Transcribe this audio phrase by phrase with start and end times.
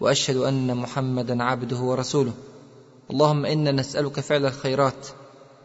[0.00, 2.32] وأشهد أن محمدا عبده ورسوله.
[3.10, 5.06] اللهم إنا نسألك فعل الخيرات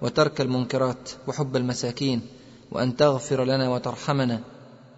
[0.02, 2.22] وترك المنكرات وحب المساكين
[2.72, 4.40] وأن تغفر لنا وترحمنا.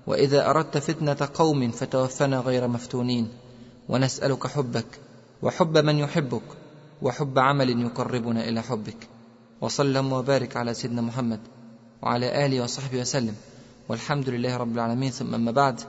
[0.07, 3.27] وإذا أردت فتنة قوم فتوفنا غير مفتونين.
[3.89, 4.99] ونسألك حبك
[5.41, 6.47] وحب من يحبك
[7.02, 9.07] وحب عمل يقربنا إلى حبك.
[9.61, 11.39] وسلم وبارك على سيدنا محمد
[12.02, 13.35] وعلى آله وصحبه وسلم.
[13.89, 15.11] والحمد لله رب العالمين.
[15.11, 15.81] ثم أما بعد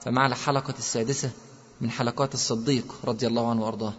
[0.00, 1.30] فمع الحلقة السادسة
[1.80, 3.92] من حلقات الصديق رضي الله عنه وأرضاه.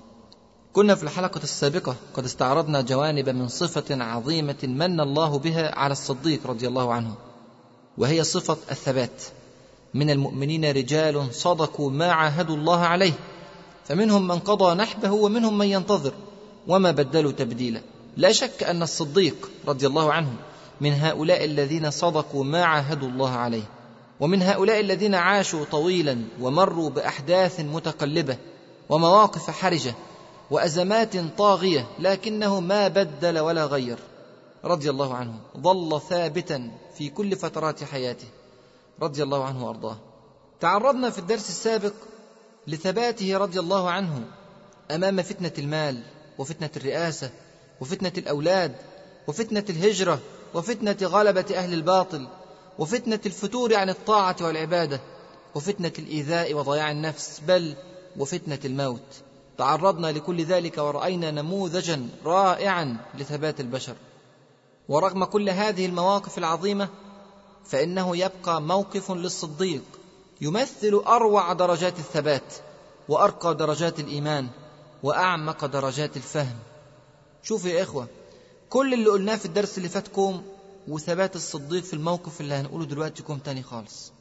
[0.74, 6.48] كنا في الحلقة السابقة قد استعرضنا جوانب من صفة عظيمة من الله بها على الصديق
[6.48, 7.16] رضي الله عنه.
[7.98, 9.24] وهي صفة الثبات.
[9.94, 13.14] من المؤمنين رجال صدقوا ما عاهدوا الله عليه.
[13.86, 16.14] فمنهم من قضى نحبه ومنهم من ينتظر
[16.68, 17.82] وما بدلوا تبديلا.
[18.18, 20.34] لا شك أن الصديق رضي الله عنه
[20.82, 23.64] من هؤلاء الذين صدقوا ما عاهدوا الله عليه.
[24.22, 28.38] ومن هؤلاء الذين عاشوا طويلا ومروا بأحداث متقلبة
[28.90, 29.94] ومواقف حرجة
[30.52, 34.00] وأزمات طاغية لكنه ما بدل ولا غير.
[34.66, 35.34] رضي الله عنه.
[35.58, 38.28] ظل ثابتا في كل فترات حياته.
[39.02, 39.98] رضي الله عنه وأرضاه.
[40.60, 41.94] تعرضنا في الدرس السابق
[42.68, 44.22] لثباته رضي الله عنه
[44.92, 46.04] أمام فتنة المال
[46.38, 47.30] وفتنة الرئاسة
[47.82, 48.76] وفتنة الأولاد
[49.28, 50.20] وفتنة الهجرة
[50.54, 52.28] وفتنة غلبة أهل الباطل
[52.80, 55.02] وفتنة الفتور عن الطاعة والعبادة
[55.56, 57.76] وفتنة الإيذاء وضياع النفس بل
[58.18, 59.02] وفتنة الموت.
[59.58, 63.96] تعرضنا لكل ذلك ورأينا نموذجا رائعا لثبات البشر.
[64.90, 66.90] ورغم كل هذه المواقف العظيمة
[67.66, 69.84] فإنه يبقى موقف للصديق
[70.42, 72.54] يمثل أروع درجات الثبات
[73.10, 74.48] وأرقى درجات الإيمان
[75.04, 76.56] وأعمق درجات الفهم.
[77.44, 78.08] شوفوا يا إخوة
[78.70, 80.42] كل اللي قلناه في الدرس اللي فاتكم
[80.88, 84.12] وثبات الصديق في الموقف اللي هنقوله دلوقتي كوم تاني خالص.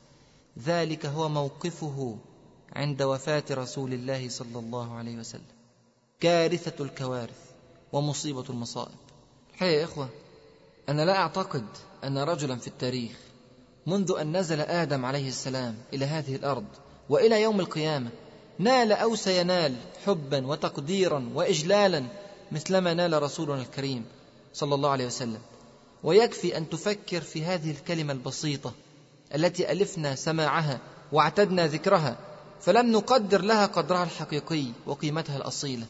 [0.59, 2.19] ذلك هو موقفه
[2.73, 5.43] عند وفاة رسول الله صلى الله عليه وسلم.
[6.21, 7.39] كارثة الكوارث
[7.93, 8.95] ومصيبة المصائب.
[9.55, 10.09] الحقيقة يا إخوة
[10.89, 11.65] أنا لا أعتقد
[12.05, 13.13] أن رجلا في التاريخ
[13.87, 16.65] منذ أن نزل آدم عليه السلام إلى هذه الأرض
[17.09, 18.11] وإلى يوم القيامة
[18.59, 22.05] نال أو سينال حبا وتقديرا وإجلالا
[22.53, 24.05] مثلما نال رسولنا الكريم
[24.53, 25.41] صلى الله عليه وسلم.
[26.05, 28.73] ويكفي أن تفكر في هذه الكلمة البسيطة
[29.35, 30.81] التي ألفنا سماعها
[31.13, 32.17] واعتدنا ذكرها
[32.61, 35.87] فلم نقدر لها قدرها الحقيقي وقيمتها الأصيلة.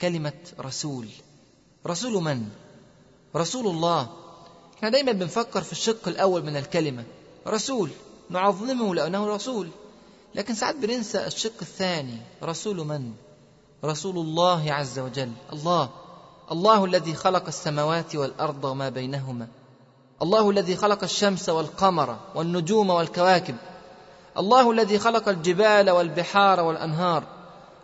[0.00, 1.08] كلمة رسول.
[1.86, 2.48] رسول من؟
[3.36, 4.08] رسول الله.
[4.76, 7.04] إحنا دايما بنفكر في الشق الأول من الكلمة.
[7.46, 7.90] رسول.
[8.30, 9.68] نعظمه لأنه رسول.
[10.34, 12.18] لكن ساعات بننسى الشق الثاني.
[12.42, 13.12] رسول من؟
[13.84, 15.32] رسول الله عز وجل.
[15.52, 15.90] الله.
[16.52, 19.46] الله الذي خلق السماوات والأرض وما بينهما.
[20.22, 23.56] الله الذي خلق الشمس والقمر والنجوم والكواكب.
[24.38, 27.24] الله الذي خلق الجبال والبحار والأنهار.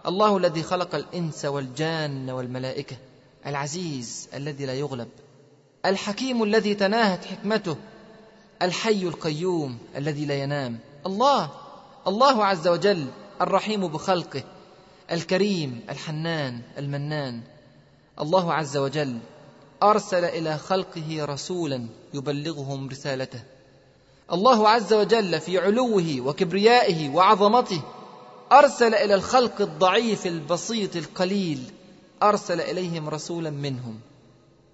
[0.06, 2.96] الله الذي خلق الإنس والجان والملائكة.
[3.46, 5.08] العزيز الذي لا يغلب.
[5.86, 7.76] الحكيم الذي تناهت حكمته.
[8.62, 10.78] الحي القيوم الذي لا ينام.
[11.06, 11.50] الله.
[12.06, 13.06] الله عز وجل
[13.40, 14.42] الرحيم بخلقه.
[15.12, 17.53] الكريم الحنان المنان.
[18.20, 19.18] الله عز وجل
[19.82, 23.42] أرسل إلى خلقه رسولا يبلغهم رسالته.
[24.32, 27.82] الله عز وجل في علوه وكبريائه وعظمته
[28.52, 31.62] أرسل إلى الخلق الضعيف البسيط القليل
[32.22, 34.00] أرسل إليهم رسولا منهم.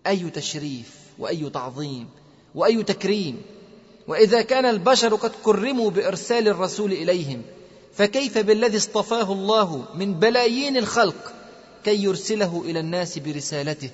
[0.07, 2.09] أي تشريف وأي تعظيم
[2.55, 3.43] وأي تكريم؟
[4.09, 7.43] وإذا كان البشر قد كرموا بإرسال الرسول إليهم
[7.95, 11.33] فكيف بالذي اصطفاه الله من بلايين الخلق
[11.85, 13.91] كي يرسله إلى الناس برسالته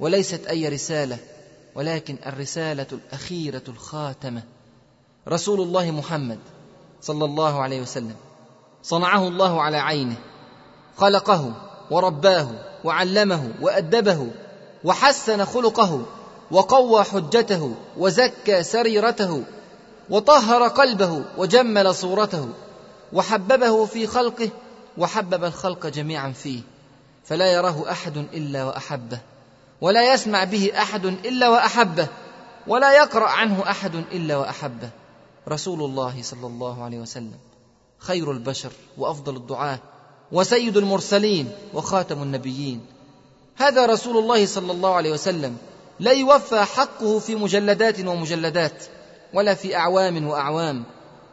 [0.00, 1.18] وليست أي رسالة
[1.74, 4.42] ولكن الرسالة الأخيرة الخاتمة.
[5.28, 6.38] رسول الله محمد
[7.02, 8.16] صلى الله عليه وسلم
[8.82, 10.16] صنعه الله على عينه
[10.96, 11.52] خلقه
[11.90, 12.48] ورباه
[12.84, 14.26] وعلمه وأدبه
[14.84, 16.06] وحسن خلقه
[16.50, 19.44] وقوى حجته وزكى سريرته
[20.10, 22.48] وطهر قلبه وجمل صورته
[23.12, 24.50] وحببه في خلقه
[24.98, 26.60] وحبب الخلق جميعا فيه.
[27.28, 29.20] فلا يراه أحد إلا وأحبه
[29.80, 32.08] ولا يسمع به أحد إلا وأحبه
[32.66, 34.90] ولا يقرأ عنه أحد إلا وأحبه.
[35.48, 37.38] رسول الله صلى الله عليه وسلم
[37.98, 39.78] خير البشر وأفضل الدعاة
[40.32, 42.86] وسيد المرسلين وخاتم النبيين.
[43.56, 45.56] هذا رسول الله صلى الله عليه وسلم
[46.00, 48.84] لا يوفى حقه في مجلدات ومجلدات
[49.34, 50.84] ولا في أعوام وأعوام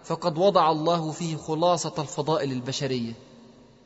[0.03, 3.13] فقد وضع الله فيه خلاصة الفضائل البشرية.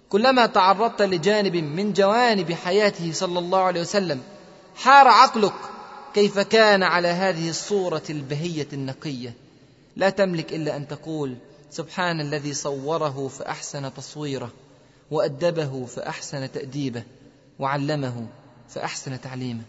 [0.10, 4.22] كلما تعرضت لجانب من جوانب حياته صلى الله عليه وسلم
[4.76, 5.54] حار عقلك
[6.14, 9.34] كيف كان على هذه الصورة البهية النقية.
[9.96, 11.36] لا تملك إلا أن تقول
[11.72, 14.52] سبحان الذي صوره فأحسن تصويره
[15.12, 17.04] وأدبه فأحسن تأديبه
[17.60, 18.28] وعلمه
[18.70, 19.64] فأحسن تعليمه.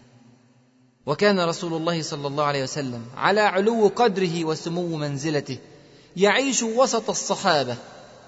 [1.05, 5.57] وكان رسول الله صلى الله عليه وسلم على علو قدره وسمو منزلته
[6.17, 7.77] يعيش وسط الصحابة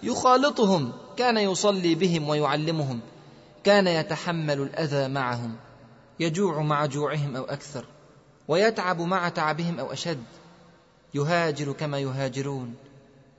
[0.04, 3.00] يخالطهم كان يصلي بهم ويعلمهم
[3.64, 5.56] كان يتحمل الأذى معهم
[6.20, 7.86] يجوع مع جوعهم أو أكثر
[8.48, 10.24] ويتعب مع تعبهم أو أشد
[11.14, 12.76] يهاجر كما يهاجرون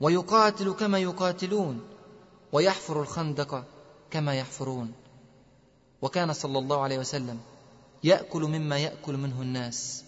[0.01, 1.81] ويقاتل كما يقاتلون
[2.51, 3.63] ويحفر الخندق
[4.11, 4.91] كما يحفرون.
[6.01, 7.39] وكان صلى الله عليه وسلم
[8.03, 10.03] يأكل مما يأكل منه الناس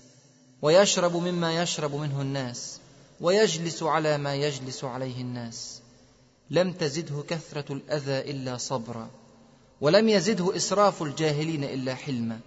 [0.62, 2.80] ويشرب مما يشرب منه الناس
[3.22, 5.77] ويجلس على ما يجلس عليه الناس.
[6.50, 9.10] لم تزده كثرة الأذى إلا صبرا
[9.82, 12.40] ولم يزده إسراف الجاهلين إلا حلما.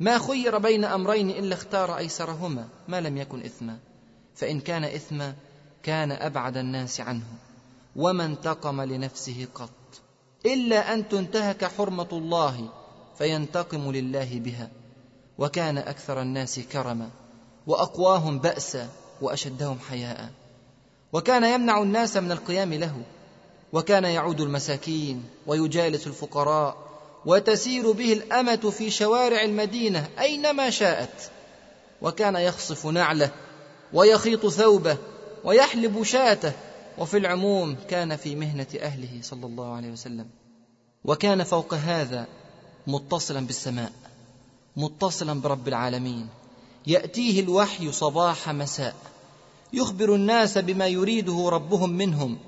[0.00, 3.78] ما خير بين أمرين إلا اختار أيسرهما ما لم يكن إثما.
[4.34, 5.34] فإن كان إثما
[5.82, 7.26] كان أبعد الناس عنه
[7.96, 9.70] وما انتقم لنفسه قط.
[10.46, 12.68] إلا أن تنتهك حرمة الله
[13.18, 14.70] فينتقم لله بها.
[15.38, 17.10] وكان أكثر الناس كرما
[17.66, 18.88] وأقواهم بأسا
[19.20, 20.30] وأشدهم حياء.
[21.12, 23.02] وكان يمنع الناس من القيام له
[23.72, 26.76] وكان يعود المساكين ويجالس الفقراء
[27.26, 31.30] وتسير به الأمة في شوارع المدينة أينما شاءت.
[32.02, 33.30] وكان يخصف نعله
[33.92, 34.96] ويخيط ثوبه
[35.44, 36.52] ويحلب شاته.
[36.98, 40.26] وفي العموم كان في مهنة أهله صلى الله عليه وسلم.
[41.04, 42.26] وكان فوق هذا
[42.86, 43.92] متصلا بالسماء
[44.76, 46.28] متصلا برب العالمين.
[46.86, 48.94] يأتيه الوحي صباح مساء.
[49.72, 52.38] يخبر الناس بما يريده ربهم منهم.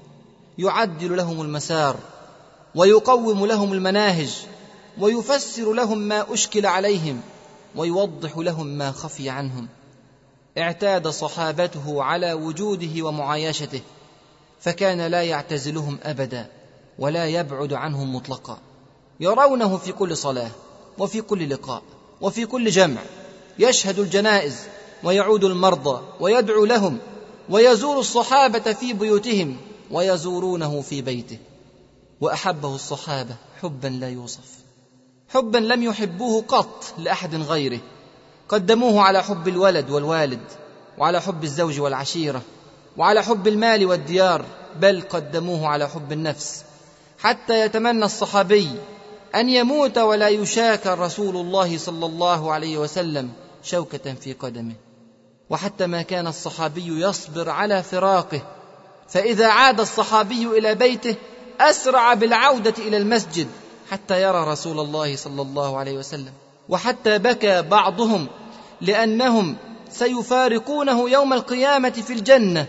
[0.61, 1.97] يعدل لهم المسار
[2.75, 4.37] ويقوم لهم المناهج
[4.99, 7.21] ويفسر لهم ما أشكل عليهم
[7.77, 9.69] ويوضح لهم ما خفي عنهم.
[10.59, 13.81] اعتاد صحابته على وجوده ومعايشته
[14.61, 16.47] فكان لا يعتزلهم أبدا
[16.99, 18.59] ولا يبعد عنهم مطلقا.
[19.21, 20.51] يرونه في كل صلاة
[20.99, 21.83] وفي كل لقاء
[22.21, 23.01] وفي كل جمع.
[23.59, 24.57] يشهد الجنائز
[25.05, 26.99] ويعود المرضى ويدعو لهم
[27.49, 29.57] ويزور الصحابة في بيوتهم.
[29.91, 31.39] ويزورونه في بيته
[32.21, 34.59] وأحبه الصحابة حبا لا يوصف.
[35.29, 37.81] حبا لم يحبوه قط لأحد غيره.
[38.49, 40.41] قدموه على حب الولد والوالد
[40.99, 42.43] وعلى حب الزوج والعشيرة
[42.97, 44.45] وعلى حب المال والديار
[44.81, 46.65] بل قدموه على حب النفس.
[47.19, 48.69] حتى يتمنى الصحابي
[49.35, 53.33] أن يموت ولا يشاك رسول الله صلى الله عليه وسلم
[53.63, 54.75] شوكة في قدمه.
[55.51, 58.43] وحتى ما كان الصحابي يصبر على فراقه
[59.11, 61.15] فإذا عاد الصحابي إلى بيته
[61.61, 63.49] أسرع بالعودة إلى المسجد
[63.91, 66.33] حتى يرى رسول الله صلى الله عليه وسلم.
[66.69, 68.27] وحتى بكى بعضهم
[68.81, 69.57] لأنهم
[69.91, 72.67] سيفارقونه يوم القيامة في الجنة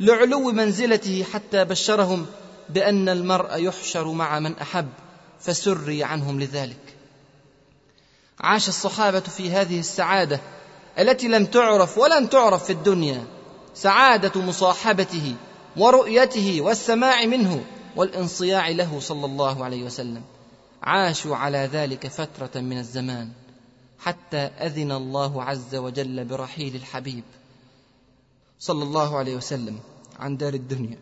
[0.00, 2.26] لعلو منزلته حتى بشرهم
[2.68, 4.88] بأن المرء يحشر مع من أحب
[5.40, 6.94] فسري عنهم لذلك.
[8.40, 10.40] عاش الصحابة في هذه السعادة
[10.98, 13.24] التي لم تعرف ولن تعرف في الدنيا
[13.74, 15.34] سعادة مصاحبته
[15.76, 17.64] ورؤيته والسماع منه
[17.96, 20.22] والانصياع له صلى الله عليه وسلم.
[20.82, 23.32] عاشوا على ذلك فترة من الزمان
[23.98, 27.24] حتى أذن الله عز وجل برحيل الحبيب
[28.60, 29.78] صلى الله عليه وسلم
[30.18, 30.98] عن دار الدنيا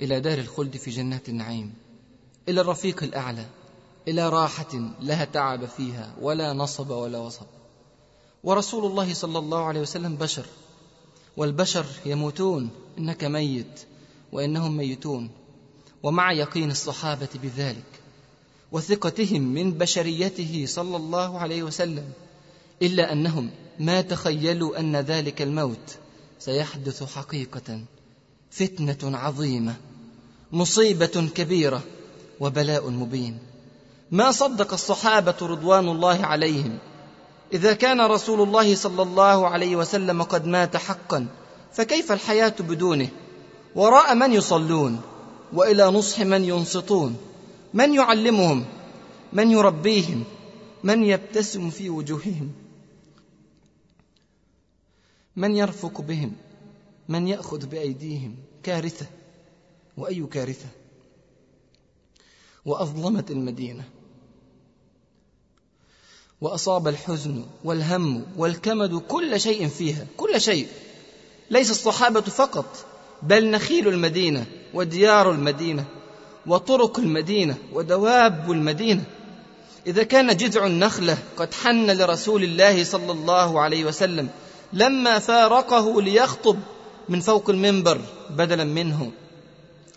[0.00, 1.74] إلى دار الخلد في جنات النعيم
[2.48, 3.46] إلى الرفيق الأعلى
[4.08, 7.46] إلى راحة لا تعب فيها ولا نصب ولا وصب.
[8.44, 10.46] ورسول الله صلى الله عليه وسلم بشر
[11.36, 13.80] والبشر يموتون إنك ميت
[14.32, 15.30] وإنهم ميتون
[16.02, 18.00] ومع يقين الصحابة بذلك
[18.72, 22.12] وثقتهم من بشريته صلى الله عليه وسلم
[22.82, 25.98] إلا أنهم ما تخيلوا أن ذلك الموت
[26.38, 27.80] سيحدث حقيقة
[28.50, 29.74] فتنة عظيمة
[30.52, 31.82] مصيبة كبيرة
[32.40, 33.38] وبلاء مبين.
[34.10, 36.78] ما صدق الصحابة رضوان الله عليهم
[37.52, 41.26] إذا كان رسول الله صلى الله عليه وسلم قد مات حقا
[41.72, 43.08] فكيف الحياة بدونه؟
[43.74, 45.00] وراء من يصلون
[45.52, 47.16] وإلى نصح من ينصتون.
[47.74, 48.64] من يعلمهم؟
[49.32, 50.24] من يربيهم؟
[50.84, 52.52] من يبتسم في وجوههم؟
[55.36, 56.32] من يرفق بهم؟
[57.08, 59.06] من يأخذ بأيديهم؟ كارثة.
[59.96, 60.68] وأي كارثة؟
[62.64, 63.84] وأظلمت المدينة.
[66.40, 70.68] وأصاب الحزن والهم والكمد كل شيء فيها كل شيء.
[71.50, 72.84] ليس الصحابة فقط
[73.22, 75.84] بل نخيل المدينة وديار المدينة
[76.46, 79.04] وطرق المدينة ودواب المدينة.
[79.86, 84.28] إذا كان جذع النخلة قد حن لرسول الله صلى الله عليه وسلم
[84.72, 86.58] لما فارقه ليخطب
[87.08, 88.00] من فوق المنبر
[88.30, 89.12] بدلا منه.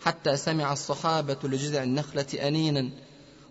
[0.05, 2.89] حتى سمع الصحابة لجذع النخلة أنينا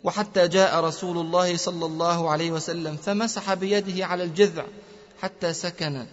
[0.05, 4.65] وحتى جاء رسول الله صلى الله عليه وسلم فمسح بيده على الجذع
[5.23, 6.07] حتى سكن.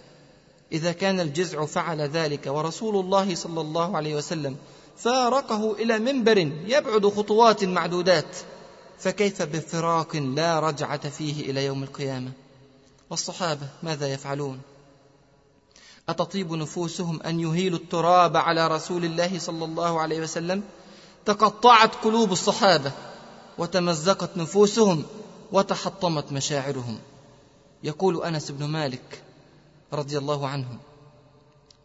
[0.72, 4.56] إذا كان الجذع فعل ذلك ورسول الله صلى الله عليه وسلم
[4.96, 8.36] فارقه إلى منبر يبعد خطوات معدودات
[8.98, 12.32] فكيف بفراق لا رجعة فيه إلى يوم القيامة؟
[13.10, 14.60] والصحابة ماذا يفعلون؟
[16.08, 20.62] أتطيب نفوسهم أن يهيلوا التراب على رسول الله صلى الله عليه وسلم؟
[21.24, 22.92] تقطعت قلوب الصحابة
[23.58, 25.04] وتمزقت نفوسهم
[25.52, 26.98] وتحطمت مشاعرهم.
[27.82, 29.22] يقول أنس بن مالك
[29.92, 30.66] رضي الله عنه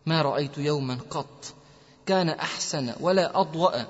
[0.06, 1.54] ما رأيت يوما قط
[2.06, 3.84] كان أحسن ولا أضوأ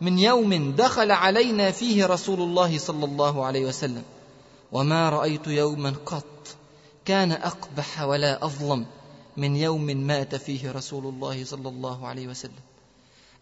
[0.00, 4.02] من يوم دخل علينا فيه رسول الله صلى الله عليه وسلم.
[4.72, 6.24] وما رأيت يوما قط
[7.04, 8.86] كان أقبح ولا أظلم
[9.36, 12.60] من يوم مات فيه رسول الله صلى الله عليه وسلم.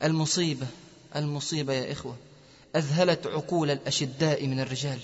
[0.05, 0.67] المصيبة
[1.17, 2.15] المصيبة يا إخوة
[2.77, 4.99] أذهلت عقول الأشداء من الرجال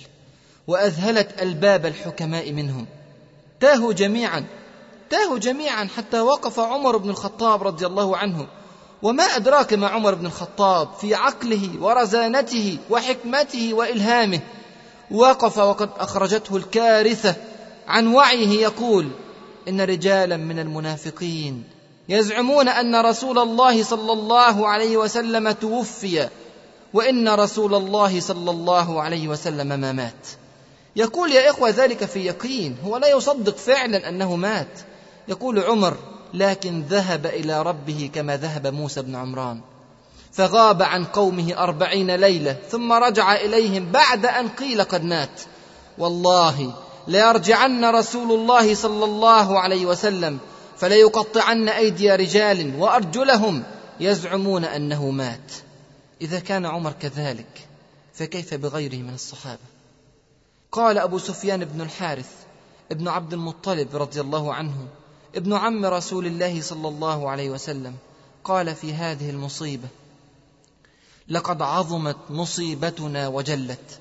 [0.67, 2.87] وأذهلت ألباب الحكماء منهم.
[3.61, 4.47] تاهوا جميعا
[5.13, 8.47] تاهوا جميعا حتى وقف عمر بن الخطاب رضي الله عنه.
[9.03, 14.41] وما أدراك ما عمر بن الخطاب في عقله ورزانته وحكمته وإلهامه.
[15.11, 17.35] وقف وقد أخرجته الكارثة
[17.89, 19.09] عن وعيه يقول
[19.69, 21.65] إن رجالا من المنافقين
[22.09, 26.29] يزعمون أن رسول الله صلى الله عليه وسلم توفي
[26.95, 30.27] وإن رسول الله صلى الله عليه وسلم ما مات.
[30.97, 32.77] يقول يا إخوة ذلك في يقين.
[32.85, 34.92] هو لا يصدق فعلا أنه مات.
[35.29, 35.97] يقول عمر
[36.35, 39.61] لكن ذهب إلى ربه كما ذهب موسى بن عمران.
[40.33, 45.41] فغاب عن قومه أربعين ليلة ثم رجع إليهم بعد أن قيل قد مات.
[45.99, 46.75] والله
[47.09, 50.39] ليرجعن رسول الله صلى الله عليه وسلم
[50.77, 53.63] فليقطعن أيدي رجال وأرجلهم
[54.01, 55.53] يزعمون أنه مات.
[56.21, 57.69] إذا كان عمر كذلك
[58.15, 59.73] فكيف بغيره من الصحابة؟
[60.73, 62.31] قال أبو سفيان بن الحارث
[62.93, 64.75] ابن عبد المطلب رضي الله عنه
[65.35, 67.95] ابن عم رسول الله صلى الله عليه وسلم
[68.45, 69.89] قال في هذه المصيبة
[71.29, 74.01] لقد عظمت مصيبتنا وجلت.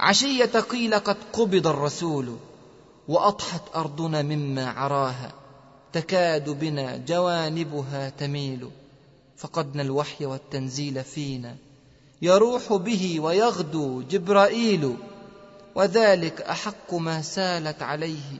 [0.00, 2.36] عشية قيل قد قبض الرسول
[3.08, 5.32] واضحت أرضنا مما عراها.
[5.92, 8.70] تكاد بنا جوانبها تميل.
[9.36, 11.56] فقدنا الوحي والتنزيل فينا.
[12.22, 14.96] يروح به ويغدو جبرائيل.
[15.74, 18.38] وذلك أحق ما سالت عليه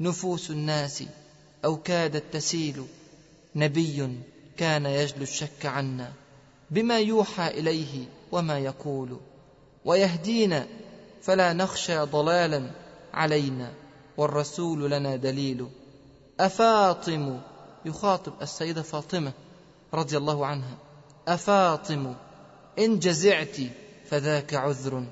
[0.00, 1.02] نفوس الناس.
[1.64, 2.84] أو كادت تسيل
[3.56, 4.18] نبي
[4.56, 6.12] كان يجلو الشك عنا.
[6.70, 9.20] بما يوحى إليه وما يقول.
[9.84, 10.66] ويهدينا
[11.22, 12.70] فلا نخشى ضلالا
[13.14, 13.72] علينا.
[14.16, 15.68] والرسول لنا دليل.
[16.40, 17.40] أفاطم
[17.84, 19.32] يخاطب السيدة فاطمة
[19.94, 20.78] رضي الله عنها.
[21.28, 22.14] أفاطم
[22.78, 23.56] إن جزعت
[24.10, 25.04] فذاك عذر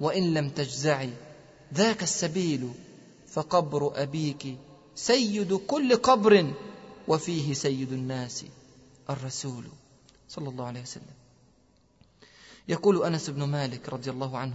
[0.00, 1.10] وإن لم تجزعي
[1.74, 2.70] ذاك السبيل
[3.28, 4.56] فقبر أبيك
[4.96, 6.52] سيد كل قبر
[7.08, 8.44] وفيه سيد الناس
[9.10, 9.64] الرسول
[10.28, 11.16] صلى الله عليه وسلم.
[12.68, 14.54] يقول أنس بن مالك رضي الله عنه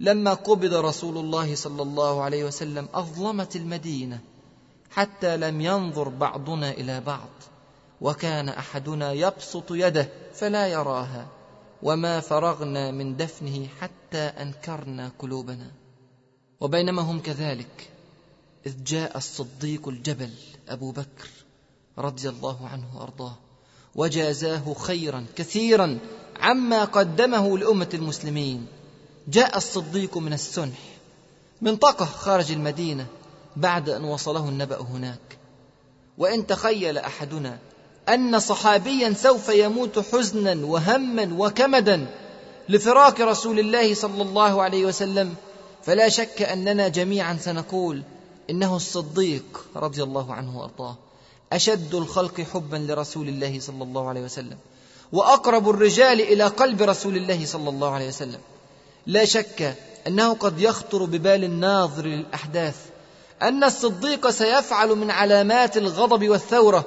[0.00, 4.20] لما قبض رسول الله صلى الله عليه وسلم أظلمت المدينة
[4.90, 7.28] حتى لم ينظر بعضنا إلى بعض
[8.00, 11.28] وكان أحدنا يبسط يده فلا يراها
[11.82, 15.70] وما فرغنا من دفنه حتى أنكرنا قلوبنا.
[16.60, 17.89] وبينما هم كذلك.
[18.66, 20.30] إذ جاء الصديق الجبل
[20.68, 21.28] أبو بكر
[21.98, 23.34] رضي الله عنه وأرضاه
[23.94, 25.98] وجازاه خيرا كثيرا
[26.40, 28.66] عما قدمه لأمة المسلمين.
[29.28, 30.78] جاء الصديق من السنح
[31.62, 33.06] منطقه خارج المدينة
[33.56, 35.38] بعد أن وصله النبأ هناك.
[36.18, 37.58] وإن تخيل أحدنا
[38.08, 42.06] أن صحابيا سوف يموت حزنا وهما وكمدا
[42.68, 45.34] لفراق رسول الله صلى الله عليه وسلم
[45.82, 48.02] فلا شك أننا جميعا سنقول
[48.50, 50.96] إنه الصديق رضي الله عنه وأرضاه
[51.52, 54.58] أشد الخلق حبا لرسول الله صلى الله عليه وسلم
[55.12, 58.40] وأقرب الرجال إلى قلب رسول الله صلى الله عليه وسلم.
[59.06, 59.76] لا شك
[60.06, 62.76] أنه قد يخطر ببال الناظر للأحداث
[63.42, 66.84] أن الصديق سيفعل من علامات الغضب والثورة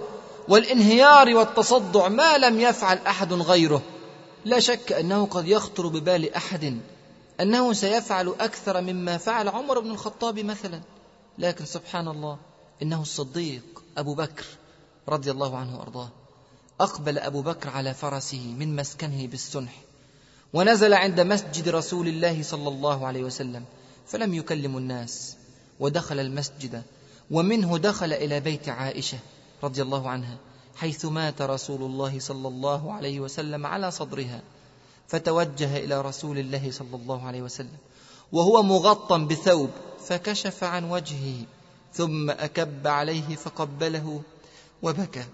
[0.48, 3.82] والانهيار والتصدع ما لم يفعل أحد غيره.
[4.46, 6.78] لا شك أنه قد يخطر ببال أحد
[7.42, 10.82] أنه سيفعل أكثر مما فعل عمر بن الخطاب مثلا.
[11.38, 12.38] لكن سبحان الله
[12.82, 14.46] إنه الصديق أبو بكر
[15.10, 16.10] رضي الله عنه وأرضاه.
[16.80, 19.82] أقبل أبو بكر على فرسه من مسكنه بالسنح
[20.54, 23.66] ونزل عند مسجد رسول الله صلى الله عليه وسلم
[24.08, 25.36] فلم يكلم الناس
[25.80, 26.84] ودخل المسجد
[27.32, 29.18] ومنه دخل إلى بيت عائشة
[29.64, 30.38] رضي الله عنها
[30.76, 34.42] حيث مات رسول الله صلى الله عليه وسلم على صدرها
[35.08, 37.78] فتوجه إلى رسول الله صلى الله عليه وسلم
[38.32, 39.70] وهو مغطى بثوب.
[40.08, 41.46] فكشف عن وجهه
[41.94, 44.22] ثم أكب عليه فقبله
[44.82, 45.26] وبكى.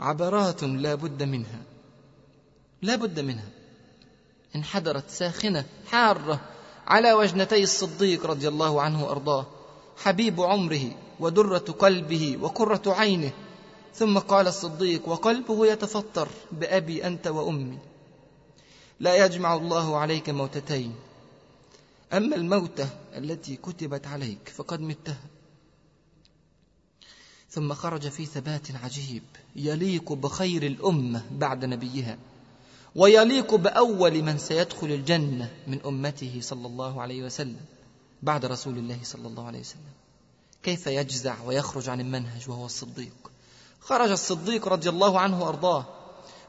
[0.00, 1.62] عبرات لا بد منها
[2.82, 3.48] لا بد منها.
[4.56, 6.40] انحدرت ساخنة حارة
[6.86, 9.46] على وجنتي الصديق رضي الله عنه وأرضاه
[9.96, 13.32] حبيب عمره ودرة قلبه وقرة عينه.
[13.94, 17.78] ثم قال الصديق وقلبه يتفطر بأبي أنت وأمي.
[19.00, 20.94] لا يجمع الله عليك موتتين.
[22.12, 25.22] أما الموتة التي كتبت عليك فقد متها
[27.50, 29.22] ثم خرج في ثبات عجيب
[29.56, 32.18] يليق بخير الأمة بعد نبيها
[32.94, 37.60] ويليق بأول من سيدخل الجنة من أمته صلى الله عليه وسلم
[38.22, 39.92] بعد رسول الله صلى الله عليه وسلم.
[40.62, 43.30] كيف يجزع ويخرج عن المنهج وهو الصديق؟
[43.80, 45.84] خرج الصديق رضي الله عنه وأرضاه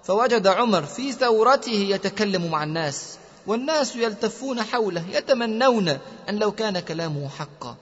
[0.04, 5.90] فوجد عمر في ثورته يتكلم مع الناس والناس يلتفون حوله يتمنون
[6.30, 7.76] أن لو كان كلامه حقا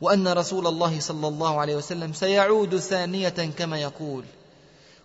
[0.00, 4.24] وأن رسول الله صلى الله عليه وسلم سيعود ثانية كما يقول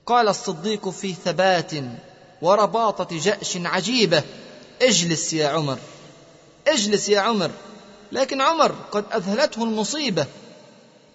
[0.06, 1.72] قال الصديق في ثبات
[2.42, 4.24] ورباطة جأش عجيبة
[4.82, 5.78] اجلس يا عمر
[6.68, 7.52] اجلس يا عمر
[8.12, 10.26] لكن عمر قد أذهلته المصيبة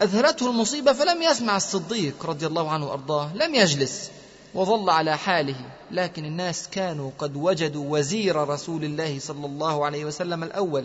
[0.03, 4.11] أذهلته المصيبة فلم يسمع الصديق رضي الله عنه وأرضاه لم يجلس.
[4.55, 10.45] وظل على حاله لكن الناس كانوا قد وجدوا وزير رسول الله صلى الله عليه وسلم
[10.45, 10.85] الأول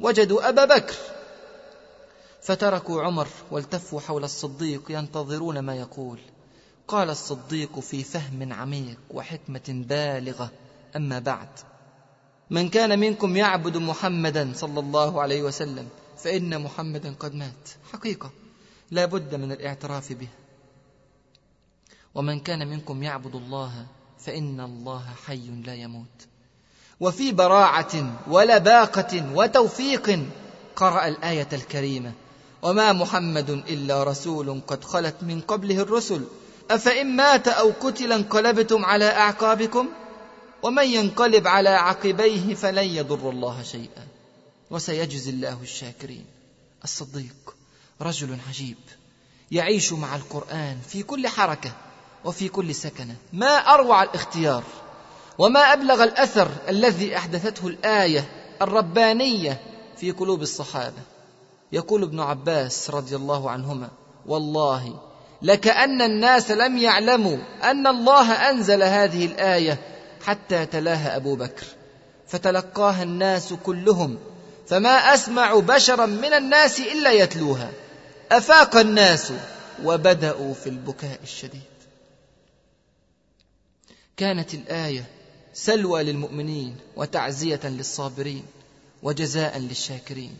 [0.00, 0.94] وجدوا أبا بكر.
[2.42, 6.18] فتركوا عمر والتفوا حول الصديق ينتظرون ما يقول.
[6.88, 10.50] قال الصديق في فهم عميق وحكمة بالغة
[10.96, 11.48] أما بعد
[12.50, 17.68] من كان منكم يعبد محمدا صلى الله عليه وسلم فإن محمدا قد مات.
[17.92, 18.30] حقيقة
[18.90, 20.28] لا بد من الاعتراف به.
[22.14, 23.86] ومن كان منكم يعبد الله
[24.18, 26.26] فإن الله حي لا يموت.
[27.00, 30.26] وفي براعة ولباقة وتوفيق
[30.76, 32.12] قرأ الآية الكريمة
[32.62, 36.24] وما محمد إلا رسول قد خلت من قبله الرسل.
[36.70, 39.88] أفإن مات أو قتل انقلبتم على أعقابكم؟
[40.62, 44.06] ومن ينقلب على عقبيه فلن يضر الله شيئا.
[44.70, 46.24] وسيجزي الله الشاكرين.
[46.84, 47.54] الصديق
[48.00, 48.76] رجل عجيب
[49.50, 51.72] يعيش مع القرآن في كل حركة.
[52.24, 53.14] وفي كل سكنة.
[53.32, 54.62] ما أروع الاختيار
[55.38, 58.24] وما أبلغ الأثر الذي أحدثته الآية
[58.62, 59.60] الربانية
[59.96, 61.02] في قلوب الصحابة.
[61.72, 63.88] يقول ابن عباس رضي الله عنهما
[64.26, 65.00] والله
[65.42, 69.78] لكأن الناس لم يعلموا أن الله أنزل هذه الآية
[70.24, 71.66] حتى تلاها أبو بكر
[72.28, 74.18] فتلقاها الناس كلهم
[74.66, 77.70] فما أسمع بشرا من الناس إلا يتلوها.
[78.32, 79.32] أفاق الناس
[79.84, 81.71] وبدأوا في البكاء الشديد.
[84.16, 85.10] كانت الآية
[85.54, 88.44] سلوى للمؤمنين وتعزية للصابرين
[89.02, 90.36] وجزاء للشاكرين.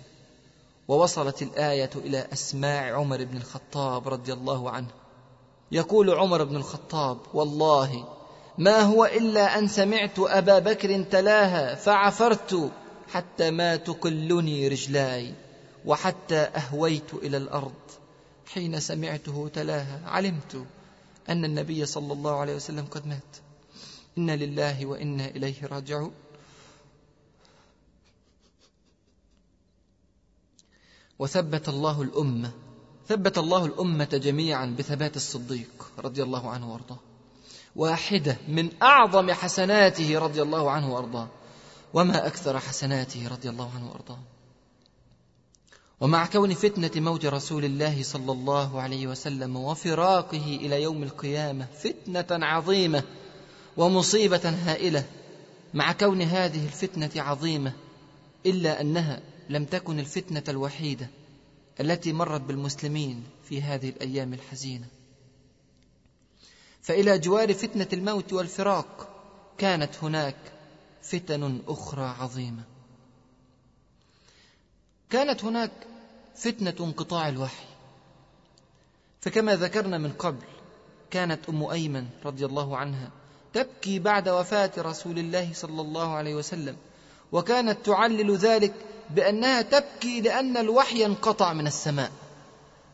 [0.88, 4.88] ووصلت الآية إلى أسماع عمر بن الخطاب رضي الله عنه.
[5.72, 8.08] يقول عمر بن الخطاب والله
[8.58, 12.70] ما هو إلا أن سمعت أبا بكر تلاها فعفرت
[13.12, 15.34] حتى ما تقلني رجلاي
[15.84, 17.72] وحتى أهويت إلى الأرض.
[18.46, 20.66] حين سمعته تلاها علمت
[21.28, 23.36] أن النبي صلى الله عليه وسلم قد مات.
[24.18, 26.12] إنا لله وإنا إليه راجعون.
[31.18, 32.52] وثبت الله الأمة
[33.08, 36.98] ثبت الله الأمة جميعا بثبات الصديق رضي الله عنه وأرضاه.
[37.76, 41.28] واحدة من أعظم حسناته رضي الله عنه وأرضاه.
[41.94, 44.18] وما أكثر حسناته رضي الله عنه وأرضاه.
[46.00, 52.46] ومع كون فتنة موت رسول الله صلى الله عليه وسلم وفراقه إلى يوم القيامة فتنة
[52.46, 53.02] عظيمة.
[53.76, 55.04] ومصيبة هائلة
[55.74, 57.72] مع كون هذه الفتنة عظيمة
[58.46, 61.08] إلا أنها لم تكن الفتنة الوحيدة
[61.80, 64.86] التي مرت بالمسلمين في هذه الأيام الحزينة.
[66.82, 69.08] فإلى جوار فتنة الموت والفراق
[69.58, 70.36] كانت هناك
[71.02, 72.62] فتن أخرى عظيمة.
[75.10, 75.72] كانت هناك
[76.36, 77.64] فتنة انقطاع الوحي.
[79.20, 80.46] فكما ذكرنا من قبل
[81.10, 83.21] كانت أم أيمن رضي الله عنها
[83.54, 86.76] تبكي بعد وفاة رسول الله صلى الله عليه وسلم
[87.32, 88.72] وكانت تعلل ذلك
[89.10, 92.10] بأنها تبكي لأن الوحي انقطع من السماء.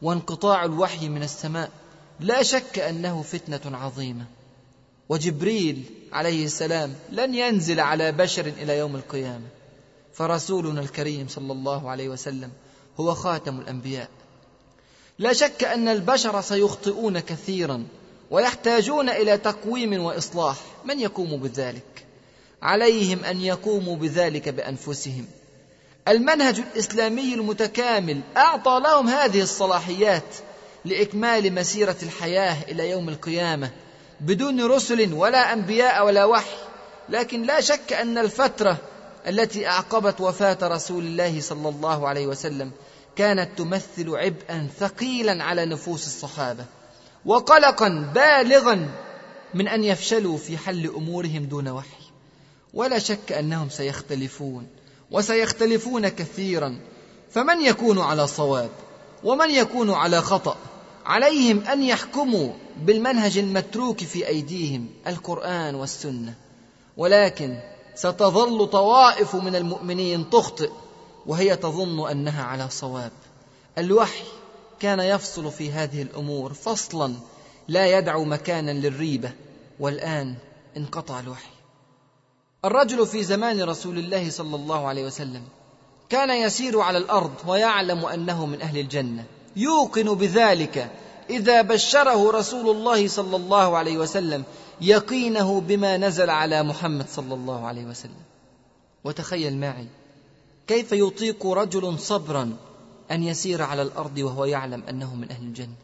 [0.03, 1.71] وانقطاع الوحي من السماء
[2.21, 4.25] لا شك أنه فتنة عظيمة.
[5.09, 9.47] وجبريل عليه السلام لن ينزل على بشر إلى يوم القيامة.
[10.13, 12.51] فرسولنا الكريم صلى الله عليه وسلم
[13.01, 14.09] هو خاتم الأنبياء.
[15.19, 17.87] لا شك أن البشر سيخطئون كثيرا.
[18.31, 20.57] ويحتاجون إلى تقويم وإصلاح.
[20.85, 22.05] من يقوم بذلك؟
[22.63, 25.27] عليهم أن يقوموا بذلك بأنفسهم.
[26.09, 30.35] المنهج الإسلامي المتكامل أعطى لهم هذه الصلاحيات
[30.85, 33.71] لإكمال مسيرة الحياة إلى يوم القيامة
[34.21, 36.57] بدون رسل ولا أنبياء ولا وحي.
[37.09, 38.77] لكن لا شك أن الفترة
[39.27, 42.71] التي أعقبت وفاة رسول الله صلى الله عليه وسلم
[43.17, 46.65] كانت تمثل عبئا ثقيلا على نفوس الصحابة.
[47.29, 48.89] وقلقا بالغا
[49.55, 52.05] من أن يفشلوا في حل أمورهم دون وحي.
[52.75, 54.67] ولا شك أنهم سيختلفون
[55.11, 56.81] وسيختلفون كثيرا.
[57.31, 58.71] فمن يكون على صواب؟
[59.25, 60.57] ومن يكون على خطأ؟
[61.07, 66.35] عليهم أن يحكموا بالمنهج المتروك في أيديهم القرآن والسنة.
[66.97, 67.59] ولكن
[67.95, 70.71] ستظل طوائف من المؤمنين تخطئ
[71.27, 73.13] وهي تظن أنها على صواب.
[73.79, 74.25] الوحي
[74.81, 77.15] كان يفصل في هذه الأمور فصلا
[77.69, 79.33] لا يدع مكانا للريبة.
[79.81, 80.35] والآن
[80.77, 81.51] انقطع الوحي.
[82.65, 85.43] الرجل في زمان رسول الله صلى الله عليه وسلم
[86.09, 89.25] كان يسير على الأرض ويعلم أنه من أهل الجنة.
[89.57, 90.91] يوقن بذلك
[91.31, 94.45] إذا بشره رسول الله صلى الله عليه وسلم
[94.81, 98.23] يقينه بما نزل على محمد صلى الله عليه وسلم.
[99.05, 99.87] وتخيل معي
[100.67, 102.57] كيف يطيق رجل صبرا
[103.11, 105.75] أن يسير على الأرض وهو يعلم أنه من أهل الجنة.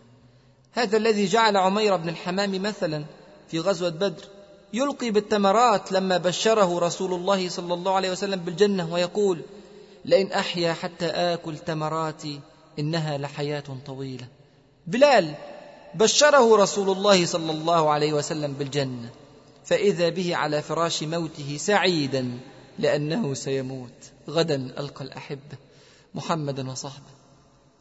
[0.72, 3.04] هذا الذي جعل عمير بن الحمام مثلا
[3.48, 4.24] في غزوة بدر
[4.72, 9.40] يلقي بالتمرات لما بشره رسول الله صلى الله عليه وسلم بالجنة ويقول
[10.04, 12.40] لئن أحيا حتى آكل تمراتي
[12.78, 14.26] إنها لحياة طويلة.
[14.86, 15.34] بلال
[15.94, 19.08] بشره رسول الله صلى الله عليه وسلم بالجنة
[19.64, 22.38] فإذا به على فراش موته سعيدا
[22.78, 23.90] لأنه سيموت.
[24.28, 25.63] غدا ألقى الأحبة.
[26.14, 27.14] محمدا وصحبه.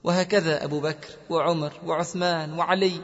[0.04, 3.02] وهكذا أبو بكر وعمر وعثمان وعلي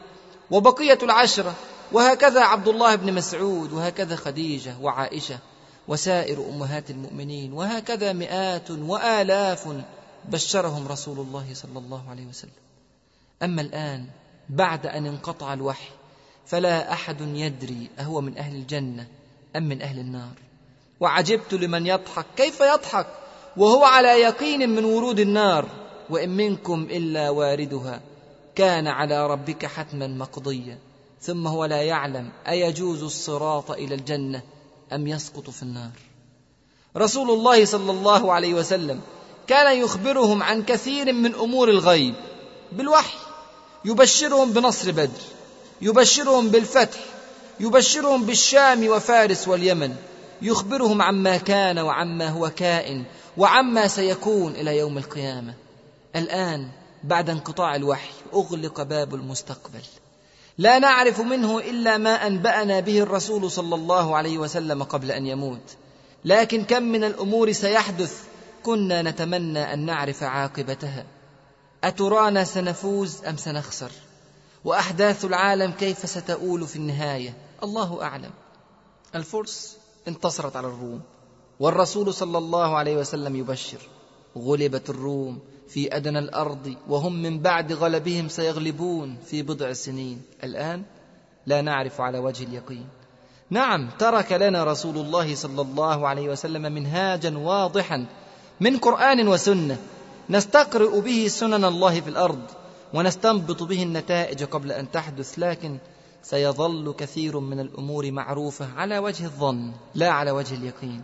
[0.52, 1.54] وبقية العشرة.
[1.92, 3.74] وهكذا عبد الله بن مسعود.
[3.74, 5.39] وهكذا خديجة وعائشة.
[5.88, 7.54] وسائر أمهات المؤمنين.
[7.54, 9.68] وهكذا مئات وآلاف
[10.26, 12.52] بشرهم رسول الله صلى الله عليه وسلم.
[13.44, 14.06] أما الآن
[14.50, 15.89] بعد أن انقطع الوحي
[16.46, 19.08] فلا أحد يدري أهو من أهل الجنة
[19.56, 20.34] أم من أهل النار.
[21.00, 22.26] وعجبت لمن يضحك.
[22.38, 23.08] كيف يضحك؟
[23.60, 25.65] وهو على يقين من ورود النار
[26.10, 28.02] وإن منكم إلا واردها.
[28.56, 30.78] كان على ربك حتما مقضيا.
[31.22, 34.41] ثم هو لا يعلم أيجوز الصراط إلى الجنة
[34.93, 35.91] أم يسقط في النار.
[36.98, 39.02] رسول الله صلى الله عليه وسلم
[39.48, 42.13] كان يخبرهم عن كثير من أمور الغيب
[42.72, 43.17] بالوحي.
[43.86, 45.22] يبشرهم بنصر بدر
[45.82, 47.00] يبشرهم بالفتح
[47.60, 49.95] يبشرهم بالشام وفارس واليمن.
[50.41, 53.06] يخبرهم عما كان وعما هو كائن.
[53.38, 55.54] وعما سيكون إلى يوم القيامة.
[56.15, 56.70] الآن
[57.04, 59.82] بعد انقطاع الوحي أغلق باب المستقبل.
[60.58, 65.76] لا نعرف منه إلا ما أنبأنا به الرسول صلى الله عليه وسلم قبل أن يموت.
[66.26, 68.24] لكن كم من الأمور سيحدث
[68.63, 71.06] كنا نتمنى أن نعرف عاقبتها.
[71.84, 73.92] أترانا سنفوز أم سنخسر؟
[74.65, 78.32] وأحداث العالم كيف ستؤول في النهاية؟ الله أعلم.
[79.15, 81.02] الفرس انتصرت على الروم.
[81.60, 83.78] والرسول صلى الله عليه وسلم يبشر
[84.38, 90.22] غلبت الروم في أدنى الأرض وهم من بعد غلبهم سيغلبون في بضع سنين.
[90.43, 90.84] الآن
[91.45, 92.88] لا نعرف على وجه اليقين.
[93.50, 98.06] نعم ترك لنا رسول الله صلى الله عليه وسلم منهاجا واضحا
[98.60, 99.78] من قرآن وسنة.
[100.30, 102.41] نستقرئ به سنن الله في الأرض
[102.93, 105.78] ونستنبط به النتائج قبل أن تحدث لكن
[106.24, 111.02] سيظل كثير من الأمور معروفة على وجه الظن لا على وجه اليقين.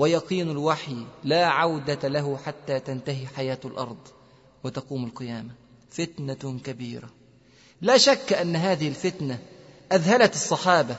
[0.00, 4.08] ويقين الوحي لا عودة له حتى تنتهي حياة الأرض
[4.64, 5.50] وتقوم القيامة.
[5.90, 7.10] فتنة كبيرة.
[7.80, 9.38] لا شك أن هذه الفتنة
[9.92, 10.96] أذهلت الصحابة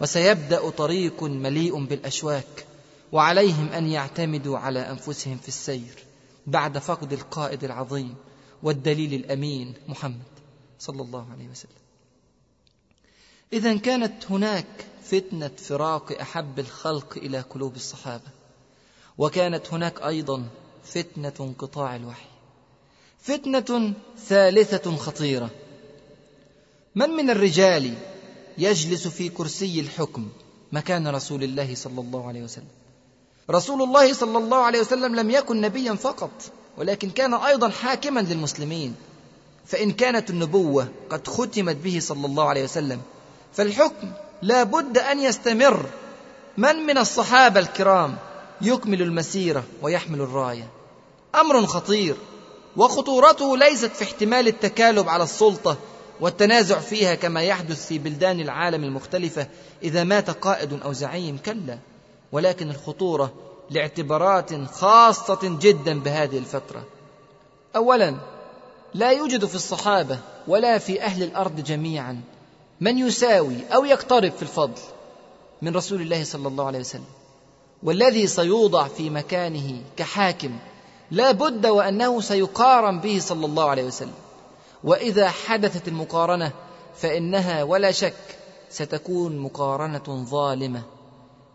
[0.00, 2.66] وسيبدأ طريق مليء بالأشواك
[3.12, 6.04] وعليهم أن يعتمدوا على أنفسهم في السير
[6.46, 8.14] بعد فقد القائد العظيم
[8.62, 10.38] والدليل الأمين محمد
[10.78, 11.82] صلى الله عليه وسلم.
[13.52, 18.37] اذا كانت هناك فتنة فراق أحب الخلق إلى قلوب الصحابة.
[19.18, 20.44] وكانت هناك أيضا
[20.84, 22.26] فتنة انقطاع الوحي.
[23.22, 23.92] فتنة
[24.28, 25.50] ثالثة خطيرة.
[26.94, 27.94] من من الرجال
[28.58, 30.28] يجلس في كرسي الحكم؟
[30.72, 32.68] مكان رسول الله صلى الله عليه وسلم.
[33.50, 36.30] رسول الله صلى الله عليه وسلم لم يكن نبيا فقط
[36.76, 38.94] ولكن كان أيضا حاكما للمسلمين.
[39.66, 43.00] فإن كانت النبوة قد ختمت به صلى الله عليه وسلم
[43.52, 45.86] فالحكم لا بد أن يستمر.
[46.56, 48.16] من من الصحابة الكرام
[48.60, 50.68] يكمل المسيرة ويحمل الراية.
[51.34, 52.16] أمر خطير
[52.76, 55.76] وخطورته ليست في احتمال التكالب على السلطة
[56.20, 59.46] والتنازع فيها كما يحدث في بلدان العالم المختلفة
[59.82, 61.78] إذا مات قائد أو زعيم كلا.
[62.32, 63.32] ولكن الخطورة
[63.70, 66.84] لاعتبارات خاصة جدا بهذه الفترة.
[67.76, 68.14] اولا
[68.94, 70.18] لا يوجد في الصحابة
[70.48, 72.20] ولا في أهل الأرض جميعا
[72.80, 74.82] من يساوي أو يقترب في الفضل
[75.62, 77.17] من رسول الله صلى الله عليه وسلم.
[77.82, 80.58] والذي سيوضع في مكانه كحاكم
[81.10, 84.14] لا بد وأنه سيقارن به صلى الله عليه وسلم.
[84.84, 86.52] وإذا حدثت المقارنة
[86.96, 88.38] فإنها ولا شك
[88.70, 90.82] ستكون مقارنة ظالمة.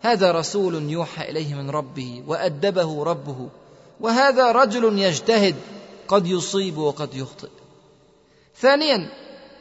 [0.02, 3.50] هذا رسول يوحى إليه من ربه وأدبه ربه
[4.00, 5.56] وهذا رجل يجتهد
[6.08, 7.50] قد يصيب وقد يخطئ.
[8.60, 9.10] ثانيا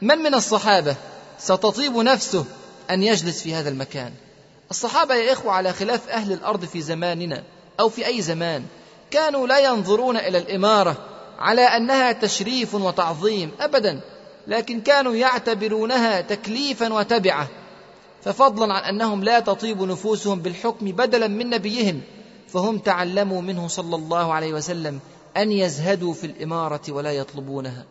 [0.02, 0.96] من من الصحابة
[1.38, 2.44] ستطيب نفسه
[2.90, 4.12] أن يجلس في هذا المكان؟
[4.72, 7.42] الصحابة يا إخوة على خلاف أهل الأرض في زماننا
[7.80, 8.64] أو في أي زمان
[9.10, 10.96] كانوا لا ينظرون إلى الإمارة
[11.38, 14.00] على أنها تشريف وتعظيم ابدا
[14.46, 17.48] لكن كانوا يعتبرونها تكليفا وتبعة
[18.22, 22.00] ففضلا عن أنهم لا تطيب نفوسهم بالحكم بدلا من نبيهم
[22.48, 25.00] فهم تعلموا منه صلى الله عليه وسلم
[25.36, 27.84] أن يزهدوا في الإمارة ولا يطلبونها.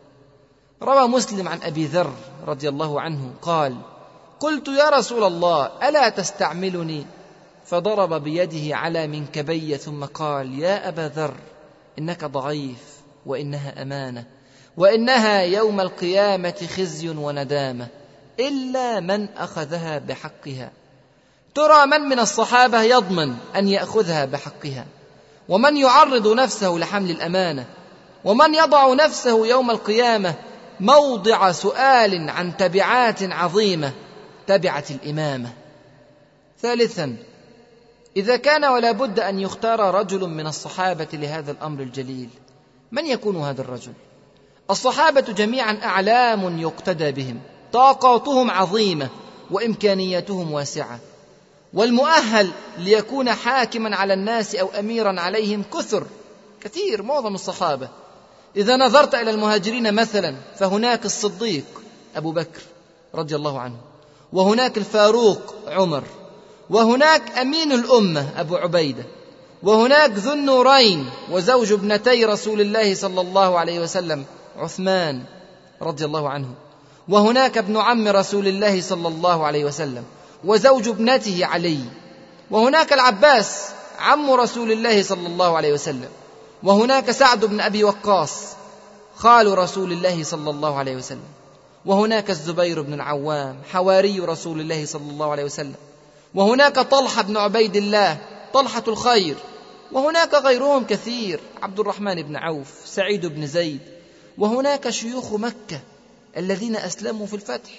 [0.83, 2.13] روى مسلم عن أبي ذر
[2.47, 3.77] رضي الله عنه قال
[4.41, 7.05] قلت يا رسول الله ألا تستعملني؟
[7.65, 11.33] فضرب بيده على منكبي ثم قال يا أبا ذر
[11.99, 12.77] إنك ضعيف
[13.25, 14.25] وإنها أمانة
[14.77, 17.87] وإنها يوم القيامة خزي وندامة
[18.39, 20.71] إلا من أخذها بحقها.
[21.55, 24.85] ترى من من الصحابة يضمن أن يأخذها بحقها؟
[25.49, 27.65] ومن يعرض نفسه لحمل الأمانة؟
[28.23, 30.33] ومن يضع نفسه يوم القيامة
[30.79, 33.91] موضع سؤال عن تبعات عظيمة؟
[34.51, 35.53] تبعه الإمامة.
[36.61, 37.15] ثالثا
[38.17, 42.29] إذا كان ولا بد أن يختار رجل من الصحابة لهذا الأمر الجليل.
[42.91, 43.93] من يكون هذا الرجل؟
[44.69, 47.39] الصحابة جميعا أعلام يقتدى بهم
[47.73, 49.09] طاقاتهم عظيمة
[49.51, 50.99] وإمكانياتهم واسعة.
[51.73, 56.05] والمؤهل ليكون حاكما على الناس أو اميرا عليهم كثر
[56.61, 57.89] كثير معظم الصحابة.
[58.55, 61.65] إذا نظرت إلى المهاجرين مثلا فهناك الصديق
[62.15, 62.61] أبو بكر
[63.15, 63.90] رضي الله عنه.
[64.33, 66.03] وهناك الفاروق عمر
[66.69, 69.03] وهناك أمين الأمة أبو عبيدة
[69.63, 74.25] وهناك ذو النورين وزوج ابنتي رسول الله صلى الله عليه وسلم
[74.57, 75.23] عثمان
[75.81, 76.47] رضي الله عنه
[77.09, 80.03] وهناك ابن عم رسول الله صلى الله عليه وسلم
[80.45, 81.79] وزوج ابنته علي
[82.51, 83.67] وهناك العباس
[83.99, 86.09] عم رسول الله صلى الله عليه وسلم
[86.63, 88.33] وهناك سعد بن أبي وقاص
[89.15, 91.29] خال رسول الله صلى الله عليه وسلم.
[91.85, 95.75] وهناك الزبير بن العوام حواري رسول الله صلى الله عليه وسلم.
[96.35, 98.17] وهناك طلحة بن عبيد الله
[98.53, 99.35] طلحة الخير.
[99.91, 103.79] وهناك غيرهم كثير عبد الرحمن بن عوف سعيد بن زيد.
[104.37, 105.79] وهناك شيوخ مكة
[106.37, 107.71] الذين أسلموا في الفتح.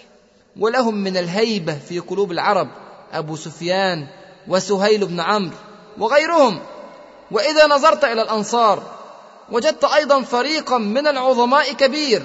[0.58, 2.68] ولهم من الهيبة في قلوب العرب
[3.12, 4.06] أبو سفيان
[4.48, 5.56] وسهيل بن عمرو
[5.98, 6.60] وغيرهم.
[7.30, 8.82] وإذا نظرت إلى الأنصار
[9.52, 12.22] وجدت أيضا فريقا من العظماء كبير.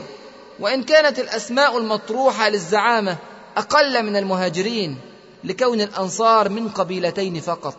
[0.59, 3.17] وإن كانت الأسماء المطروحة للزعامة
[3.57, 5.01] أقل من المهاجرين
[5.43, 7.77] لكون الأنصار من قبيلتين فقط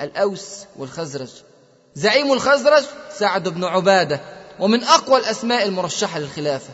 [0.00, 1.30] الأوس والخزرج.
[1.94, 2.84] زعيم الخزرج
[3.18, 4.20] سعد بن عبادة
[4.60, 6.70] ومن أقوى الأسماء المرشحة للخلافة.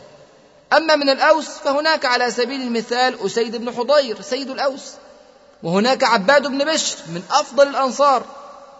[0.72, 4.92] أما من الأوس فهناك على سبيل المثال أسيد بن حضير سيد الأوس.
[5.62, 8.22] وهناك عباد بن بشر من أفضل الأنصار.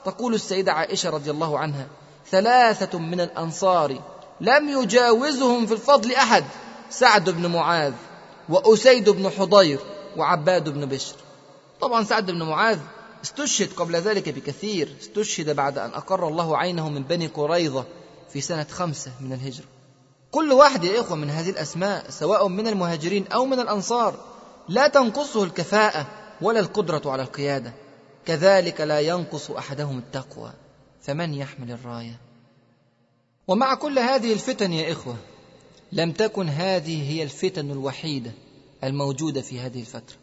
[0.04, 1.86] تقول السيدة عائشة رضي الله عنها
[2.30, 3.98] ثلاثة من الأنصار
[4.40, 6.44] لم يجاوزهم في الفضل أحد.
[6.90, 7.92] سعد بن معاذ
[8.48, 9.78] وأسيد بن حضير
[10.16, 11.16] وعباد بن بشر.
[11.80, 12.78] طبعا سعد بن معاذ
[13.24, 17.84] استشهد قبل ذلك بكثير استشهد بعد أن أقر الله عينه من بني قريظة
[18.32, 19.66] في سنة خمسة من الهجرة.
[20.30, 24.14] كل واحد يا إخوة من هذه الأسماء سواء من المهاجرين أو من الأنصار
[24.68, 26.06] لا تنقصه الكفاءة
[26.40, 27.72] ولا القدرة على القيادة.
[28.26, 30.52] كذلك لا ينقص أحدهم التقوى
[31.02, 32.20] فمن يحمل الراية؟
[33.48, 35.16] ومع كل هذه الفتن يا إخوة
[35.94, 38.32] لم تكن هذه هي الفتن الوحيدة
[38.84, 40.16] الموجودة في هذه الفترة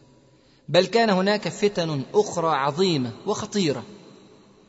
[0.68, 3.82] بل كان هناك فتن أخرى عظيمة وخطيرة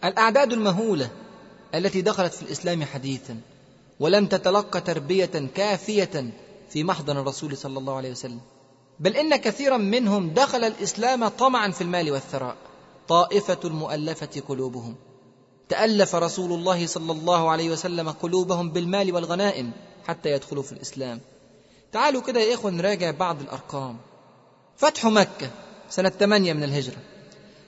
[0.04, 1.10] الأعداد المهولة
[1.76, 3.40] التي دخلت في الإسلام حديثا
[4.00, 6.34] ولم تتلقى تربية كافية
[6.70, 8.40] في محضن الرسول صلى الله عليه وسلم
[9.00, 12.56] بل إن كثيرا منهم دخل الإسلام طمعا في المال والثراء
[13.08, 14.96] طائفة المؤلفة قلوبهم
[15.70, 19.72] تألف رسول الله صلى الله عليه وسلم قلوبهم بالمال والغنائم
[20.08, 21.22] حتى يدخلوا في الإسلام.
[21.92, 23.98] تعالوا كده يا إخوة نراجع بعض الأرقام.
[24.78, 25.50] فتح مكة
[25.90, 26.98] سنة 8 من الهجرة.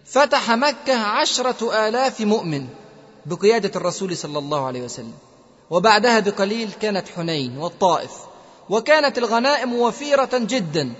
[0.06, 2.67] فتح مكة عشرة آلاف مؤمن
[3.26, 5.13] بقيادة الرسول صلى الله عليه وسلم.
[5.69, 8.12] وبعدها بقليل كانت حنين والطائف.
[8.69, 10.93] وكانت الغنائم وفيرة جدا.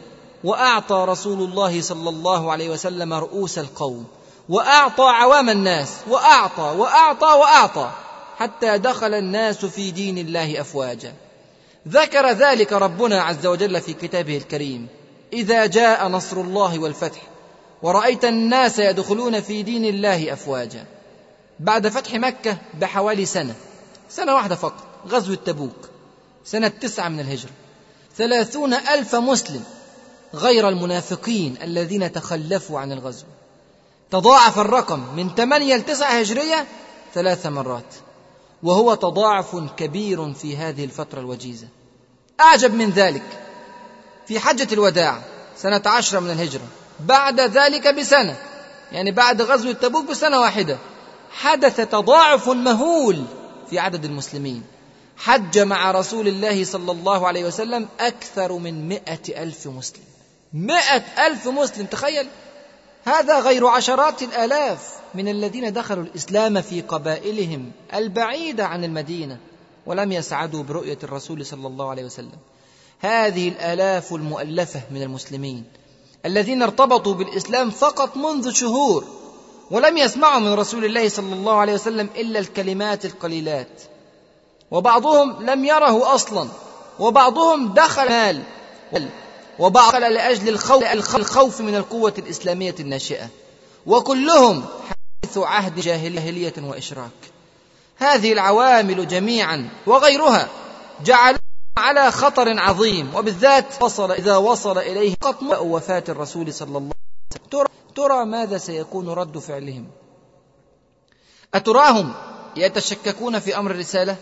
[0.44, 4.06] وأعطى رسول الله صلى الله عليه وسلم رؤوس القوم.
[4.50, 5.90] وأعطى عوام الناس.
[6.10, 7.92] وأعطى وأعطى وأعطى.
[8.38, 11.14] حتى دخل الناس في دين الله أفواجا.
[11.88, 14.88] ذكر ذلك ربنا عز وجل في كتابه الكريم.
[15.34, 17.22] إذا جاء نصر الله والفتح
[17.82, 20.86] ورأيت الناس يدخلون في دين الله أفواجا.
[21.60, 23.56] بعد فتح مكة بحوالي سنة
[24.10, 25.90] سنة واحدة فقط غزوة تبوك
[26.46, 27.52] سنة تسعة من الهجرة.
[28.18, 29.64] ثلاثون ألف مسلم
[30.34, 33.26] غير المنافقين الذين تخلفوا عن الغزو.
[34.12, 36.66] تضاعف الرقم من ثمانية لتسعة هجرية
[37.14, 37.96] ثلاث مرات
[38.64, 41.68] وهو تضاعف كبير في هذه الفترة الوجيزة.
[42.42, 43.24] أعجب من ذلك.
[44.28, 45.22] في حجة الوداع
[45.58, 46.68] سنة عشرة من الهجرة.
[47.00, 48.36] بعد ذلك بسنة
[48.92, 50.78] يعني بعد غزو تبوك بسنة واحدة
[51.32, 53.24] حدث تضاعف مهول
[53.70, 54.64] في عدد المسلمين.
[55.18, 60.04] حج مع رسول الله صلى الله عليه وسلم أكثر من مئة ألف مسلم.
[60.54, 62.28] مئة ألف مسلم تخيل!
[63.06, 64.80] هذا غير عشرات الآلاف
[65.16, 69.38] من الذين دخلوا الإسلام في قبائلهم البعيدة عن المدينة.
[69.86, 72.38] ولم يسعدوا برؤية الرسول صلى الله عليه وسلم.
[73.00, 75.64] هذه الآلاف المؤلفة من المسلمين
[76.26, 79.04] الذين ارتبطوا بالإسلام فقط منذ شهور
[79.72, 83.82] ولم يسمعوا من رسول الله صلى الله عليه وسلم إلا الكلمات القليلات.
[84.72, 86.50] وبعضهم لم يره أصلا
[87.00, 88.44] وبعضهم دخل مال
[89.60, 90.50] وبعض لأجل
[91.16, 93.30] الخوف من القوة الإسلامية الناشئة.
[93.86, 94.66] وكلهم
[95.24, 97.35] حديث عهد جاهلية وإشراك.
[97.98, 100.48] هذه العوامل جميعا وغيرها
[101.04, 101.40] جعلوا
[101.78, 106.90] على خطر عظيم وبالذات وصل إذا وصل إليه قط وفاة الرسول صلى الله عليه
[107.32, 107.50] وسلم.
[107.52, 109.88] ترى, ترى ماذا سيكون رد فعلهم؟
[111.54, 112.14] أتراهم
[112.56, 114.16] يتشككون في أمر الرسالة؟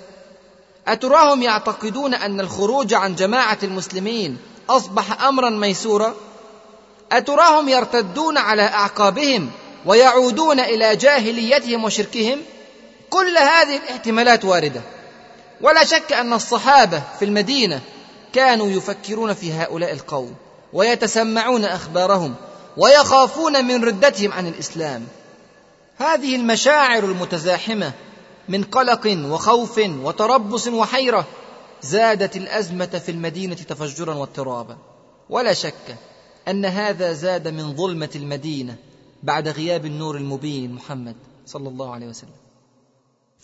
[0.87, 4.37] أتراهم يعتقدون أن الخروج عن جماعة المسلمين
[4.69, 6.13] أصبح أمرا ميسورا؟
[7.11, 9.51] أتراهم يرتدون على أعقابهم
[9.85, 12.41] ويعودون إلى جاهليتهم وشركهم؟
[13.13, 14.81] كل هذه الاحتمالات واردة.
[15.61, 17.81] ولا شك أن الصحابة في المدينة
[18.33, 20.35] كانوا يفكرون في هؤلاء القوم
[20.73, 22.35] ويتسمعون أخبارهم
[22.77, 25.07] ويخافون من ردتهم عن الإسلام.
[25.97, 27.91] هذه المشاعر المتزاحمة
[28.49, 31.25] من قلق وخوف وتربص وحيرة
[31.81, 34.77] زادت الأزمة في المدينة تفجرا واضطرابا.
[35.29, 35.95] ولا شك
[36.47, 38.75] أن هذا زاد من ظلمة المدينة
[39.23, 42.42] بعد غياب النور المبين محمد صلى الله عليه وسلم.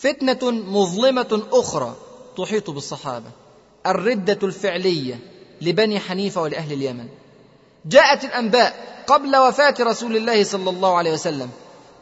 [0.00, 1.96] فتنة مظلمة أخرى
[2.36, 3.30] تحيط بالصحابة.
[3.86, 5.18] الردة الفعلية
[5.60, 7.08] لبني حنيفة ولأهل اليمن.
[7.86, 11.50] جاءت الأنباء قبل وفاة رسول الله صلى الله عليه وسلم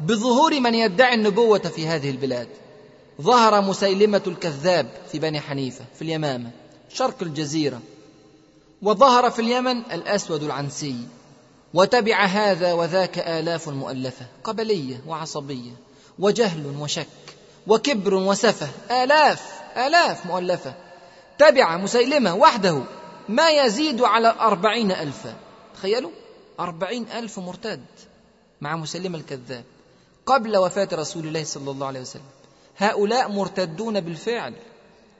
[0.00, 2.48] بظهور من يدعي النبوة في هذه البلاد.
[3.22, 6.50] ظهر مسيلمة الكذاب في بني حنيفة في اليمامة
[6.88, 7.80] شرق الجزيرة.
[8.82, 10.96] وظهر في اليمن الأسود العنسي.
[11.74, 15.72] وتبع هذا وذاك آلاف مؤلفة قبلية وعصبية
[16.18, 17.06] وجهل وشك.
[17.68, 18.68] وكبر وسفه.
[19.02, 20.74] آلاف آلاف مؤلفة.
[21.38, 22.82] تبع مسيلمة وحده
[23.28, 25.34] ما يزيد على أربعين ألفا
[25.74, 26.10] تخيلوا
[26.60, 27.84] أربعين ألف مرتد
[28.60, 29.64] مع مسيلمة الكذاب
[30.26, 32.22] قبل وفاة رسول الله صلى الله عليه وسلم.
[32.78, 34.54] هؤلاء مرتدون بالفعل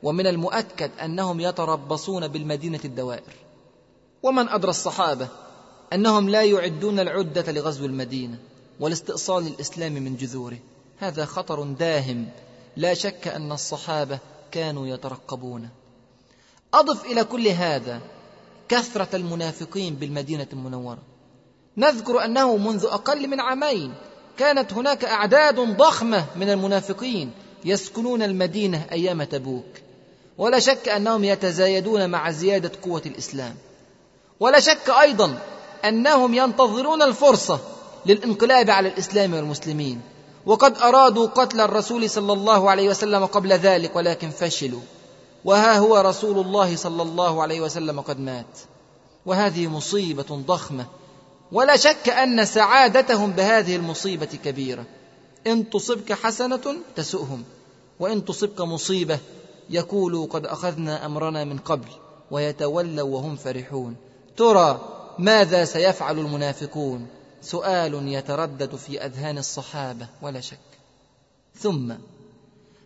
[0.03, 3.35] ومن المؤكد أنهم يتربصون بالمدينة الدوائر.
[4.23, 5.29] ومن أدرى الصحابة
[5.93, 8.39] أنهم لا يعدون العدة لغزو المدينة
[8.81, 10.59] ولاستئصال الإسلام من جذوره.
[11.01, 12.29] هذا خطر داهم.
[12.77, 14.19] لا شك أن الصحابة
[14.53, 15.69] كانوا يترقبونه
[16.75, 18.01] أضف إلى كل هذا
[18.69, 20.99] كثرة المنافقين بالمدينة المنورة.
[21.77, 23.95] نذكر أنه منذ أقل من عامين
[24.39, 27.33] كانت هناك أعداد ضخمة من المنافقين
[27.65, 29.65] يسكنون المدينة أيام تبوك.
[30.39, 33.55] ولا شك أنهم يتزايدون مع زيادة قوة الإسلام.
[34.41, 35.39] ولا شك أيضا
[35.85, 37.61] أنهم ينتظرون الفرصة
[38.07, 40.01] للانقلاب على الإسلام والمسلمين.
[40.49, 44.81] وقد أرادوا قتل الرسول صلى الله عليه وسلم قبل ذلك ولكن فشلوا.
[45.45, 48.59] وها هو رسول الله صلى الله عليه وسلم قد مات.
[49.27, 50.87] وهذه مصيبة ضخمة.
[51.53, 54.85] ولا شك أن سعادتهم بهذه المصيبة كبيرة.
[55.47, 57.45] إن تصبك حسنة تسؤهم
[58.01, 59.19] وإن تصبك مصيبة
[59.71, 61.89] يقولوا قد أخذنا أمرنا من قبل
[62.31, 63.97] ويتولوا وهم فرحون.
[64.37, 64.81] ترى
[65.19, 67.07] ماذا سيفعل المنافقون؟
[67.43, 70.59] سؤال يتردد في أذهان الصحابة ولا شك.
[71.61, 71.93] ثم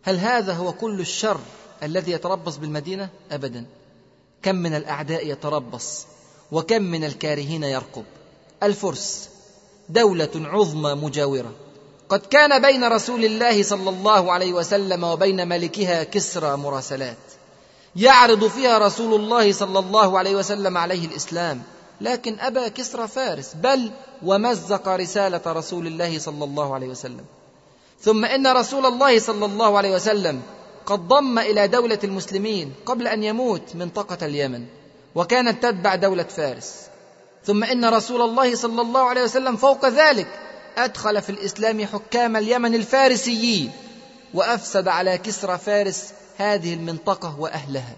[0.03, 1.41] هل هذا هو كل الشر
[1.83, 3.67] الذي يتربص بالمدينة؟ ابدا.
[4.43, 6.07] كم من الأعداء يتربص
[6.53, 8.05] وكم من الكارهين يرقب
[8.63, 9.29] الفرس
[9.89, 11.53] دولة عظمى مجاورة.
[12.09, 17.17] قد كان بين رسول الله صلى الله عليه وسلم وبين ملكها كسرى مراسلات.
[17.97, 21.63] يعرض فيها رسول الله صلى الله عليه وسلم عليه الإسلام.
[22.03, 23.91] لكن ابى كسرى فارس بل
[24.23, 27.25] ومزق رسالة رسول الله صلى الله عليه وسلم.
[28.01, 30.43] ثم إن رسول الله صلى الله عليه وسلم
[30.87, 34.67] قد ضم إلى دولة المسلمين قبل أن يموت منطقة اليمن
[35.15, 36.75] وكانت تتبع دولة فارس.
[37.45, 40.29] ثم إن رسول الله صلى الله عليه وسلم فوق ذلك
[40.77, 43.73] أدخل في الإسلام حكام اليمن الفارسيين
[44.35, 47.97] وأفسد على كسرى فارس هذه المنطقة وأهلها.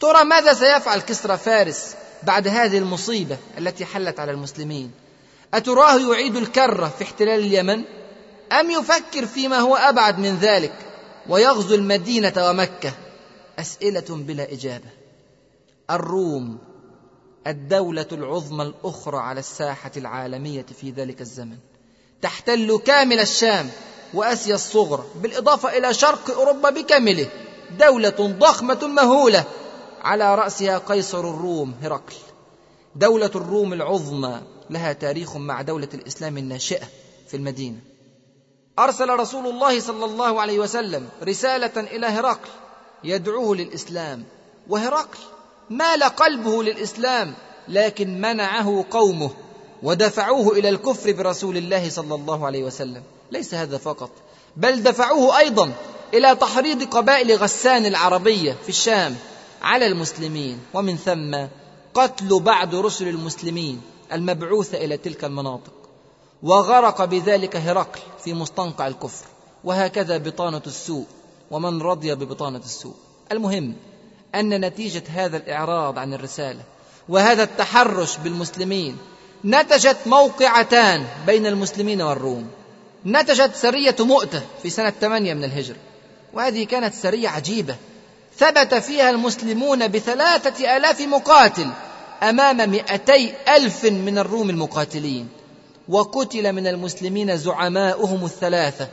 [0.00, 4.90] ترى ماذا سيفعل كسرى فارس بعد هذه المصيبة التي حلت على المسلمين.
[5.54, 7.84] أتراه يعيد الكرة في احتلال اليمن؟
[8.52, 10.74] أم يفكر فيما هو أبعد من ذلك
[11.28, 12.92] ويغزو المدينة ومكة؟
[13.58, 14.90] أسئلة بلا إجابة.
[15.90, 16.58] الروم
[17.46, 21.56] الدولة العظمى الأخرى على الساحة العالمية في ذلك الزمن.
[22.22, 23.70] تحتل كامل الشام
[24.14, 27.28] وأسيا الصغرى بالإضافة إلى شرق أوروبا بكامله
[27.78, 29.44] دولة ضخمة مهولة
[30.06, 32.14] على رأسها قيصر الروم هرقل.
[32.96, 34.40] دولة الروم العظمى
[34.70, 36.86] لها تاريخ مع دولة الإسلام الناشئة
[37.28, 37.78] في المدينة.
[38.78, 42.48] أرسل رسول الله صلى الله عليه وسلم رسالة إلى هرقل
[43.04, 44.24] يدعوه للإسلام.
[44.68, 45.18] وهرقل
[45.70, 47.34] مال قلبه للإسلام
[47.68, 49.30] لكن منعه قومه
[49.82, 53.02] ودفعوه إلى الكفر برسول الله صلى الله عليه وسلم.
[53.30, 54.10] ليس هذا فقط
[54.56, 55.72] بل دفعوه أيضا
[56.14, 59.16] إلى تحريض قبائل غسان العربية في الشام.
[59.66, 61.46] على المسلمين ومن ثم
[61.94, 63.80] قتل بعض رسل المسلمين
[64.12, 65.72] المبعوثه إلى تلك المناطق.
[66.42, 69.26] وغرق بذلك هرقل في مستنقع الكفر
[69.64, 71.04] وهكذا بطانة السوء
[71.50, 72.94] ومن رضي ببطانة السوء.
[73.32, 73.74] المهم
[74.34, 76.60] أن نتيجة هذا الإعراض عن الرسالة
[77.08, 78.96] وهذا التحرش بالمسلمين
[79.44, 82.48] نتجت موقعتان بين المسلمين والروم.
[83.06, 85.76] نتجت سرية مؤتة في سنة 8 من الهجرة
[86.34, 87.76] وهذه كانت سرية عجيبة.
[88.38, 91.70] ثبت فيها المسلمون بثلاثة آلاف مقاتل
[92.22, 95.28] أمام مئتي ألف من الروم المقاتلين
[95.88, 98.88] وقتل من المسلمين زعماؤهم الثلاثة.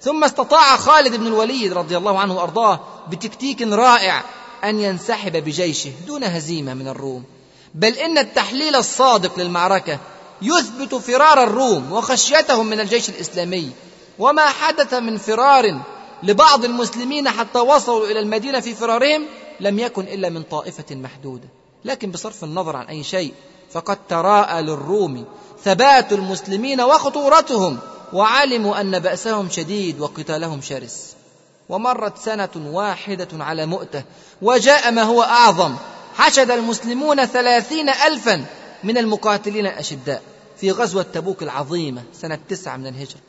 [0.00, 4.24] ثم استطاع خالد بن الوليد رضي الله عنه وأرضاه بتكتيك رائع
[4.64, 7.24] أن ينسحب بجيشه دون هزيمة من الروم.
[7.74, 9.98] بل إن التحليل الصادق للمعركة
[10.42, 13.70] يثبت فرار الروم وخشيتهم من الجيش الإسلامي
[14.18, 15.80] وما حدث من فرار
[16.24, 19.26] لبعض المسلمين حتى وصلوا إلى المدينة في فرارهم
[19.60, 21.48] لم يكن إلا من طائفة محدودة.
[21.84, 23.34] لكن بصرف النظر عن أي شيء
[23.70, 25.24] فقد تراءى للروم
[25.64, 27.78] ثبات المسلمين وخطورتهم
[28.12, 31.14] وعلموا أن بأسهم شديد وقتالهم شرس.
[31.68, 34.04] ومرت سنة واحدة على مؤتة
[34.42, 35.74] وجاء ما هو أعظم
[36.14, 38.44] حشد المسلمون ثلاثين ألفا
[38.84, 40.22] من المقاتلين الأشداء
[40.56, 43.20] في غزوة تبوك العظيمة سنة تسعة من الهجرة.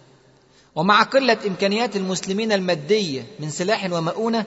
[0.76, 4.46] ومع قلة إمكانيات المسلمين المادية من سلاح ومؤونة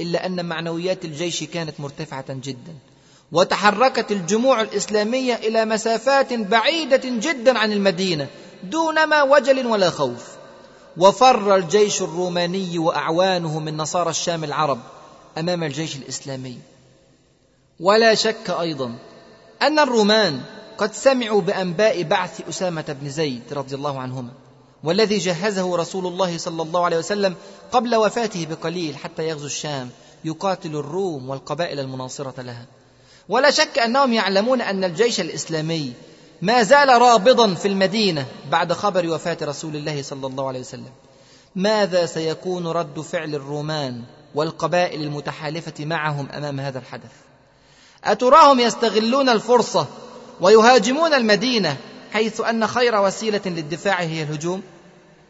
[0.00, 2.74] إلا أن معنويات الجيش كانت مرتفعة جدا
[3.32, 8.28] وتحركت الجموع الإسلامية إلى مسافات بعيدة جدا عن المدينة
[8.64, 10.28] دونما وجل ولا خوف.
[10.96, 14.78] وفر الجيش الروماني وأعوانه من نصارى الشام العرب
[15.38, 16.58] أمام الجيش الإسلامي.
[17.80, 18.98] ولا شك أيضا
[19.62, 20.40] أن الرومان
[20.78, 24.30] قد سمعوا بأنباء بعث أسامة بن زيد رضي الله عنهما.
[24.84, 27.34] والذي جهزه رسول الله صلى الله عليه وسلم
[27.72, 29.90] قبل وفاته بقليل حتى يغزو الشام
[30.24, 32.64] يقاتل الروم والقبائل المناصرة لها.
[33.28, 35.92] ولا شك أنهم يعلمون أن الجيش الإسلامي
[36.42, 40.90] ما زال رابضا في المدينة بعد خبر وفاة رسول الله صلى الله عليه وسلم.
[41.56, 44.02] ماذا سيكون رد فعل الرومان
[44.34, 47.10] والقبائل المتحالفة معهم أمام هذا الحدث؟
[48.04, 49.86] أتراهم يستغلون الفرصة
[50.40, 51.76] ويهاجمون المدينة
[52.12, 54.62] حيث أن خير وسيلة للدفاع هي الهجوم.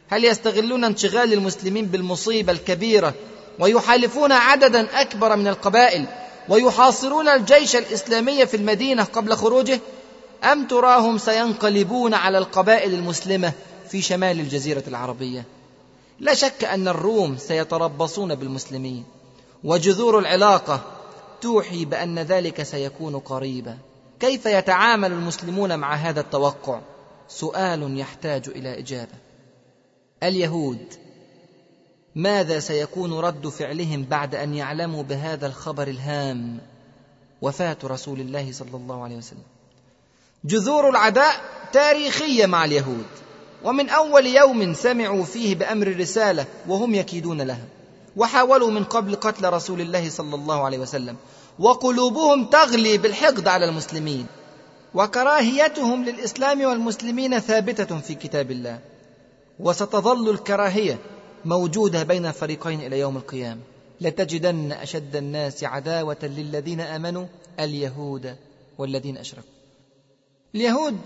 [0.09, 3.15] هل يستغلون انشغال المسلمين بالمصيبة الكبيرة
[3.59, 6.07] ويحالفون عددا أكبر من القبائل
[6.49, 9.81] ويحاصرون الجيش الإسلامي في المدينة قبل خروجه؟
[10.45, 13.53] أم تراهم سينقلبون على القبائل المسلمة
[13.91, 15.45] في شمال الجزيرة العربية؟
[16.21, 19.05] لا شك أن الروم سيتربصون بالمسلمين
[19.65, 20.81] وجذور العلاقة
[21.41, 23.79] توحي بأن ذلك سيكون قريبا.
[24.21, 26.81] كيف يتعامل المسلمون مع هذا التوقع؟
[27.29, 29.15] سؤال يحتاج إلى إجابة.
[30.23, 30.87] اليهود
[32.15, 36.59] ماذا سيكون رد فعلهم بعد أن يعلموا بهذا الخبر الهام؟
[37.43, 39.43] وفاة رسول الله صلى الله عليه وسلم.
[40.45, 41.35] جذور العداء
[41.73, 43.07] تاريخية مع اليهود
[43.65, 47.65] ومن أول يوم سمعوا فيه بأمر الرسالة وهم يكيدون لها.
[48.17, 51.17] وحاولوا من قبل قتل رسول الله صلى الله عليه وسلم.
[51.61, 54.27] وقلوبهم تغلي بالحقد على المسلمين
[54.95, 58.79] وكراهيتهم للإسلام والمسلمين ثابتة في كتاب الله
[59.59, 60.99] وستظل الكراهية
[61.45, 63.61] موجودة بين الفريقين إلى يوم القيامة.
[64.01, 67.27] لتجدن أشد الناس عداوة للذين آمنوا
[67.61, 68.37] اليهود
[68.79, 69.51] والذين أشركوا.
[70.55, 70.99] اليهود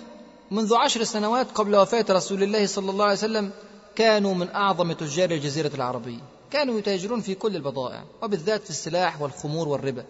[0.51, 3.51] منذ عشر سنوات قبل وفاة رسول الله صلى الله عليه وسلم
[3.97, 6.21] كانوا من أعظم تجار الجزيرة العربية.
[6.51, 10.05] كانوا يتاجرون في كل البضائع وبالذات في السلاح والخمور والربا.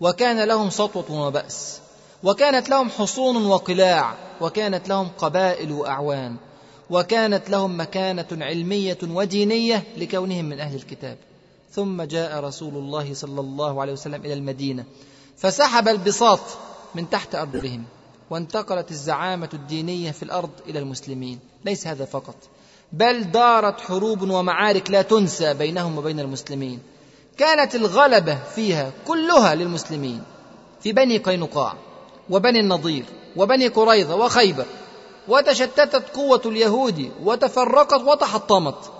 [0.00, 1.80] وكان لهم سطوة وبأس
[2.22, 6.36] وكانت لهم حصون وقلاع وكانت لهم قبائل وأعوان
[6.90, 11.16] وكانت لهم مكانة علمية ودينية لكونهم من أهل الكتاب.
[11.72, 14.84] ثم جاء رسول الله صلى الله عليه وسلم إلى المدينة
[15.36, 16.40] فسحب البساط
[16.94, 17.84] من تحت ارجلهم
[18.30, 21.38] وانتقلت الزعامة الدينية في الأرض إلى المسلمين.
[21.64, 22.34] ليس هذا فقط
[22.92, 26.80] بل دارت حروب ومعارك لا تنسى بينهم وبين المسلمين.
[27.38, 30.22] كانت الغلبة فيها كلها للمسلمين
[30.80, 31.74] في بني قينقاع
[32.30, 33.04] وبني النضير
[33.36, 34.66] وبني قريظة وخيبر
[35.28, 38.92] وتشتتت قوة اليهود وتفرقت وتحطمت.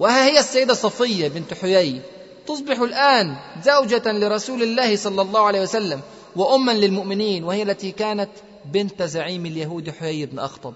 [0.00, 2.00] وها هي السيدة صفية بنت حيي.
[2.46, 6.00] تصبح الآن زوجة لرسول الله صلى الله عليه وسلم
[6.36, 8.30] وأما للمؤمنين وهي التي كانت
[8.64, 10.74] بنت زعيم اليهود حيي بن أخطب.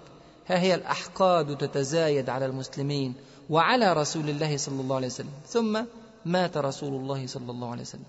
[0.48, 3.14] ها هي الأحقاد تتزايد على المسلمين
[3.50, 5.30] وعلى رسول الله صلى الله عليه وسلم.
[5.48, 5.80] ثم
[6.24, 8.04] مات رسول الله صلى الله عليه وسلم.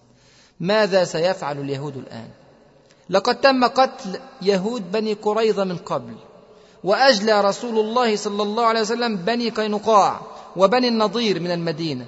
[0.59, 2.29] ماذا سيفعل اليهود الآن؟
[3.09, 6.13] لقد تم قتل يهود بني قريظة من قبل
[6.83, 10.21] وأجلى رسول الله صلى الله عليه وسلم بني قينقاع
[10.55, 12.05] وبني النضير من المدينة.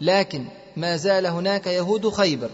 [0.00, 0.44] لكن
[0.76, 2.50] ما زال هناك يهود خيبر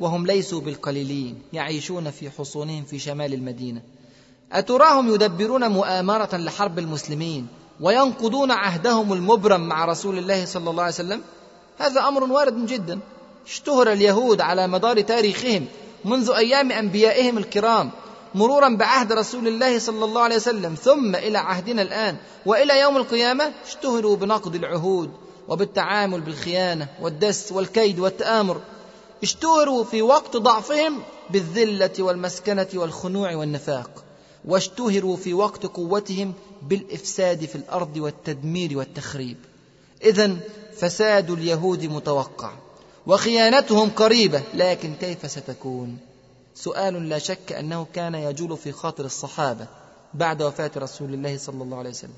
[0.00, 3.82] وهم ليسوا بالقليلين يعيشون في حصونهم في شمال المدينة.
[4.52, 7.46] أتراهم يدبرون مؤامرة لحرب المسلمين
[7.80, 11.22] وينقضون عهدهم المبرم مع رسول الله صلى الله عليه وسلم؟
[11.78, 12.98] هذا أمر وارد جدا.
[13.46, 15.66] اشتهر اليهود على مدار تاريخهم
[16.04, 17.90] منذ أيام أنبيائهم الكرام
[18.34, 20.74] مرورا بعهد رسول الله صلى الله عليه وسلم.
[20.74, 22.16] ثم إلى عهدنا الآن
[22.46, 25.10] وإلى يوم القيامة اشتهروا بنقض العهود
[25.48, 28.60] وبالتعامل بالخيانة والدس والكيد والتآمر.
[29.22, 34.04] اشتهروا في وقت ضعفهم بالذلة والمسكنة والخنوع والنفاق.
[34.44, 39.36] واشتهروا في وقت قوتهم بالإفساد في الأرض والتدمير والتخريب.
[40.04, 40.36] اذا
[40.76, 42.52] فساد اليهود متوقع
[43.06, 45.98] وخيانتهم قريبة لكن كيف ستكون؟
[46.54, 49.66] سؤال لا شك أنه كان يجول في خاطر الصحابة
[50.14, 52.14] بعد وفاة رسول الله صلى الله عليه وسلم.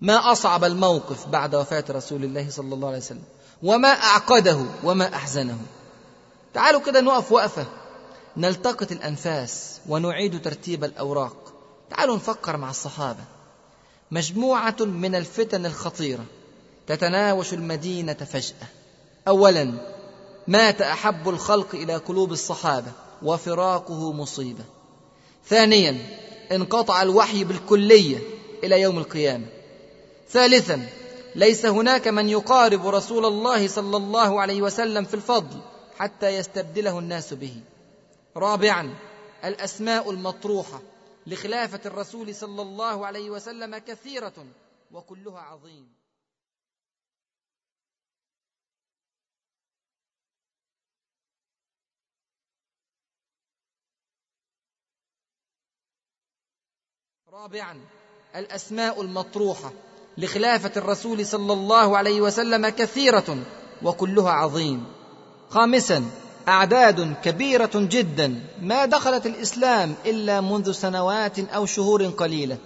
[0.00, 3.22] ما أصعب الموقف بعد وفاة رسول الله صلى الله عليه وسلم؟
[3.62, 5.58] وما أعقده؟ وما أحزنه؟
[6.54, 7.66] تعالوا كده نقف وقفة.
[8.36, 11.52] نلتقط الأنفاس ونعيد ترتيب الأوراق.
[11.90, 13.24] تعالوا نفكر مع الصحابة.
[14.10, 16.24] مجموعة من الفتن الخطيرة.
[16.90, 18.66] تتناوش المدينة فجأة.
[19.28, 19.72] اولا
[20.48, 24.64] مات أحب الخلق إلى قلوب الصحابة وفراقه مصيبة.
[25.46, 25.98] ثانيا
[26.52, 28.18] انقطع الوحي بالكلية
[28.64, 29.46] إلى يوم القيامة.
[30.28, 30.86] ثالثا
[31.34, 35.60] ليس هناك من يقارب رسول الله صلى الله عليه وسلم في الفضل
[35.98, 37.56] حتى يستبدله الناس به.
[38.36, 38.94] رابعا
[39.44, 40.80] الأسماء المطروحة
[41.26, 44.46] لخلافة الرسول صلى الله عليه وسلم كثيرة
[44.92, 45.99] وكلها عظيم.
[57.32, 57.76] رابعا
[58.36, 59.72] الأسماء المطروحة
[60.18, 63.38] لخلافة الرسول صلى الله عليه وسلم كثيرة
[63.82, 64.84] وكلها عظيم.
[65.50, 66.04] خامسا
[66.48, 72.58] أعداد كبيرة جدا ما دخلت الإسلام إلا منذ سنوات أو شهور قليلة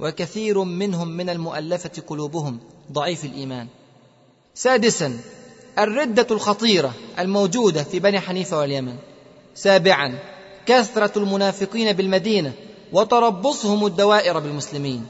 [0.00, 2.60] وكثير منهم من المؤلفة قلوبهم
[2.92, 3.66] ضعيف الإيمان.
[4.54, 5.20] سادسا
[5.78, 8.96] الردة الخطيرة الموجودة في بني حنيفة واليمن.
[9.54, 10.18] سابعا
[10.66, 12.52] كثرة المنافقين بالمدينة
[12.92, 15.06] وتربصهم الدوائر بالمسلمين.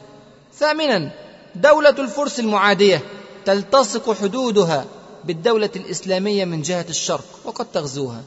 [0.58, 1.12] ثامنا
[1.54, 3.02] دولة الفرس المعادية
[3.44, 4.84] تلتصق حدودها
[5.24, 8.22] بالدولة الإسلامية من جهة الشرق وقد تغزوها.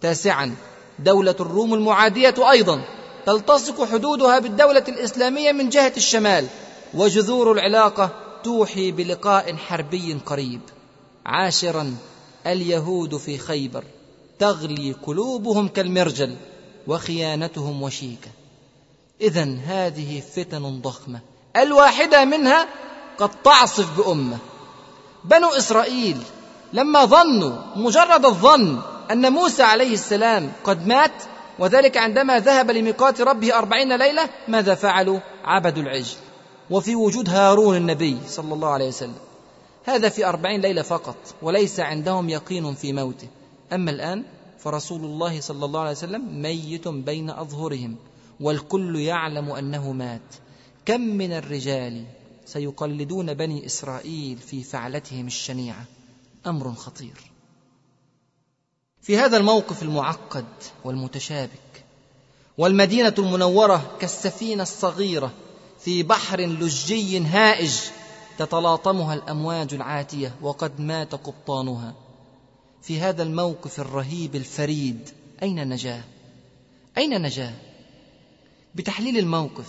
[0.00, 0.54] تاسعا
[0.98, 2.84] دولة الروم المعادية أيضا
[3.26, 6.46] تلتصق حدودها بالدولة الإسلامية من جهة الشمال
[6.94, 8.10] وجذور العلاقة
[8.44, 10.60] توحي بلقاء حربي قريب.
[11.26, 11.96] عاشرا
[12.46, 13.84] اليهود في خيبر
[14.38, 16.36] تغلي قلوبهم كالمرجل
[16.86, 18.30] وخيانتهم وشيكة.
[19.24, 21.20] اذا هذه فتن ضخمة.
[21.56, 22.68] الواحدة منها
[23.18, 24.38] قد تعصف بأمة.
[25.24, 26.18] بنو إسرائيل
[26.72, 31.22] لما ظنوا مجرد الظن أن موسى عليه السلام قد مات
[31.58, 36.16] وذلك عندما ذهب لميقات ربه أربعين ليلة ماذا فعلوا؟ عبدوا العجل.
[36.70, 39.14] وفي وجود هارون النبي صلى الله عليه وسلم.
[39.84, 43.28] هذا في أربعين ليلة فقط وليس عندهم يقين في موته.
[43.72, 44.24] أما الآن
[44.58, 47.96] فرسول الله صلى الله عليه وسلم ميت بين أظهرهم.
[48.40, 50.34] والكل يعلم أنه مات.
[50.86, 52.04] كم من الرجال
[52.44, 55.84] سيقلدون بني إسرائيل في فعلتهم الشنيعة؟
[56.46, 57.30] أمر خطير.
[59.02, 60.46] في هذا الموقف المعقد
[60.84, 61.84] والمتشابك
[62.58, 65.32] والمدينة المنورة كالسفينة الصغيرة
[65.80, 67.74] في بحر لجي هائج
[68.38, 71.94] تتلاطمها الأمواج العاتية وقد مات قبطانها.
[72.82, 75.10] في هذا الموقف الرهيب الفريد
[75.42, 76.04] أين النجاه
[76.98, 77.54] أين نجاة؟
[78.74, 79.66] بتحليل الموقف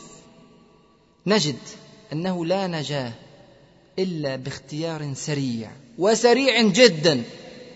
[1.28, 1.58] نجد
[2.14, 3.12] أنه لا نجاة
[3.99, 7.24] إلا باختيار سريع وسريع جدا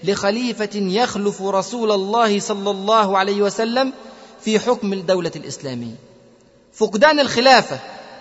[0.04, 3.94] لخليفة يخلف رسول الله صلى الله عليه وسلم
[4.42, 5.96] في حكم الدولة الإسلامية.
[6.74, 7.80] فقدان الخلافة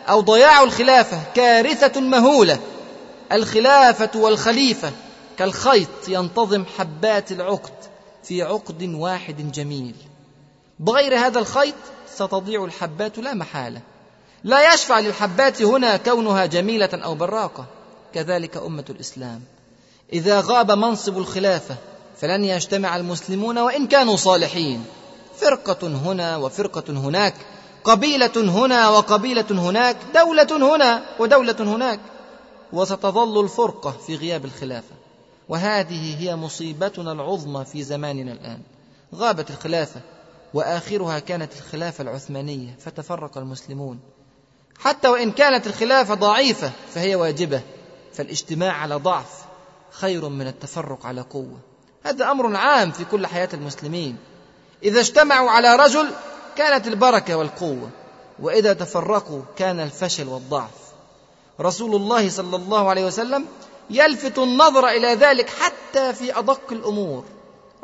[0.08, 2.58] أو ضياع الخلافة كارثة مهولة.
[3.32, 4.92] الخلافة والخليفة
[5.38, 7.72] كالخيط ينتظم حبات العقد
[8.24, 9.94] في عقد واحد جميل.
[10.78, 11.74] بغير هذا الخيط
[12.18, 13.80] ستضيع الحبات لا محالة.
[14.44, 17.66] لا يشفع للحبات هنا كونها جميلة أو براقة.
[18.14, 19.40] كذلك أمة الإسلام.
[20.12, 21.76] إذا غاب منصب الخلافة
[22.20, 24.84] فلن يجتمع المسلمون وإن كانوا صالحين.
[25.40, 27.34] فرقة هنا وفرقة هناك
[27.84, 32.00] قبيلة هنا وقبيلة هناك دولة هنا ودولة هناك.
[32.72, 34.94] وستظل الفرقة في غياب الخلافة.
[35.48, 38.60] وهذه هي مصيبتنا العظمى في زماننا الآن.
[39.14, 40.00] غابت الخلافة.
[40.54, 44.00] وآخرها كانت الخلافة العثمانية فتفرق المسلمون.
[44.78, 47.60] حتى وإن كانت الخلافة ضعيفة فهي واجبة.
[48.12, 49.44] فالاجتماع على ضعف
[49.90, 51.58] خير من التفرق على قوة.
[52.04, 54.16] هذا أمر عام في كل حياة المسلمين.
[54.82, 56.10] إذا اجتمعوا على رجل
[56.56, 57.90] كانت البركة والقوة.
[58.38, 60.70] وإذا تفرقوا كان الفشل والضعف.
[61.60, 63.44] رسول الله صلى الله عليه وسلم
[63.90, 67.24] يلفت النظر إلى ذلك حتى في أدق الأمور.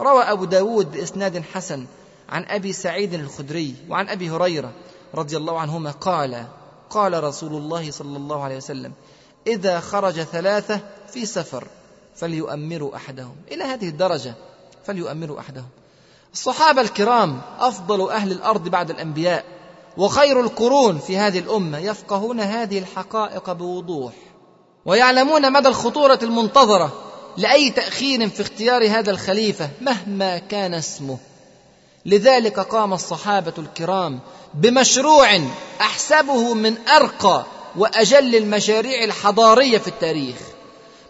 [0.01, 1.87] روى أبو داود بإسناد حسن
[2.35, 4.73] عن أبي سعيد الخدري وعن أبي هريرة
[5.15, 6.47] رضي الله عنهما قال
[6.91, 8.93] قال رسول الله صلى الله عليه وسلم
[9.47, 10.81] إذا خرج ثلاثة
[11.13, 11.69] في سفر
[12.17, 13.37] فليؤمروا أحدهم.
[13.53, 14.35] إلى هذه الدرجة
[14.85, 15.69] فليؤمروا أحدهم.
[16.33, 19.45] الصحابة الكرام أفضل أهل الأرض بعد الأنبياء
[19.97, 24.13] وخير القرون في هذه الأمة يفقهون هذه الحقائق بوضوح
[24.87, 26.93] ويعلمون مدى الخطورة المنتظرة
[27.37, 31.19] لأي تأخير في اختيار هذا الخليفة مهما كان اسمه.
[32.07, 34.21] لذلك قام الصحابة الكرام
[34.55, 35.41] بمشروع
[35.81, 37.45] أحسبه من أرقى
[37.77, 40.37] وأجل المشاريع الحضارية في التاريخ.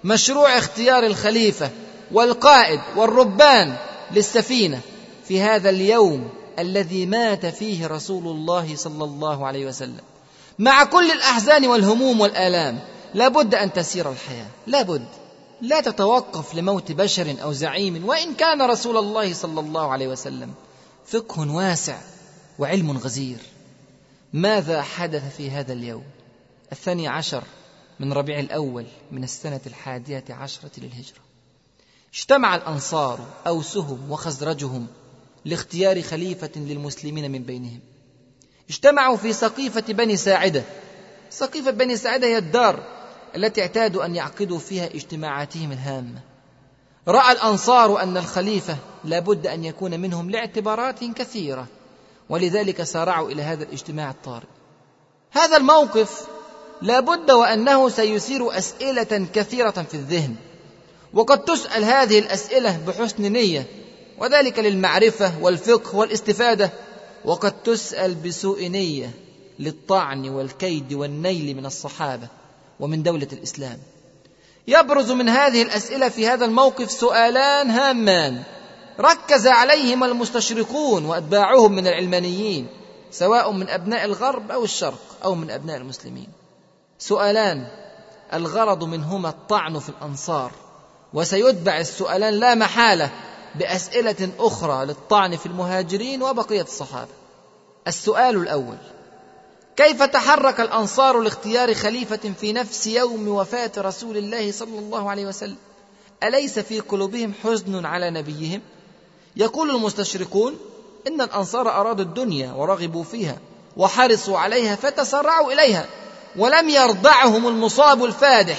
[0.05, 1.71] مشروع اختيار الخليفة
[2.13, 3.77] والقائد والربان
[4.13, 4.81] للسفينة.
[5.29, 6.29] في هذا اليوم
[6.59, 10.01] الذي مات فيه رسول الله صلى الله عليه وسلم.
[10.59, 12.79] مع كل الأحزان والهموم والآلام
[13.15, 14.47] لابد أن تسير الحياة.
[14.67, 15.07] لابد.
[15.61, 20.51] لا تتوقف لموت بشر أو زعيم وإن كان رسول الله صلى الله عليه وسلم.
[21.07, 21.99] فقه واسع
[22.59, 23.39] وعلم غزير.
[24.33, 26.05] ماذا حدث في هذا اليوم؟
[26.73, 27.45] الثاني عشر
[28.01, 31.19] من ربيع الأول من السنة الحادية عشرة للهجرة.
[32.15, 34.87] اجتمع الأنصار أوسهم وخزرجهم
[35.45, 37.81] لاختيار خليفة للمسلمين من بينهم.
[38.71, 40.63] اجتمعوا في سقيفة بني ساعدة.
[41.31, 42.83] سقيفة بني ساعدة هي الدار
[43.37, 46.21] التي اعتادوا أن يعقدوا فيها اجتماعاتهم الهامة.
[47.09, 51.67] رأى الأنصار أن الخليفة لابد أن يكون منهم لاعتبارات كثيرة
[52.29, 54.47] ولذلك سارعوا إلى هذا الاجتماع الطارئ.
[55.31, 56.27] هذا الموقف
[56.83, 60.37] لابد وأنه سيثير أسئلة كثيرة في الذهن
[61.15, 63.67] وقد تسأل هذه الأسئلة بحسن نية
[64.19, 66.71] وذلك للمعرفة والفقه والاستفادة
[67.25, 69.11] وقد تسأل بسوء نية
[69.59, 72.29] للطعن والكيد والنيل من الصحابة
[72.81, 73.79] ومن دولة الإسلام.
[74.67, 78.43] يبرز من هذه الأسئلة في هذا الموقف سؤالان هامان.
[79.01, 82.69] ركز عليهما المستشرقون وأتباعهم من العلمانيين
[83.11, 86.29] سواء من أبناء الغرب أو الشرق أو من أبناء المسلمين.
[86.99, 87.67] سؤالان
[88.35, 90.53] الغرض منهما الطعن في الأنصار.
[91.15, 93.11] وسيتبع السؤالان لا محالة
[93.55, 97.11] بأسئلة أخرى للطعن في المهاجرين وبقية الصحابة.
[97.87, 98.77] السؤال الأول
[99.77, 105.57] كيف تحرك الأنصار لاختيار خليفة في نفس يوم وفاة رسول الله صلى الله عليه وسلم؟
[106.23, 108.61] أليس في قلوبهم حزن على نبيهم؟
[109.37, 110.59] يقول المستشرقون
[111.07, 113.39] إن الأنصار أرادوا الدنيا ورغبوا فيها
[113.77, 115.87] وحرصوا عليها فتسرعوا إليها
[116.37, 118.59] ولم يرضعهم المصاب الفادح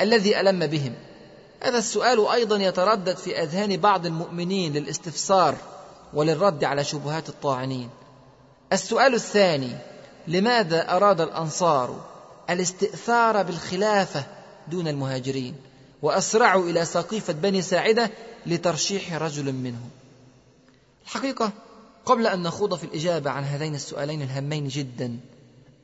[0.00, 0.94] الذي ألم بهم.
[1.60, 5.54] هذا السؤال أيضا يتردد في أذهان بعض المؤمنين للاستفسار
[6.14, 7.90] وللرد على شبهات الطاعنين.
[8.72, 9.76] السؤال الثاني
[10.28, 12.04] لماذا أراد الأنصار
[12.50, 14.24] الاستئثار بالخلافة
[14.68, 15.56] دون المهاجرين
[16.02, 18.10] وأسرعوا إلى سقيفة بني ساعدة
[18.46, 19.90] لترشيح رجل منهم؟
[21.04, 21.52] الحقيقة
[22.04, 25.18] قبل أن نخوض في الإجابة عن هذين السؤالين الهامين جدا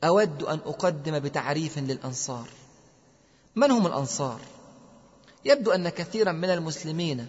[0.03, 2.47] أود أن أقدم بتعريف للأنصار.
[3.55, 4.39] من هم الأنصار؟
[5.45, 7.27] يبدو أن كثيرا من المسلمين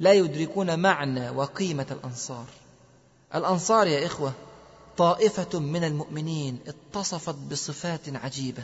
[0.00, 2.46] لا يدركون معنى وقيمة الأنصار.
[3.34, 4.32] الأنصار يا إخوة
[5.00, 8.62] طائفة من المؤمنين اتصفت بصفات عجيبة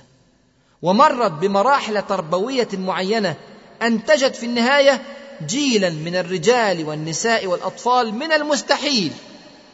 [0.83, 3.37] ومرت بمراحل تربوية معينة
[3.83, 5.03] انتجت في النهاية
[5.47, 9.13] جيلا من الرجال والنساء والأطفال من المستحيل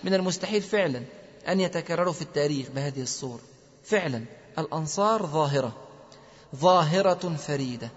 [0.04, 1.02] من المستحيل فعلا
[1.48, 3.40] أن يتكرروا في التاريخ بهذه الصورة
[3.84, 4.24] فعلا
[4.58, 5.72] الأنصار ظاهرة
[6.56, 7.88] ظاهرة فريدة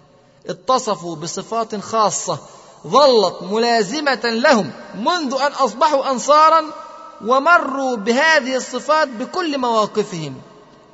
[0.46, 2.38] اتصفوا بصفات خاصة
[2.86, 6.85] ظلت ملازمة لهم منذ أن أصبحوا انصارا
[7.24, 10.34] ومروا بهذه الصفات بكل مواقفهم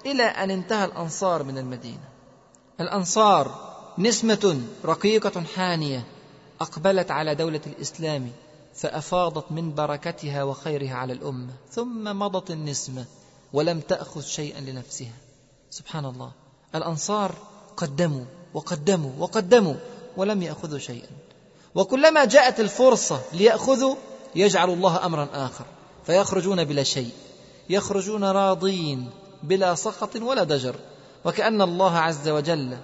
[0.06, 2.08] إلى أن انتهى الأنصار من المدينة.
[2.80, 6.04] الأنصار نسمة رقيقة حانية
[6.60, 8.30] أقبلت على دولة الإسلام
[8.74, 13.04] فأفاضت من بركتها وخيرها على الأمة ثم مضت النسمة
[13.52, 15.12] ولم تأخذ شيئا لنفسها.
[15.70, 16.32] سبحان الله.
[16.74, 17.34] الأنصار
[17.76, 19.74] قدموا وقدموا وقدموا
[20.16, 21.08] ولم يأخذوا شيئا.
[21.74, 23.94] وكلما جاءت الفرصة ليأخذوا
[24.34, 25.64] يجعل الله امرا آخر.
[26.06, 27.10] فيخرجون بلا شيء
[27.70, 29.10] يخرجون راضين
[29.42, 30.76] بلا سخط ولا ضجر
[31.24, 32.76] وكأن الله عز وجل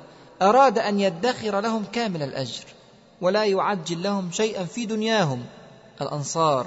[0.43, 2.65] أراد أن يدخر لهم كامل الأجر
[3.21, 5.45] ولا يعجل لهم شيئا في دنياهم
[6.01, 6.67] الأنصار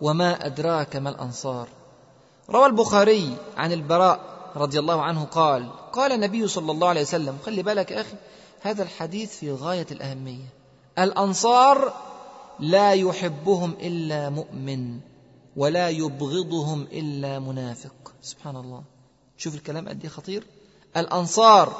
[0.00, 1.68] وما أدراك ما الأنصار.
[2.50, 4.20] روى البخاري عن البراء
[4.56, 8.14] رضي الله عنه قال قال النبي صلى الله عليه وسلم خلي بالك يا أخي
[8.60, 10.44] هذا الحديث في غاية الأهمية
[10.98, 11.92] الأنصار
[12.60, 15.00] لا يحبهم إلا مؤمن.
[15.58, 18.12] ولا يبغضهم إلا منافق.
[18.22, 18.82] سبحان الله.
[19.38, 20.46] شوف الكلام قد إيه خطير.
[20.96, 21.72] الأنصار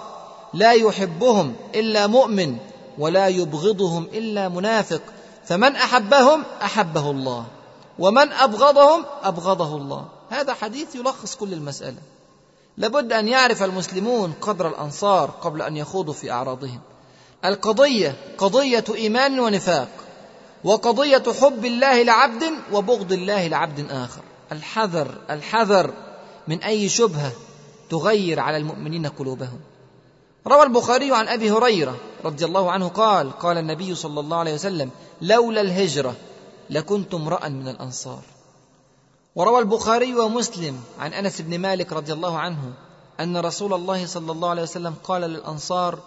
[0.55, 2.57] لا يحبهم إلا مؤمن
[2.99, 5.03] ولا يبغضهم إلا منافق.
[5.45, 7.47] فمن أحبهم أحبه الله
[7.99, 10.09] ومن أبغضهم أبغضه الله.
[10.31, 11.99] هذا حديث يلخص كل المسألة.
[12.76, 16.81] لابد أن يعرف المسلمون قدر الأنصار قبل أن يخوضوا في أعراضهم.
[17.45, 19.89] القضية قضية إيمان ونفاق.
[20.65, 22.43] وقضية حب الله لعبد
[22.73, 24.23] وبغض الله لعبد آخر.
[24.53, 25.93] الحذر الحذر
[26.49, 27.33] من أي شبهة
[27.91, 29.61] تغير على المؤمنين قلوبهم.
[30.47, 34.91] روى البخاري عن أبي هريرة رضي الله عنه قال قال النبي صلى الله عليه وسلم
[35.23, 36.15] لولا الهجرة
[36.71, 38.23] لكنت امرأ من الأنصار.
[39.35, 42.73] وروى البخاري ومسلم عن أنس بن مالك رضي الله عنه
[43.21, 45.99] أن رسول الله صلى الله عليه وسلم قال للأنصار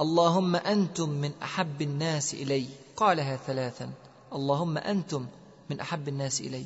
[0.00, 2.66] اللهم أنتم من أحب الناس إلي.
[3.00, 3.90] قالها ثلاثا
[4.32, 5.26] اللهم أنتم
[5.70, 6.64] من أحب الناس إلي.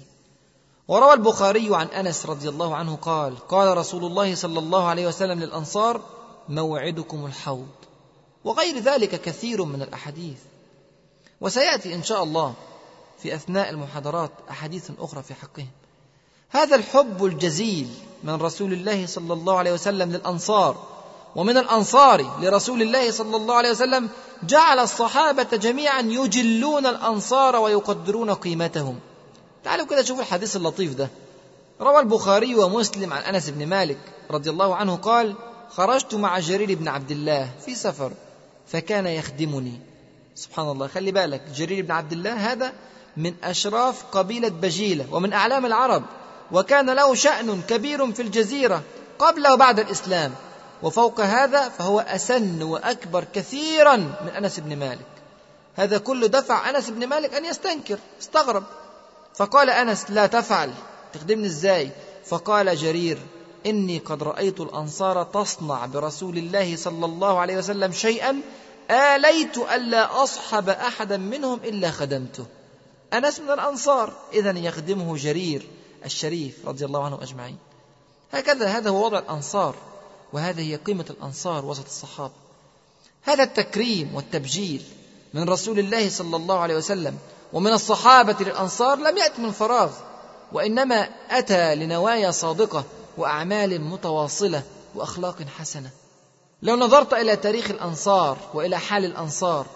[0.89, 5.41] وروى البخاري عن أنس رضي الله عنه قال قال رسول الله صلى الله عليه وسلم
[5.41, 6.01] للأنصار
[6.49, 7.69] موعدكم الحوض.
[8.45, 10.39] وغير ذلك كثير من الأحاديث.
[11.41, 12.55] وسيأتي إن شاء الله
[13.19, 15.71] في أثناء المحاضرات أحاديث أخرى في حقهم.
[16.51, 17.89] هذا الحب الجزيل
[18.25, 20.94] من رسول الله صلى الله عليه وسلم للأنصار
[21.37, 24.09] ومن الأنصار لرسول الله صلى الله عليه وسلم
[24.43, 28.99] جعل الصحابة جميعا يجلون الأنصار ويقدرون قيمتهم.
[29.65, 31.09] تعالوا كده شوفوا الحديث اللطيف ده.
[31.81, 33.99] روى البخاري ومسلم عن أنس بن مالك
[34.31, 35.35] رضي الله عنه قال
[35.71, 38.13] خرجت مع جرير بن عبد الله في سفر
[38.67, 39.81] فكان يخدمني.
[40.35, 42.73] سبحان الله خلي بالك جرير بن عبد الله هذا
[43.17, 46.03] من أشراف قبيلة بجيلة ومن أعلام العرب
[46.53, 48.83] وكان له شأن كبير في الجزيرة
[49.19, 50.33] قبل وبعد الإسلام.
[50.85, 55.07] وفوق هذا فهو أسن وأكبر كثيرا من أنس بن مالك.
[55.77, 58.65] هذا كله دفع أنس بن مالك أن يستنكر استغرب.
[59.35, 60.71] فقال أنس لا تفعل.
[61.13, 61.91] تخدمني إزاي؟
[62.27, 63.19] فقال جرير
[63.67, 68.41] إني قد رأيت الأنصار تصنع برسول الله صلى الله عليه وسلم شيئا
[68.91, 72.47] آليت ألا أصحب احدا منهم إلا خدمته.
[73.13, 74.13] أنس من الأنصار.
[74.33, 75.67] اذا يخدمه جرير
[76.05, 77.59] الشريف رضي الله عنه أجمعين.
[78.33, 79.75] هكذا هذا هو وضع الأنصار.
[80.35, 82.33] وهذه هي قيمة الأنصار وسط الصحابة.
[83.23, 84.83] هذا التكريم والتبجيل
[85.35, 87.19] من رسول الله صلى الله عليه وسلم
[87.53, 89.91] ومن الصحابة للأنصار لم يات من فراغ
[90.53, 92.85] وإنما أتى لنوايا صادقة
[93.17, 94.63] وأعمال متواصلة
[94.95, 95.91] وأخلاق حسنة.
[96.63, 99.67] لو نظرت إلى تاريخ الأنصار وإلى حال الأنصار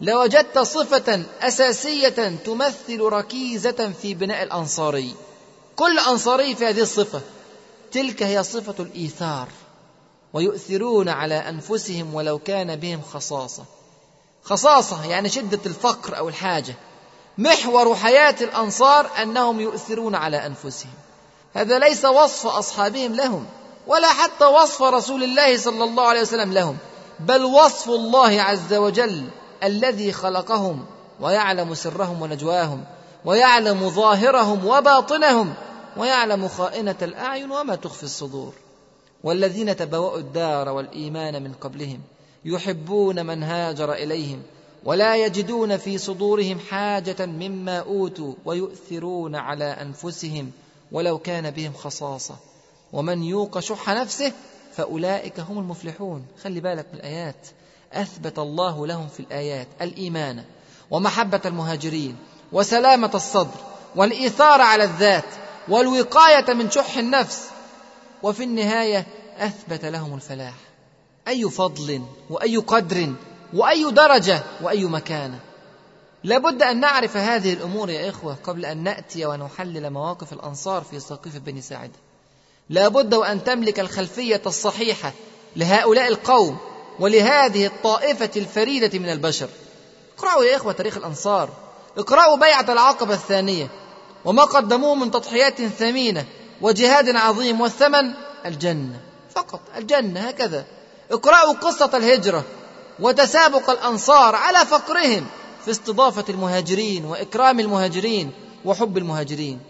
[0.00, 5.14] لوجدت صفة أساسية تمثل ركيزة في بناء الأنصاري.
[5.76, 7.20] كل أنصاري في هذه الصفة
[7.92, 9.48] تلك هي صفة الإيثار.
[10.32, 13.64] ويؤثرون على أنفسهم ولو كان بهم خصاصة.
[14.42, 16.74] خصاصة يعني شدة الفقر أو الحاجة.
[17.38, 20.92] محور حياة الأنصار أنهم يؤثرون على أنفسهم.
[21.54, 23.46] هذا ليس وصف أصحابهم لهم
[23.86, 26.76] ولا حتى وصف رسول الله صلى الله عليه وسلم لهم
[27.20, 29.28] بل وصف الله عز وجل
[29.62, 30.84] الذي خلقهم
[31.20, 32.84] ويعلم سرهم ونجواهم
[33.24, 35.54] ويعلم ظاهرهم وباطنهم
[35.96, 38.52] ويعلم خائنة الأعين وما تخفي الصدور.
[39.24, 42.00] والذين تبوأوا الدار والإيمان من قبلهم
[42.44, 44.42] يحبون من هاجر إليهم
[44.84, 50.50] ولا يجدون في صدورهم حاجة مما أوتوا ويؤثرون على أنفسهم
[50.92, 52.36] ولو كان بهم خصاصة.
[52.92, 54.32] ومن يوق شح نفسه
[54.76, 56.26] فأولئك هم المفلحون.
[56.42, 57.46] خلي بالك من الآيات.
[57.92, 59.66] أثبت الله لهم في الآيات.
[59.82, 60.44] الإيمان
[60.90, 62.16] ومحبة المهاجرين
[62.52, 63.60] وسلامة الصدر
[63.96, 65.24] والإيثار على الذات
[65.68, 67.51] والوقاية من شح النفس
[68.22, 69.06] وفي النهاية
[69.38, 70.54] أثبت لهم الفلاح.
[71.28, 73.12] أي فضل وأي قدر
[73.54, 75.40] وأي درجة وأي مكانة.
[76.24, 81.36] لابد أن نعرف هذه الأمور يا إخوة قبل أن نأتي ونحلل مواقف الأنصار في سقيف
[81.36, 81.92] بني ساعدة
[82.70, 85.12] لابد وأن تملك الخلفية الصحيحة
[85.56, 86.58] لهؤلاء القوم
[87.00, 89.48] ولهذه الطائفة الفريدة من البشر.
[90.18, 91.48] اقرأوا يا إخوة تاريخ الأنصار.
[91.98, 93.68] اقرأوا بيعة العقبة الثانية.
[94.24, 96.26] وما قدموه من تضحيات ثمينة.
[96.62, 98.12] وجهاد عظيم والثمن
[98.46, 99.00] الجنة
[99.34, 100.64] فقط الجنة هكذا.
[101.10, 102.44] اقرأوا قصة الهجرة
[103.00, 105.26] وتسابق الأنصار على فقرهم
[105.64, 108.30] في استضافة المهاجرين وإكرام المهاجرين
[108.64, 109.60] وحب المهاجرين.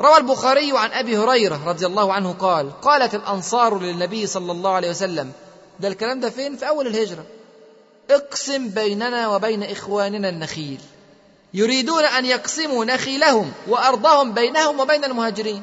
[0.00, 4.90] روى البخاري عن أبي هريرة رضي الله عنه قال قالت الأنصار للنبي صلى الله عليه
[4.90, 5.32] وسلم
[5.80, 7.24] ده الكلام ده فين؟ في أول الهجرة.
[8.10, 10.80] اقسم بيننا وبين إخواننا النخيل
[11.54, 15.62] يريدون أن يقسموا نخيلهم وأرضهم بينهم وبين المهاجرين.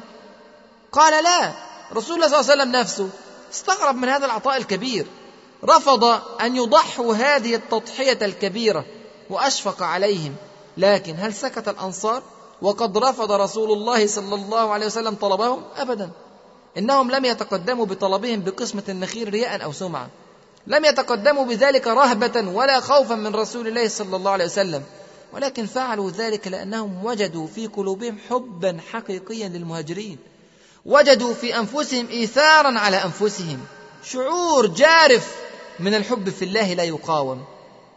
[0.94, 1.52] قال لا.
[1.92, 3.08] رسول الله صلى الله عليه وسلم نفسه
[3.52, 5.06] استغرب من هذا العطاء الكبير.
[5.64, 6.04] رفض
[6.40, 8.84] أن يضحوا هذه التضحية الكبيرة
[9.30, 10.34] وأشفق عليهم.
[10.76, 12.22] لكن هل سكت الأنصار؟
[12.62, 16.10] وقد رفض رسول الله صلى الله عليه وسلم طلبهم؟ أبدا.
[16.78, 20.08] إنهم لم يتقدموا بطلبهم بقسمة النخيل رياء أو سمعة
[20.66, 24.82] لم يتقدموا بذلك رهبة ولا خوفا من رسول الله صلى الله عليه وسلم.
[25.32, 30.33] ولكن فعلوا ذلك لأنهم وجدوا في قلوبهم حبا حقيقيا للمهاجرين.
[30.86, 33.60] وجدوا في أنفسهم إيثارا على أنفسهم.
[34.04, 35.34] شعور جارف
[35.80, 37.44] من الحب في الله لا يقاوم.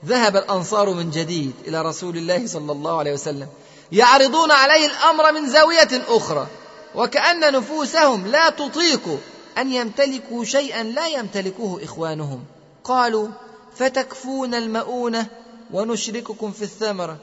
[0.05, 3.47] ذهب الأنصار من جديد إلى رسول الله صلى الله عليه وسلم.
[3.91, 6.47] يعرضون عليه الأمر من زاوية أخرى.
[6.95, 9.19] وكأن نفوسهم لا تطيق
[9.57, 12.43] أن يمتلكوا شيئا لا يمتلكه إخوانهم.
[12.83, 13.27] قالوا
[13.75, 15.27] فتكفون المؤونة
[15.73, 17.17] ونشرككم في الثمرة.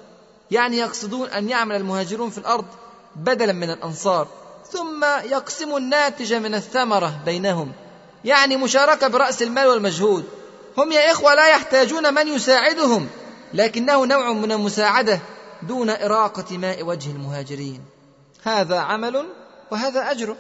[0.51, 2.65] يعني يقصدون أن يعمل المهاجرون في الأرض
[3.17, 4.29] بدلا من الأنصار.
[4.75, 7.73] ثم يقسم الناتج من الثمرة بينهم
[8.25, 10.25] يعني مشاركة برأس المال والمجهود.
[10.79, 13.09] هم يا إخوة لا يحتاجون من يساعدهم
[13.55, 15.21] لكنه نوع من المساعدة
[15.63, 17.81] دون إراقة ماء وجه المهاجرين.
[18.43, 19.27] هذا عمل
[19.71, 20.37] وهذا أجر.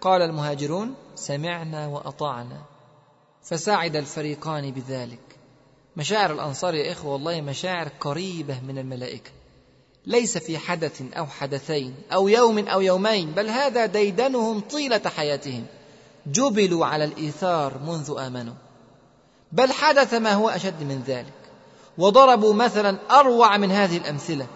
[0.00, 2.62] قال المهاجرون سمعنا وأطعنا.
[3.44, 5.20] فساعد الفريقان بذلك.
[5.96, 9.30] مشاعر الأنصار يا إخوة والله مشاعر قريبة من الملائكة.
[10.08, 15.66] ليس في حدث أو حدثين أو يوم أو يومين بل هذا ديدنهم طيلة حياتهم.
[16.26, 18.54] جبلوا على الإيثار منذ آمنوا.
[19.52, 21.32] بل حدث ما هو أشد من ذلك.
[21.98, 24.46] وضربوا مثلا أروع من هذه الأمثلة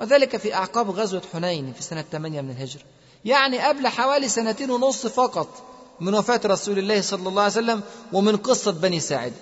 [0.00, 2.82] وذلك في أعقاب غزوة حنين في سنة 8 من الهجرة.
[3.24, 5.48] يعني قبل حوالي سنتين ونصف فقط
[6.00, 7.82] من وفاة رسول الله صلى الله عليه وسلم
[8.12, 9.32] ومن قصة بني ساعد.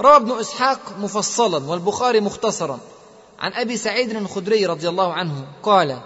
[0.00, 2.78] روى ابن إسحاق مفصلا والبخاري مختصرا.
[3.42, 5.98] عن أبي سعيد الخدري رضي الله عنه قال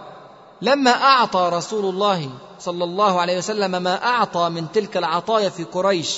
[0.62, 6.16] لما أعطى رسول الله صلى الله عليه وسلم ما أعطى من تلك العطايا في قريش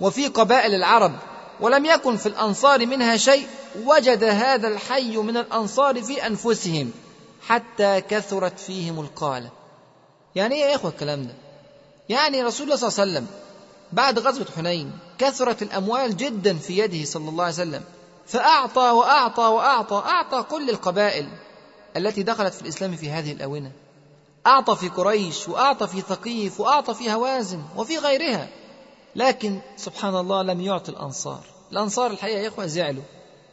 [0.00, 1.12] وفي قبائل العرب
[1.60, 3.46] ولم يكن في الأنصار منها شيء
[3.84, 6.90] وجد هذا الحي من الأنصار في أنفسهم
[7.46, 9.50] حتى كثرت فيهم القالة
[10.34, 11.34] يعني إيه يا إخوة الكلام ده؟
[12.08, 13.26] يعني رسول الله صلى الله عليه وسلم
[13.92, 17.82] بعد غزوة حنين كثرت الأموال جدا في يده صلى الله عليه وسلم.
[18.28, 21.28] فأعطى وأعطى وأعطى أعطى كل القبائل
[21.96, 23.72] التي دخلت في الإسلام في هذه الآونة.
[24.46, 28.48] أعطى في قريش وأعطى في ثقيف وأعطى في هوازن وفي غيرها.
[29.16, 31.40] لكن سبحان الله لم يعطي الأنصار.
[31.72, 33.02] الأنصار الحقيقة يا إخوة زعلوا.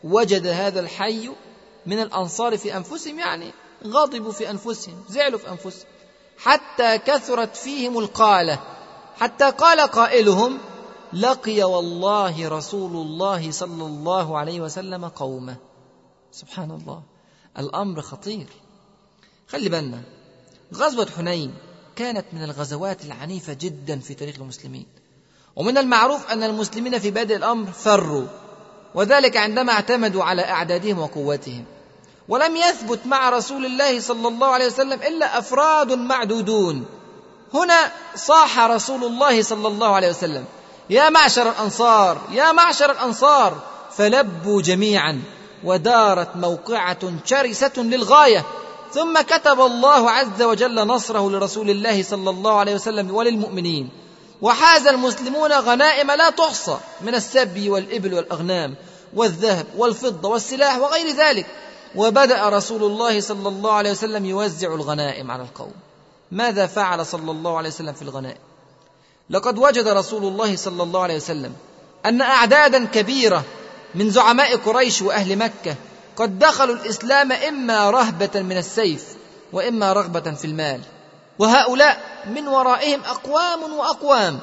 [0.04, 1.30] وجد هذا الحي
[1.86, 3.52] من الأنصار في أنفسهم يعني
[3.88, 5.90] غضبوا في أنفسهم زعلوا في أنفسهم.
[6.38, 8.60] حتى كثرت فيهم القالة.
[9.20, 10.60] حتى قال قائلهم
[11.14, 15.56] لقي والله رسول الله صلى الله عليه وسلم قومه.
[16.32, 17.02] سبحان الله.
[17.60, 18.48] الأمر خطير.
[19.48, 20.02] خلي بالنا.
[20.74, 21.54] غزوة حنين
[21.96, 24.86] كانت من الغزوات العنيفة جدا في تاريخ المسلمين.
[25.56, 28.28] ومن المعروف أن المسلمين في بادئ الأمر فروا.
[28.96, 31.66] وذلك عندما اعتمدوا على أعدادهم وقوتهم
[32.30, 36.86] ولم يثبت مع رسول الله صلى الله عليه وسلم إلا أفراد معدودون.
[37.54, 40.46] هنا صاح رسول الله صلى الله عليه وسلم.
[40.90, 43.58] يا معشر الأنصار يا معشر الأنصار
[43.92, 45.22] فلبوا جميعا
[45.64, 48.46] ودارت موقعة شرسة للغاية
[48.92, 53.90] ثم كتب الله عز وجل نصره لرسول الله صلى الله عليه وسلم وللمؤمنين.
[54.42, 58.76] وحاز المسلمون غنائم لا تحصى من السبي والإبل والأغنام
[59.14, 61.46] والذهب والفضة والسلاح وغير ذلك.
[61.96, 65.74] وبدأ رسول الله صلى الله عليه وسلم يوزع الغنائم على القوم.
[66.32, 68.55] ماذا فعل صلى الله عليه وسلم في الغنائم؟
[69.30, 71.54] لقد وجد رسول الله صلى الله عليه وسلم
[72.06, 73.44] أن أعدادا كبيرة
[73.96, 75.76] من زعماء قريش وأهل مكة
[76.16, 79.06] قد دخلوا الإسلام إما رهبة من السيف
[79.54, 80.82] وإما رغبة في المال.
[81.40, 84.40] وهؤلاء من ورائهم أقوام وأقوام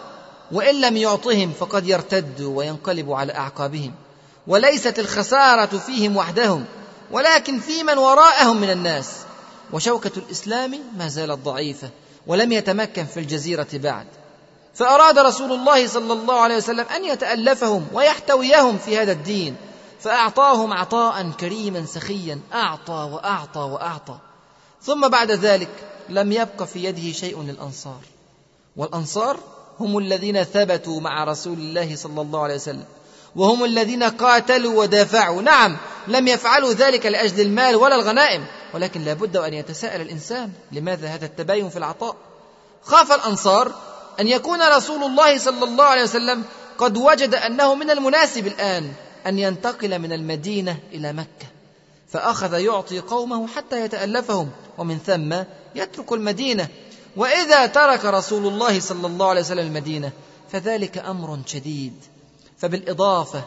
[0.52, 3.94] وإن لم يعطهم فقد يرتدوا وينقلبوا على أعقابهم.
[4.46, 6.64] وليست الخسارة فيهم وحدهم
[7.10, 9.10] ولكن في من وراءهم من الناس.
[9.72, 11.90] وشوكة الإسلام ما زالت ضعيفة
[12.26, 14.06] ولم يتمكن في الجزيرة بعد.
[14.74, 19.56] فأراد رسول الله صلى الله عليه وسلم أن يتألفهم ويحتويهم في هذا الدين
[20.00, 24.16] فأعطاهم عطاء كريما سخيا أعطى وأعطى وأعطى.
[24.82, 25.68] ثم بعد ذلك
[26.08, 28.00] لم يبق في يده شيء للأنصار.
[28.76, 29.36] والأنصار
[29.80, 32.84] هم الذين ثبتوا مع رسول الله صلى الله عليه وسلم
[33.36, 35.42] وهم الذين قاتلوا ودافعوا.
[35.42, 35.76] نعم
[36.08, 41.26] لم يفعلوا ذلك لأجل المال ولا الغنائم ولكن لا بد أن يتساءل الإنسان لماذا هذا
[41.26, 42.16] التباين في العطاء.
[42.82, 43.72] خاف الأنصار
[44.20, 46.44] أن يكون رسول الله صلى الله عليه وسلم
[46.78, 48.92] قد وجد أنه من المناسب الآن
[49.26, 51.46] أن ينتقل من المدينة إلى مكة.
[52.08, 55.34] فأخذ يعطي قومه حتى يتألفهم ومن ثم
[55.74, 56.68] يترك المدينة.
[57.16, 60.12] وإذا ترك رسول الله صلى الله عليه وسلم المدينة
[60.52, 61.94] فذلك أمر شديد.
[62.58, 63.44] فبالإضافة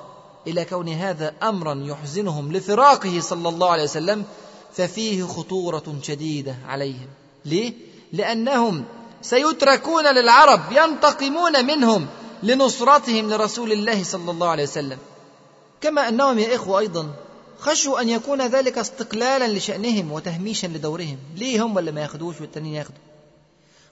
[0.47, 4.23] إلى كون هذا أمرا يحزنهم لفراقه صلى الله عليه وسلم
[4.73, 7.07] ففيه خطورة شديدة عليهم.
[7.45, 7.73] ليه؟
[8.13, 8.85] لأنهم
[9.29, 12.07] سيتركون للعرب ينتقمون منهم
[12.43, 14.97] لنصرتهم لرسول الله صلى الله عليه وسلم.
[15.81, 17.13] كما أنهم يا إخوة أيضا
[17.59, 21.17] خشوا أن يكون ذلك استقلالا لشأنهم وتهميشا لدورهم.
[21.35, 22.97] ليه هم اللي ما ياخدوش والتانيين ياخدوا؟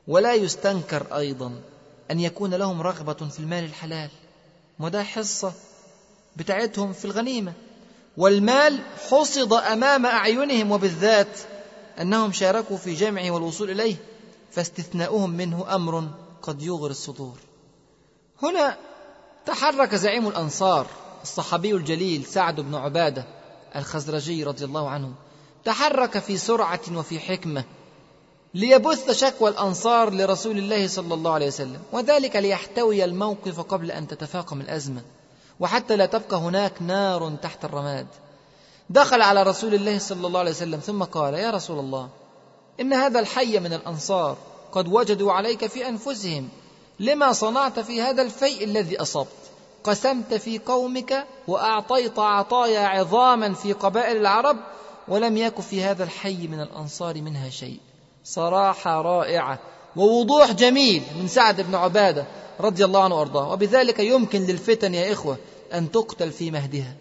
[0.07, 1.51] ولا يستنكر أيضا
[2.11, 4.09] أن يكون لهم رغبة في المال الحلال.
[4.79, 5.53] وده حصة
[6.35, 7.53] بتاعتهم في الغنيمة.
[8.17, 8.79] والمال
[9.11, 11.39] حصد أمام أعينهم وبالذات
[12.01, 13.95] أنهم شاركوا في جمعه والوصول إليه.
[14.55, 16.07] فاستثناؤهم منه أمر
[16.41, 17.37] قد يغري الصدور.
[18.43, 18.77] هنا
[19.45, 20.87] تحرك زعيم الأنصار
[21.23, 23.25] الصحابي الجليل سعد بن عبادة
[23.75, 25.13] الخزرجي رضي الله عنه
[25.65, 27.63] تحرك في سرعة وفي حكمة
[28.53, 34.61] ليبث شكوى الأنصار لرسول الله صلى الله عليه وسلم وذلك ليحتوي الموقف قبل أن تتفاقم
[34.61, 35.01] الأزمة
[35.59, 38.07] وحتى لا تبقى هناك نار تحت الرماد.
[38.89, 42.09] دخل على رسول الله صلى الله عليه وسلم ثم قال يا رسول الله
[42.79, 44.37] إن هذا الحي من الأنصار
[44.71, 46.49] قد وجدوا عليك في أنفسهم
[46.99, 49.27] لما صنعت في هذا الفيء الذي أصبت؟
[49.83, 54.57] قسمت في قومك وأعطيت عطايا عظاما في قبائل العرب
[55.07, 57.79] ولم يك في هذا الحي من الأنصار منها شيء.
[58.25, 59.59] صراحة رائعة
[59.95, 62.25] ووضوح جميل من سعد بن عبادة
[62.59, 63.51] رضي الله عنه وأرضاه.
[63.51, 65.37] وبذلك يمكن للفتن يا إخوة
[65.73, 66.95] أن تقتل في مهدها.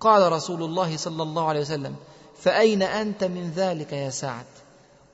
[0.00, 1.96] قال رسول الله صلى الله عليه وسلم
[2.40, 4.51] فأين أنت من ذلك يا سعد؟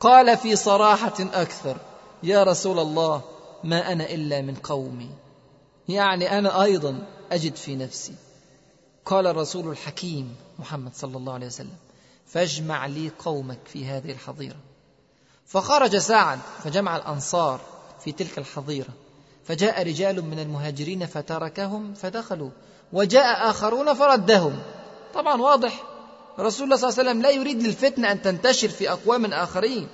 [0.01, 1.77] قال في صراحة أكثر
[2.23, 3.23] يا رسول الله
[3.65, 5.11] ما أنا إلا من قومي.
[5.89, 6.99] يعني أنا أيضا
[7.33, 8.15] أجد في نفسي.
[9.07, 11.77] قال الرسول الحكيم محمد صلى الله عليه وسلم
[12.27, 14.57] فاجمع لي قومك في هذه الحظيره
[15.47, 17.61] فخرج سعد فجمع الأنصار
[18.01, 18.89] في تلك الحظيره
[19.45, 22.51] فجاء رجال من المهاجرين فتركهم فدخلوا
[22.93, 24.63] وجاء آخرون فردهم.
[25.15, 25.83] طبعا واضح
[26.41, 29.89] رسول الله صلى الله عليه وسلم لا يريد للفتنة أن تنتشر في أقوام آخرين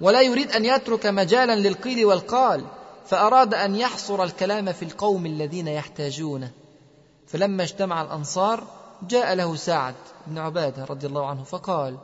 [0.00, 2.64] ولا يريد أن يترك مجالا للقيل والقال
[3.06, 6.50] فأراد أن يحصر الكلام في القوم الذين يحتاجونه.
[7.26, 8.64] فلما اجتمع الأنصار
[9.08, 9.94] جاء له سعد
[10.26, 11.96] بن عبادة رضي الله عنه فقال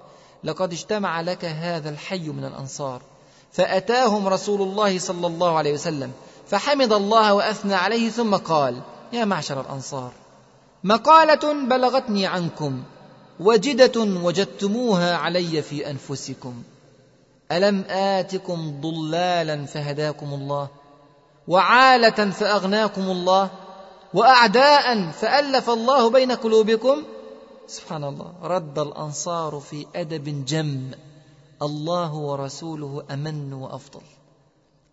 [0.45, 3.03] لقد اجتمع لك هذا الحي من الأنصار
[3.53, 6.13] فأتاهم رسول الله صلى الله عليه وسلم
[6.47, 8.81] فحمد الله وأثنى عليه ثم قال
[9.13, 10.13] يا معشر الأنصار
[10.85, 12.83] مقالة بلغتني عنكم
[13.41, 16.63] وجدة وجدتموها علي في أنفسكم.
[17.53, 20.69] ألم آتكم ضلالا فهداكم الله
[21.49, 23.51] وعالة فأغناكم الله
[24.15, 27.03] واعداء فألف الله بين قلوبكم؟
[27.69, 28.33] سبحان الله.
[28.43, 30.91] رد الأنصار في أدب جم.
[31.63, 34.03] الله ورسوله أمن وأفضل.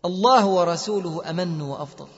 [0.04, 2.08] الله ورسوله أمن وأفضل.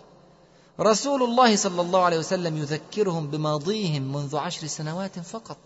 [0.80, 5.58] رسول الله صلى الله عليه وسلم يذكرهم بماضيهم منذ عشر سنوات فقط.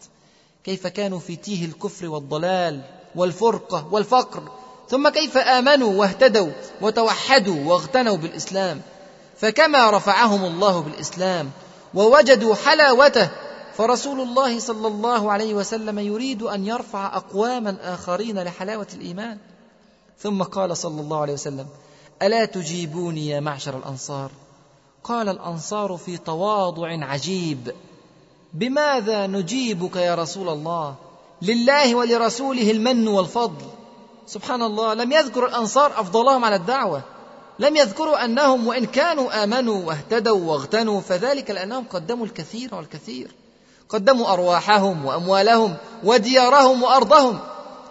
[0.65, 2.83] كيف كانوا في تيه الكفر والضلال
[3.15, 4.43] والفرقة والفقر؟
[4.89, 6.51] ثم كيف آمنوا واهتدوا
[6.81, 8.81] وتوحدوا واغتنوا بالإسلام؟
[9.37, 11.51] فكما رفعهم الله بالإسلام
[11.95, 13.31] ووجدوا حلاوته
[13.75, 19.39] فرسول الله صلى الله عليه وسلم يريد أن يرفع اقواما اخرين لحلاوة الإيمان.
[20.19, 21.67] ثم قال صلى الله عليه وسلم
[22.23, 24.31] ألا تجيبوني يا معشر الأنصار؟
[25.05, 27.73] قال الأنصار في تواضع عجيب
[28.55, 30.95] بماذا نجيبك يا رسول الله؟
[31.43, 33.65] لله ولرسوله المن والفضل.
[34.27, 37.03] سبحان الله لم يذكر الأنصار أفضلهم على الدعوة.
[37.59, 43.31] لم يذكروا أنهم وإن كانوا آمنوا واهتدوا واغتنوا فذلك لأنهم قدموا الكثير والكثير.
[43.89, 47.39] قدموا أرواحهم وأموالهم وديارهم وأرضهم.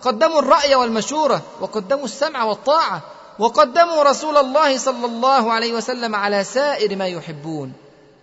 [0.01, 3.01] قدموا الرأي والمشورة وقدموا السمع والطاعة
[3.39, 7.73] وقدموا رسول الله صلى الله عليه وسلم على سائر ما يحبون.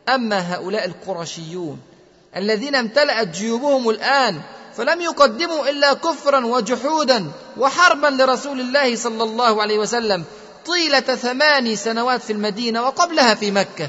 [0.09, 1.79] أما هؤلاء القرشيون
[2.37, 4.41] الذين امتلأت جيوبهم الآن
[4.75, 10.25] فلم يقدموا إلا كفرا وجحودا وحربا لرسول الله صلى الله عليه وسلم
[10.67, 13.89] طيلة ثماني سنوات في المدينة وقبلها في مكة.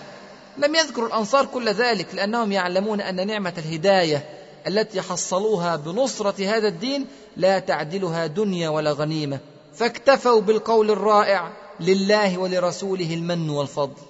[0.58, 4.30] لم يذكروا الأنصار كل ذلك لأنهم يعلمون أن نعمة الهداية
[4.68, 7.06] التي حصلوها بنصرة هذا الدين
[7.38, 9.40] لا تعدلها دنيا ولا غنيمة.
[9.76, 14.02] فاكتفوا بالقول الرائع لله ولرسوله المن والفضل.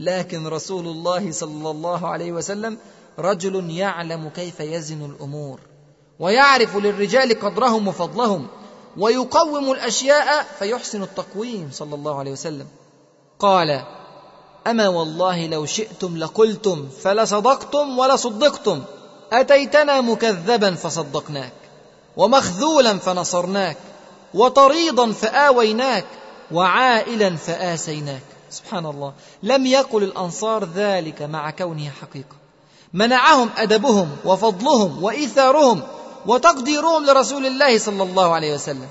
[0.00, 2.78] لكن رسول الله صلى الله عليه وسلم
[3.18, 5.60] رجل يعلم كيف يزن الأمور
[6.18, 8.46] ويعرف للرجال قدرهم وفضلهم
[8.96, 12.66] ويقوم الأشياء فيحسن التقويم صلى الله عليه وسلم.
[13.38, 13.84] قال
[14.66, 18.82] أما والله لو شئتم لقلتم فلصدقتم ولصدقتم
[19.32, 21.52] أتيتنا مكذبا فصدقناك
[22.16, 23.76] ومخذولا فنصرناك
[24.34, 26.04] وطريضا فآويناك
[26.52, 28.22] وعائلا فآسيناك.
[28.50, 29.12] سبحان الله.
[29.42, 32.45] لم يقل الأنصار ذلك مع كونه حقيقة.
[32.96, 35.82] منعهم أدبهم وفضلهم وإيثارهم
[36.26, 38.88] وتقديرهم لرسول الله صلى الله عليه وسلم.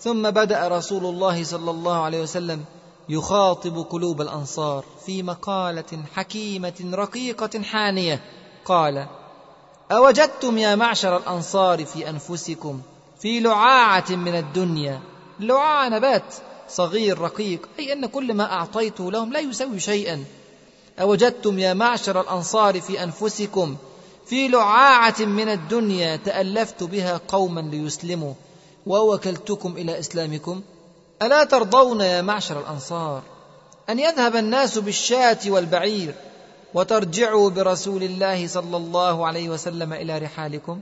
[0.00, 2.64] ثم بدأ رسول الله صلى الله عليه وسلم
[3.08, 8.20] يخاطب قلوب الأنصار في مقالة حكيمة رقيقة حانية.
[8.64, 9.06] قال
[9.92, 12.80] أوجدتم يا معشر الأنصار في أنفسكم
[13.20, 15.00] في لعاعة من الدنيا.
[15.40, 16.34] لعاعه نبات
[16.68, 20.24] صغير رقيق أي أن كل ما أعطيته لهم لا يسوي شيئا.
[21.00, 23.76] أوجدتم يا معشر الأنصار في أنفسكم
[24.26, 28.34] في لعاعة من الدنيا تألفت بها قوما ليسلموا
[28.86, 30.62] ووكلتكم إلى إسلامكم.
[31.22, 33.22] ألا ترضون يا معشر الأنصار
[33.90, 36.14] أن يذهب الناس بالشاة والبعير
[36.74, 40.80] وترجعوا برسول الله صلى الله عليه وسلم إلى رحالكم؟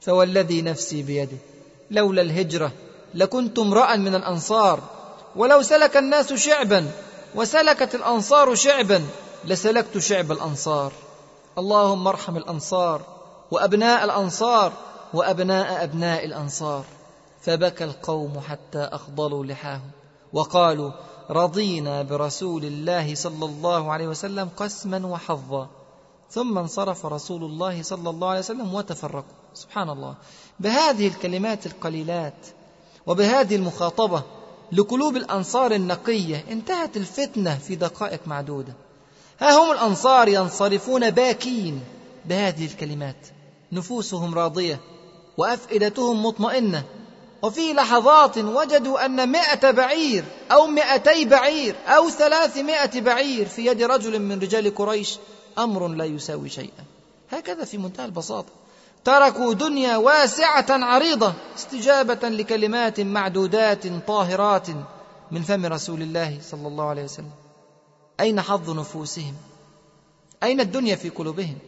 [0.00, 1.36] فوالذي نفسي بيده
[1.90, 2.72] لولا الهجرة
[3.14, 4.80] لكنت امرأ من الأنصار
[5.36, 6.90] ولو سلك الناس شعبا
[7.34, 9.06] وسلكت الأنصار شعبا
[9.44, 10.92] لسلكت شعب الأنصار.
[11.58, 13.02] اللهم ارحم الأنصار
[13.50, 14.72] وأبناء الأنصار
[15.14, 16.84] وأبناء أبناء الأنصار.
[17.42, 19.90] فبكى القوم حتى أخضلوا لحاهم
[20.32, 20.90] وقالوا
[21.30, 25.68] رضينا برسول الله صلى الله عليه وسلم قسما وحظا.
[26.30, 29.40] ثم انصرف رسول الله صلى الله عليه وسلم وتفرقوا.
[29.54, 30.14] سبحان الله.
[30.60, 32.46] بهذه الكلمات القليلات
[33.06, 34.22] وبهذه المخاطبة
[34.72, 36.44] لقلوب الأنصار النقية.
[36.50, 38.74] انتهت الفتنة في دقائق معدودة.
[39.40, 41.80] ها هم الأنصار ينصرفون باكين
[42.24, 43.26] بهذه الكلمات.
[43.72, 44.80] نفوسهم راضية
[45.36, 46.84] وأفئدتهم مطمئنة.
[47.42, 54.18] وفي لحظات وجدوا أن مئة بعير أو مئتي بعير أو ثلاثمائة بعير في يد رجل
[54.18, 55.18] من رجال قريش
[55.58, 56.84] أمر لا يساوي شيئا.
[57.30, 58.59] هكذا في منتهى البساطة.
[59.04, 64.66] تركوا دنيا واسعة عريضة استجابة لكلمات معدودات طاهرات
[65.30, 67.30] من فم رسول الله صلى الله عليه وسلم.
[68.20, 69.34] أين حظ نفوسهم؟
[70.42, 71.58] أين الدنيا في قلوبهم؟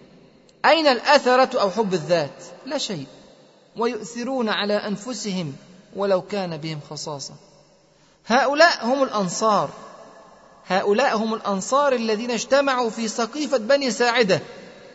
[0.65, 3.07] أين الأثرة أو حب الذات؟ لا شيء.
[3.77, 5.53] ويؤثرون على أنفسهم
[5.97, 7.35] ولو كان بهم خصاصة.
[8.27, 9.71] هؤلاء هم الأنصار.
[10.67, 14.41] هؤلاء هم الأنصار الذين اجتمعوا في سقيفة بني ساعدة.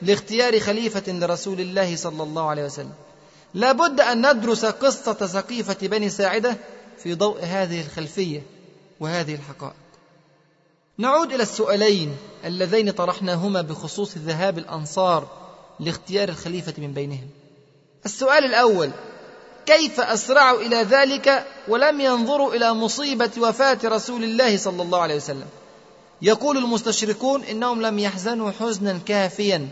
[0.01, 2.93] لاختيار خليفة لرسول الله صلى الله عليه وسلم.
[3.53, 6.57] لا بد أن ندرس قصة سقيفة بني ساعدة
[7.03, 8.41] في ضوء هذه الخلفية
[8.99, 9.75] وهذه الحقائق.
[10.97, 15.27] نعود إلى السؤالين اللذين طرحناهما بخصوص ذهاب الأنصار
[15.79, 17.29] لاختيار الخليفة من بينهم.
[18.05, 18.91] السؤال الأول
[19.65, 25.47] كيف أسرعوا إلى ذلك ولم ينظروا إلى مصيبة وفاة رسول الله صلى الله عليه وسلم؟
[26.21, 29.69] يقول المستشركون إنهم لم يحزنوا حزنا كافيا.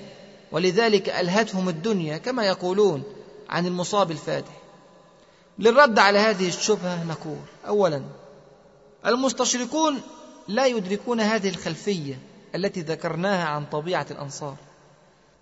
[0.51, 3.03] ولذلك ألهتهم الدنيا كما يقولون
[3.49, 4.51] عن المصاب الفاتح.
[5.59, 8.01] للرد على هذه الشبهة نقول أولا
[9.05, 10.01] المستشركون
[10.47, 12.19] لا يدركون هذه الخلفية
[12.55, 14.55] التي ذكرناها عن طبيعة الأنصار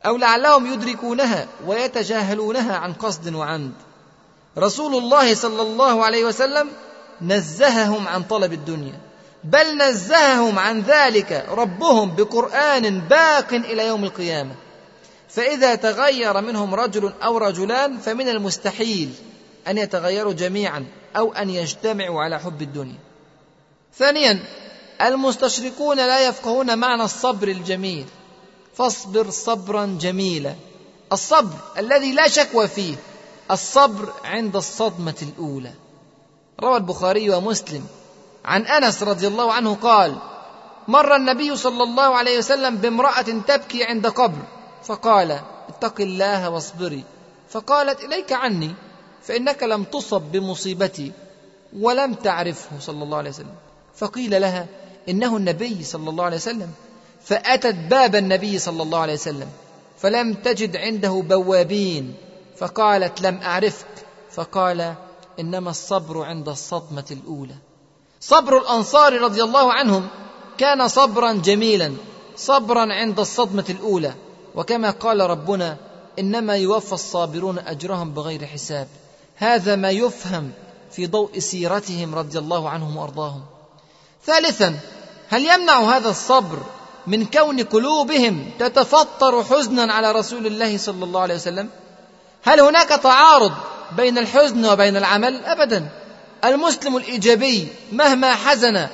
[0.05, 3.73] أو لعلهم يدركونها ويتجاهلونها عن قصد وعمد.
[4.57, 6.69] رسول الله صلى الله عليه وسلم
[7.21, 8.99] نزههم عن طلب الدنيا
[9.43, 14.55] بل نزههم عن ذلك ربهم بقرآن باق إلى يوم القيامة.
[15.35, 19.13] فإذا تغير منهم رجل أو رجلان فمن المستحيل
[19.67, 20.85] أن يتغيروا جميعا
[21.17, 22.99] أو أن يجتمعوا على حب الدنيا.
[23.97, 24.39] ثانيا
[25.01, 28.05] المستشرقون لا يفقهون معنى الصبر الجميل.
[28.75, 30.55] فاصبر صبرا جميلا.
[31.11, 32.95] الصبر الذي لا شكوى فيه
[33.51, 35.71] الصبر عند الصدمة الأولى.
[36.63, 37.85] روى البخاري ومسلم.
[38.45, 40.17] عن أنس رضي الله عنه قال
[40.87, 44.43] مر النبي صلى الله عليه وسلم بامرأة تبكي عند قبر.
[44.83, 45.39] فقال
[45.69, 47.03] اتق الله واصبري.
[47.49, 48.73] فقالت إليك عني
[49.23, 51.11] فإنك لم تصب بمصيبتي
[51.79, 53.55] ولم تعرفه صلى الله عليه وسلم.
[53.95, 54.67] فقيل لها
[55.09, 56.71] إنه النبي صلى الله عليه وسلم.
[57.23, 59.47] فأتت باب النبي صلى الله عليه وسلم
[59.97, 62.13] فلم تجد عنده بوابين.
[62.57, 63.87] فقالت لم أعرفك.
[64.31, 64.93] فقال
[65.39, 67.55] إنما الصبر عند الصدمة الأولى.
[68.19, 70.07] صبر الأنصار رضي الله عنهم
[70.57, 71.93] كان صبرا جميلا
[72.35, 74.13] صبرا عند الصدمة الأولى.
[74.55, 75.77] وكما قال ربنا
[76.19, 78.87] إنما يوفى الصابرون أجرهم بغير حساب.
[79.35, 80.51] هذا ما يفهم
[80.91, 83.41] في ضوء سيرتهم رضي الله عنهم وأرضاهم.
[84.25, 84.79] ثالثا
[85.29, 86.59] هل يمنع هذا الصبر
[87.07, 91.69] من كون قلوبهم تتفطر حزنا على رسول الله صلى الله عليه وسلم؟
[92.43, 93.53] هل هناك تعارض
[93.97, 95.89] بين الحزن وبين العمل؟ ابدا.
[96.45, 98.87] المسلم الإيجابي مهما حزن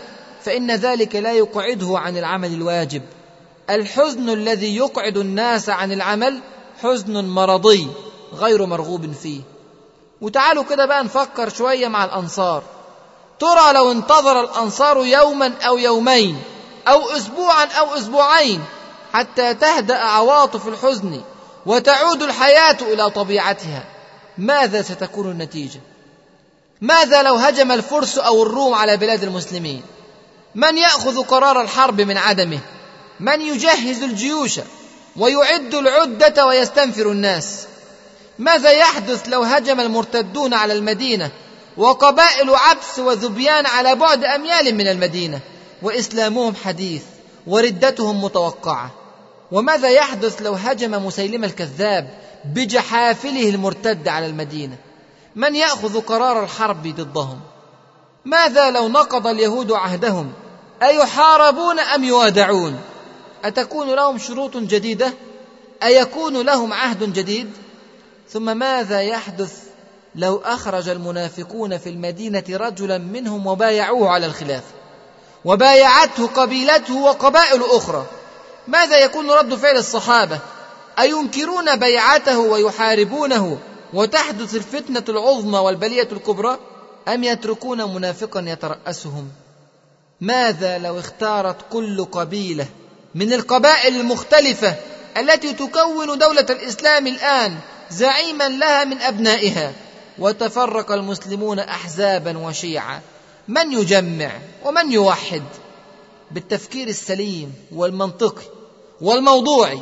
[0.43, 3.01] فإن ذلك لا يقعده عن العمل الواجب.
[3.69, 6.39] الحزن الذي يقعد الناس عن العمل
[6.83, 7.87] حزن مرضي
[8.33, 9.41] غير مرغوب فيه.
[10.21, 12.63] وتعالوا كده بقى نفكر شوية مع الأنصار.
[13.39, 16.41] ترى لو انتظر الأنصار يوما أو يومين
[16.87, 18.63] أو اسبوعا أو أسبوعين
[19.13, 21.21] حتى تهدأ عواطف الحزن
[21.65, 23.83] وتعود الحياة إلى طبيعتها
[24.37, 25.79] ماذا ستكون النتيجة؟
[26.81, 29.81] ماذا لو هجم الفرس أو الروم على بلاد المسلمين؟
[30.55, 32.59] من يأخذ قرار الحرب من عدمه؟
[33.19, 34.59] من يجهز الجيوش
[35.17, 37.67] ويعد العدة ويستنفر الناس؟
[38.39, 41.31] ماذا يحدث لو هجم المرتدون على المدينة
[41.77, 45.39] وقبائل عبس وذبيان على بعد أميال من المدينة؟
[45.81, 47.03] وإسلامهم حديث
[47.47, 48.91] وردتهم متوقعة.
[49.51, 52.09] وماذا يحدث لو هجم مسيلمة الكذاب
[52.45, 54.75] بجحافله المرتده على المدينة؟
[55.35, 57.39] من يأخذ قرار الحرب ضدهم؟
[58.25, 60.33] ماذا لو نقض اليهود عهدهم؟
[60.81, 62.79] أيحاربون أم يوادعون؟
[63.43, 65.13] أتكون لهم شروط جديدة؟
[65.83, 67.51] أيكون لهم عهد جديد؟
[68.29, 69.63] ثم ماذا يحدث
[70.15, 74.73] لو أخرج المنافقون في المدينة رجلا منهم وبايعوه على الخلافه
[75.45, 78.05] وبايعته قبيلته وقبائل أخرى.
[78.67, 80.39] ماذا يكون رد فعل الصحابة؟
[80.99, 83.57] أينكرون بيعته ويحاربونه
[83.93, 86.57] وتحدث الفتنة العظمى والبلية الكبرى؟
[87.07, 89.29] أم يتركون منافقا يترأسهم؟
[90.21, 92.67] ماذا لو اختارت كل قبيلة
[93.15, 94.75] من القبائل المختلفة
[95.17, 97.57] التي تكون دولة الإسلام الآن
[97.91, 99.73] زعيما لها من أبنائها.
[100.19, 103.01] وتفرق المسلمون احزابا وشيعا.
[103.47, 104.31] من يجمع
[104.65, 105.43] ومن يوحد؟
[106.31, 108.43] بالتفكير السليم والمنطقي
[109.01, 109.79] والموضوعي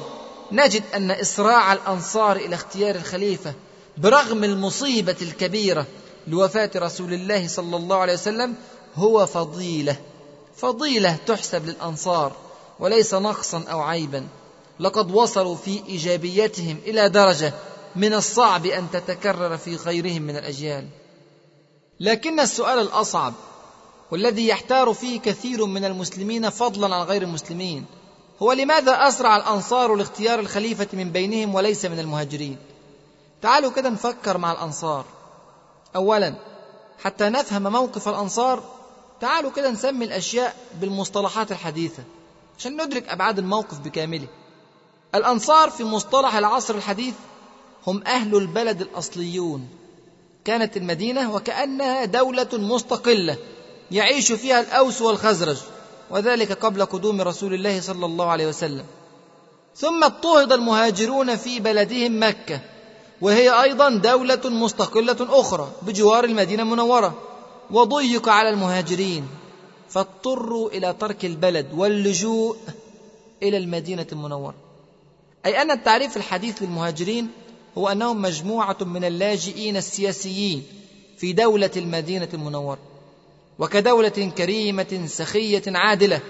[0.51, 3.53] نجد أن إسراع الأنصار إلى اختيار الخليفة
[3.97, 5.85] برغم المصيبة الكبيرة
[6.27, 8.55] لوفاة رسول الله صلى الله عليه وسلم
[8.95, 9.95] هو فضيلة.
[10.57, 12.31] فضيلة تحسب للأنصار.
[12.79, 14.27] وليس نقصا أو عيبا.
[14.79, 17.53] لقد وصلوا في إيجابيتهم إلى درجة
[17.95, 20.87] من الصعب أن تتكرر في غيرهم من الأجيال.
[21.99, 23.33] لكن السؤال الأصعب
[24.11, 27.85] والذي يحتار فيه كثير من المسلمين فضلا عن غير المسلمين
[28.41, 32.57] هو لماذا أسرع الأنصار لاختيار الخليفة من بينهم وليس من المهاجرين؟
[33.41, 35.05] تعالوا كده نفكر مع الأنصار.
[35.95, 36.35] اولا
[37.03, 38.63] حتى نفهم موقف الأنصار
[39.21, 42.03] تعالوا كده نسمي الأشياء بالمصطلحات الحديثة.
[42.59, 44.27] عشان ندرك أبعاد الموقف بكامله.
[45.15, 47.13] الأنصار في مصطلح العصر الحديث
[47.88, 49.67] هم أهل البلد الأصليون.
[50.45, 53.38] كانت المدينة وكأنها دولة مستقلة
[53.91, 55.57] يعيش فيها الأوس والخزرج
[56.09, 58.85] وذلك قبل قدوم رسول الله صلى الله عليه وسلم.
[59.75, 62.59] ثم اضطهد المهاجرون في بلدهم مكة
[63.21, 67.13] وهي أيضا دولة مستقلة أخرى بجوار المدينة المنورة
[67.71, 69.27] وضيق على المهاجرين.
[69.89, 72.57] فاضطروا إلى ترك البلد واللجوء
[73.43, 74.55] إلى المدينة المنورة.
[75.45, 77.30] أي أن التعريف الحديث للمهاجرين
[77.77, 80.64] هو أنهم مجموعة من اللاجئين السياسيين
[81.18, 82.80] في دولة المدينة المنورة.
[83.59, 86.22] وكدولة كريمة سخية عادلة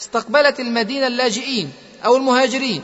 [0.00, 1.72] استقبلت المدينة اللاجئين
[2.04, 2.82] أو المهاجرين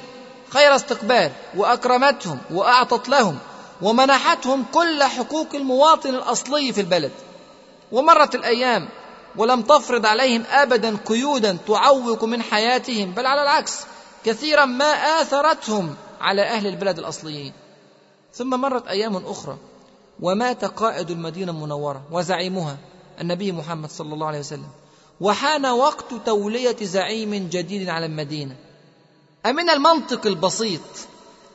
[0.48, 3.38] خير استقبال وأكرمتهم وأعطت لهم
[3.82, 7.12] ومنحتهم كل حقوق المواطن الأصلي في البلد.
[7.92, 8.88] ومرت الأيام
[9.38, 13.78] ولم تفرض عليهم ابدا قيودا تعوق من حياتهم بل على العكس
[14.24, 14.84] كثيرا ما
[15.20, 17.52] آثرتهم على أهل البلد الأصليين.
[18.34, 19.56] ثم مرت أيام أخرى
[20.20, 22.76] ومات قائد المدينة المنورة وزعيمها
[23.20, 24.68] النبي محمد صلى الله عليه وسلم.
[25.20, 28.56] وحان وقت تولية زعيم جديد على المدينة.
[29.46, 30.80] أمن المنطق البسيط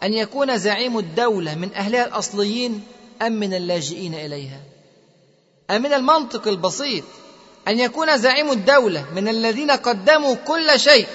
[0.03, 2.83] أن يكون زعيم الدولة من أهلها الأصليين
[3.21, 4.59] أم من اللاجئين إليها؟
[5.71, 7.03] أمن المنطق البسيط
[7.67, 11.07] أن يكون زعيم الدولة من الذين قدموا كل شيء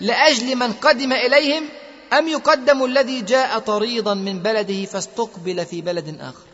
[0.00, 1.68] لأجل من قدم إليهم
[2.12, 6.46] أم يقدم الذي جاء طريضا من بلده فاستقبل في بلد آخر؟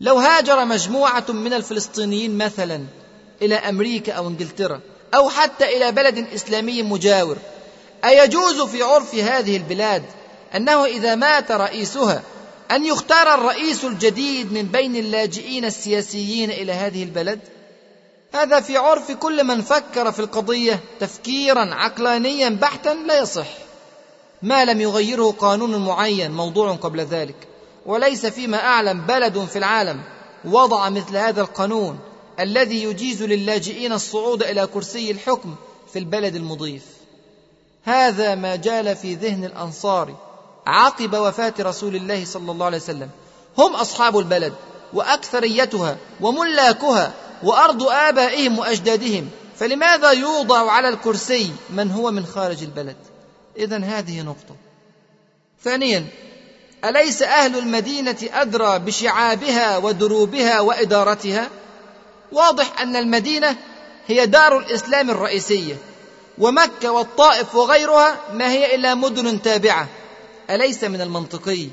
[0.00, 2.84] لو هاجر مجموعة من الفلسطينيين مثلا
[3.42, 4.80] إلى أمريكا أو إنجلترا
[5.14, 7.36] أو حتى إلى بلد إسلامي مجاور
[8.04, 10.02] أيجوز في عرف هذه البلاد
[10.54, 12.22] أنه إذا مات رئيسها
[12.70, 17.40] أن يختار الرئيس الجديد من بين اللاجئين السياسيين إلى هذه البلد؟
[18.34, 23.46] هذا في عرف كل من فكر في القضية تفكيرا عقلانيا بحتا لا يصح.
[24.42, 27.48] ما لم يغيره قانون معين موضوع قبل ذلك.
[27.86, 30.02] وليس فيما أعلم بلد في العالم
[30.44, 31.98] وضع مثل هذا القانون
[32.40, 35.54] الذي يجيز للاجئين الصعود إلى كرسي الحكم
[35.92, 36.82] في البلد المضيف.
[37.84, 40.14] هذا ما جال في ذهن الأنصار
[40.66, 43.10] عقب وفاة رسول الله صلى الله عليه وسلم.
[43.58, 44.52] هم أصحاب البلد
[44.92, 49.30] وأكثريتها وملاكها وأرض آبائهم وأجدادهم.
[49.58, 52.96] فلماذا يوضع على الكرسي من هو من خارج البلد؟
[53.56, 54.56] اذا هذه نقطة.
[55.64, 56.06] ثانيا
[56.84, 61.50] أليس أهل المدينة أدرى بشعابها ودروبها وإدارتها؟
[62.32, 63.56] واضح أن المدينة
[64.06, 65.74] هي دار الإسلام الرئيسية
[66.38, 69.88] ومكة والطائف وغيرها ما هي إلا مدن تابعة.
[70.50, 71.68] أليس من المنطقي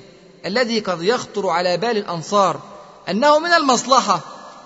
[0.46, 2.60] الذي قد يخطر على بال الأنصار
[3.10, 4.20] أنه من المصلحة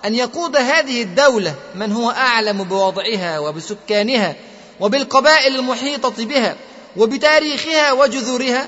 [0.08, 4.36] أن يقود هذه الدولة من هو أعلم بوضعها وبسكانها
[4.80, 6.56] وبالقبائل المحيطة بها
[6.98, 8.68] وبتاريخها وجذورها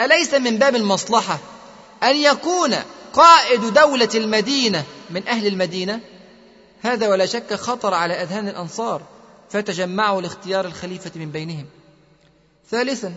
[0.00, 1.38] أليس من باب المصلحة
[2.02, 2.74] أن يكون
[3.12, 6.00] قائد دولة المدينة من أهل المدينة؟
[6.82, 9.02] هذا ولا شك خطر على أذهان الأنصار
[9.50, 11.66] فتجمعوا لاختيار الخليفة من بينهم.
[12.70, 13.14] ثالثا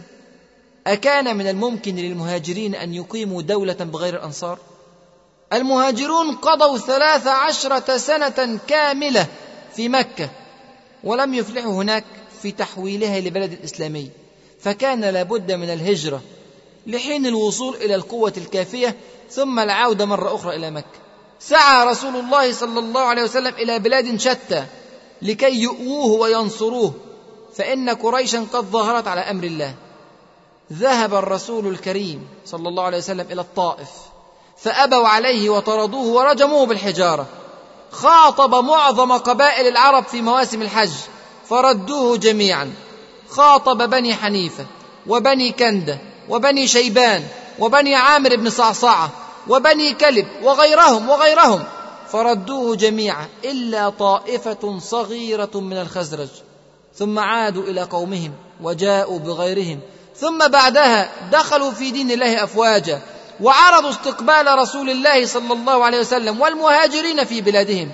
[0.88, 4.60] أكان من الممكن للمهاجرين أن يقيموا دولة بغير الأنصار؟
[5.54, 9.26] المهاجرون قضوا ثلاث عشرة سنة كاملة
[9.76, 10.30] في مكة
[11.04, 12.04] ولم يفلحوا هناك
[12.42, 14.10] في تحويلها لبلد إسلامي.
[14.60, 16.22] فكان لابد من الهجرة
[16.88, 18.96] لحين الوصول إلى القوة الكافية
[19.32, 21.00] ثم العودة مرة أخرى إلى مكة.
[21.40, 24.66] سعى رسول الله صلى الله عليه وسلم إلى بلاد شتى
[25.22, 26.94] لكي يؤووه وينصروه
[27.56, 29.76] فإن قريشا قد ظهرت على أمر الله.
[30.74, 33.90] ذهب الرسول الكريم صلى الله عليه وسلم إلى الطائف.
[34.58, 37.26] فأبوا عليه وطردوه ورجموه بالحجارة.
[37.92, 40.92] خاطب معظم قبائل العرب في مواسم الحج
[41.50, 42.74] فردوه جميعا.
[43.30, 44.66] خاطب بني حنيفة
[45.08, 47.24] وبني كنده وبني شيبان
[47.60, 49.10] وبني عامر بن صعصعة
[49.48, 51.64] وبني كلب وغيرهم وغيرهم.
[52.12, 56.30] فردوه جميعا إلا طائفة صغيرة من الخزرج.
[56.96, 58.32] ثم عادوا إلى قومهم
[58.62, 59.80] وجاءوا بغيرهم.
[60.20, 63.02] ثم بعدها دخلوا في دين الله افواجا.
[63.42, 67.92] وعرضوا استقبال رسول الله صلى الله عليه وسلم والمهاجرين في بلادهم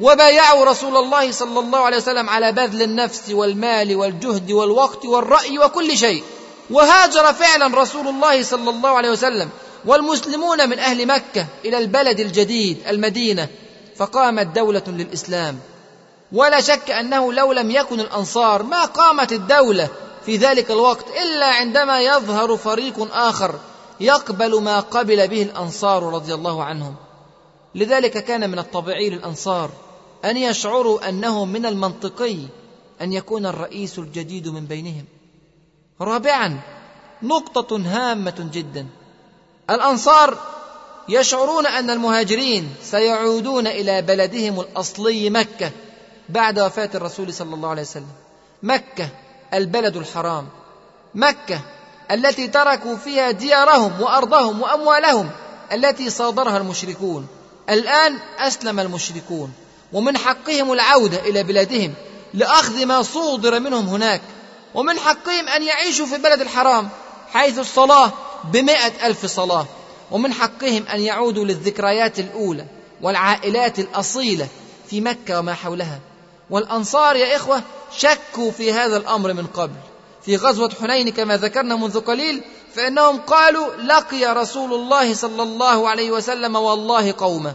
[0.00, 5.98] وبايعوا رسول الله صلى الله عليه وسلم على بذل النفس والمال والجهد والوقت والرأي وكل
[5.98, 6.22] شيء.
[6.70, 9.48] وهاجر فعلا رسول الله صلى الله عليه وسلم
[9.84, 13.48] والمسلمون من أهل مكة إلى البلد الجديد المدينة
[13.96, 15.58] فقامت دولة للإسلام.
[16.32, 19.88] ولا شك أنه لو لم يكن الأنصار ما قامت الدولة
[20.26, 23.54] في ذلك الوقت إلا عندما يظهر فريق آخر
[24.00, 26.94] يقبل ما قبل به الأنصار رضي الله عنهم.
[27.74, 29.70] لذلك كان من الطبيعي للأنصار
[30.24, 32.38] أن يشعروا أنه من المنطقي
[33.00, 35.04] أن يكون الرئيس الجديد من بينهم.
[36.00, 36.60] رابعا
[37.22, 38.86] نقطة هامة جدا.
[39.70, 40.38] الأنصار
[41.08, 45.70] يشعرون أن المهاجرين سيعودون إلى بلدهم الأصلي مكة
[46.28, 48.12] بعد وفاة الرسول صلى الله عليه وسلم.
[48.62, 49.08] مكة
[49.54, 50.48] البلد الحرام.
[51.14, 51.60] مكة
[52.10, 55.30] التي تركوا فيها ديارهم وأرضهم وأموالهم
[55.72, 57.26] التي صادرها المشركون.
[57.70, 59.52] الآن أسلم المشركون.
[59.92, 61.94] ومن حقهم العودة إلى بلادهم
[62.34, 64.20] لأخذ ما صودر منهم هناك.
[64.74, 66.88] ومن حقهم أن يعيشوا في البلد الحرام
[67.32, 68.12] حيث الصلاة
[68.44, 69.66] بمائه ألف صلاة.
[70.10, 72.66] ومن حقهم أن يعودوا للذكريات الأولى
[73.02, 74.48] والعائلات الأصيلة
[74.90, 76.00] في مكة وما حولها.
[76.50, 77.62] والأنصار يا إخوة
[77.96, 79.76] شكوا في هذا الأمر من قبل.
[80.26, 82.42] في غزوة حنين كما ذكرنا منذ قليل
[82.74, 87.54] فإنهم قالوا لقي رسول الله صلى الله عليه وسلم والله قومه.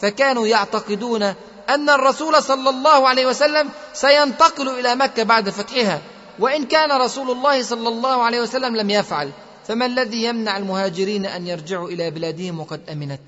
[0.00, 1.22] فكانوا يعتقدون
[1.68, 6.02] أن الرسول صلى الله عليه وسلم سينتقل إلى مكة بعد فتحها
[6.38, 9.30] وإن كان رسول الله صلى الله عليه وسلم لم يفعل
[9.68, 13.20] فما الذي يمنع المهاجرين أن يرجعوا إلى بلادهم وقد أمنت؟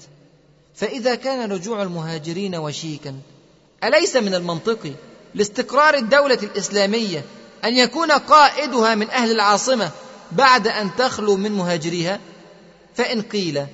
[0.75, 3.15] فإذا كان رجوع المهاجرين وشيكا
[3.85, 4.93] أليس من المنطقي
[5.35, 7.25] لاستقرار الدولة الإسلامية
[7.65, 9.91] أن يكون قائدها من أهل العاصمة
[10.33, 12.21] بعد أن تخلو من مهاجريها؟
[12.95, 13.67] فإن قيل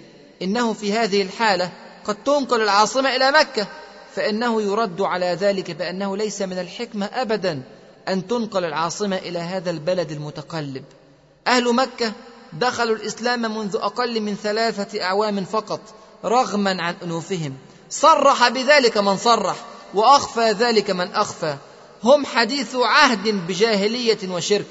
[0.42, 1.70] إنه في هذه الحالة
[2.04, 3.66] قد تنقل العاصمة إلى مكة
[4.14, 7.62] فإنه يرد على ذلك بأنه ليس من الحكمة أبدا
[8.08, 10.84] أن تنقل العاصمة إلى هذا البلد المتقلب.
[11.46, 12.12] أهل مكة
[12.52, 15.80] دخلوا الإسلام منذ أقل من ثلاثة أعوام فقط
[16.24, 17.56] رغما عن أنوفهم.
[17.90, 19.56] صرح بذلك من صرح
[19.94, 21.56] وأخفى ذلك من أخفى.
[22.06, 24.66] هم حديث عهد بجاهلية وشرك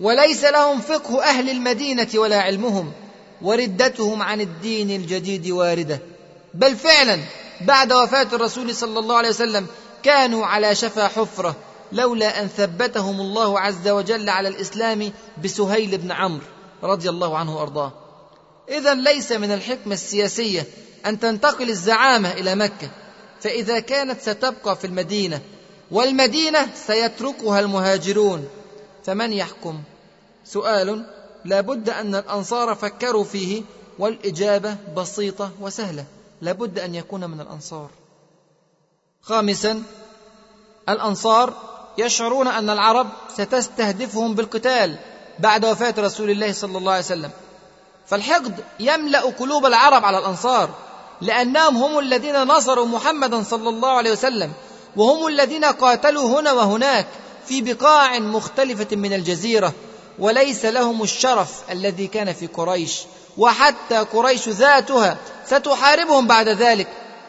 [0.00, 2.92] وليس لهم فقه أهل المدينة ولا علمهم
[3.42, 6.00] وردتهم عن الدين الجديد واردة.
[6.54, 7.18] بل فعلا
[7.60, 9.66] بعد وفاة الرسول صلى الله عليه وسلم
[10.02, 11.56] كانوا على شفا حفرة
[11.92, 15.12] لولا أن ثبتهم الله عز وجل على الإسلام
[15.44, 16.44] بسهيل بن عمرو
[16.82, 17.92] رضي الله عنه وأرضاه.
[18.68, 20.66] إذا ليس من الحكمة السياسية
[21.06, 22.90] أن تنتقل الزعامة إلى مكة
[23.40, 25.40] فإذا كانت ستبقى في المدينة
[25.90, 28.48] والمدينة سيتركها المهاجرون.
[29.04, 29.82] فمن يحكم؟
[30.44, 31.06] سؤال
[31.44, 33.62] لا بد أن الأنصار فكروا فيه
[33.98, 36.04] والإجابة بسيطة وسهلة.
[36.40, 37.90] لا بد أن يكون من الأنصار.
[39.22, 39.82] خامسا
[40.88, 41.54] الأنصار
[41.98, 43.06] يشعرون أن العرب
[43.36, 44.98] ستستهدفهم بالقتال
[45.38, 47.30] بعد وفاة رسول الله صلى الله عليه وسلم.
[48.06, 50.70] فالحقد يملأ قلوب العرب على الأنصار
[51.20, 54.52] لأنهم هم الذين نصروا محمدا صلى الله عليه وسلم.
[54.96, 57.06] وهم الذين قاتلوا هنا وهناك
[57.46, 59.72] في بقاع مختلفة من الجزيرة
[60.18, 63.00] وليس لهم الشرف الذي كان في قريش
[63.38, 66.88] وحتى قريش ذاتها ستحاربهم بعد ذلك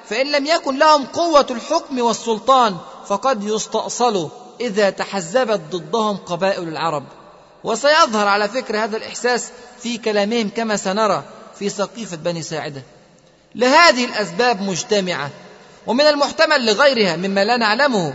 [0.10, 2.78] فإن لم يكن لهم قوة الحكم والسلطان
[3.08, 4.30] فقد يستأصلوا
[4.62, 7.04] إذا تحزبت ضدهم قبائل العرب.
[7.64, 11.24] وسيظهر على فكرة هذا الإحساس في كلامهم كما سنرى
[11.60, 12.82] في سقيفة بني ساعدة.
[13.56, 15.30] لهذه الأسباب مجتمعة
[15.88, 18.14] ومن المحتمل لغيرها مما لا نعلمه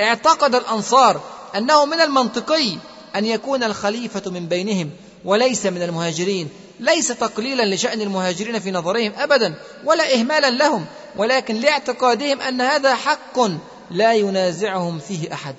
[0.00, 1.20] اعتقد الأنصار
[1.56, 2.76] أنه من المنطقي
[3.16, 4.90] أن يكون الخليفة من بينهم
[5.24, 6.48] وليس من المهاجرين.
[6.80, 10.86] ليس تقليلا لشأن المهاجرين في نظرهم أبدا ولا إهمالا لهم
[11.16, 13.38] ولكن لاعتقادهم أن هذا حق
[13.90, 15.56] لا ينازعهم فيه أحد.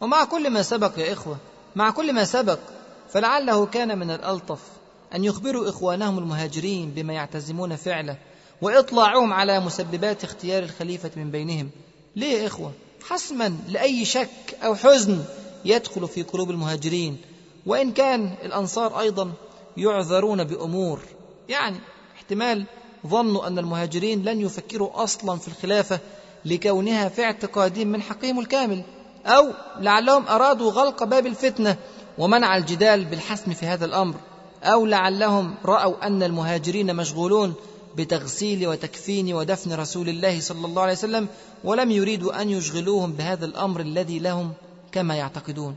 [0.00, 1.36] ومع كل ما سبق يا إخوة
[1.76, 2.58] مع كل ما سبق
[3.12, 4.58] فلعله كان من الألطف
[5.14, 8.16] أن يخبروا إخوانهم المهاجرين بما يعتزمون فعله.
[8.64, 11.70] وإطلاعهم على مسببات اختيار الخليفة من بينهم.
[12.16, 12.72] ليه يا إخوة؟
[13.08, 15.24] حسما لأي شك أو حزن
[15.64, 17.16] يدخل في قلوب المهاجرين.
[17.66, 19.32] وإن كان الأنصار أيضا
[19.76, 21.00] يعذرون بأمور.
[21.48, 21.76] يعني
[22.16, 22.64] احتمال
[23.06, 26.00] ظنوا أن المهاجرين لن يفكروا أصلا في الخلافة
[26.44, 28.82] لكونها في اعتقادهم من حقهم الكامل
[29.26, 31.76] أو لعلهم أرادوا غلق باب الفتنة
[32.18, 34.14] ومنع الجدال بالحسم في هذا الأمر
[34.62, 37.54] أو لعلهم رأوا أن المهاجرين مشغولون
[37.96, 41.28] بتغسيل وتكفين ودفن رسول الله صلى الله عليه وسلم
[41.64, 44.52] ولم يريدوا أن يشغلوهم بهذا الأمر الذي لهم
[44.92, 45.76] كما يعتقدون.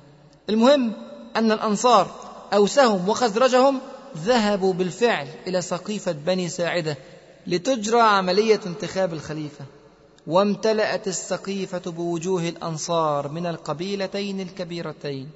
[0.49, 0.93] المهم
[1.35, 2.11] أن الأنصار
[2.53, 3.79] أوسهم وخزرجهم
[4.17, 6.97] ذهبوا بالفعل إلى سقيفة بني ساعدة
[7.47, 9.65] لتجرى عملية انتخاب الخليفة.
[10.27, 15.29] وامتلأت السقيفة بوجوه الأنصار من القبيلتين الكبيرتين.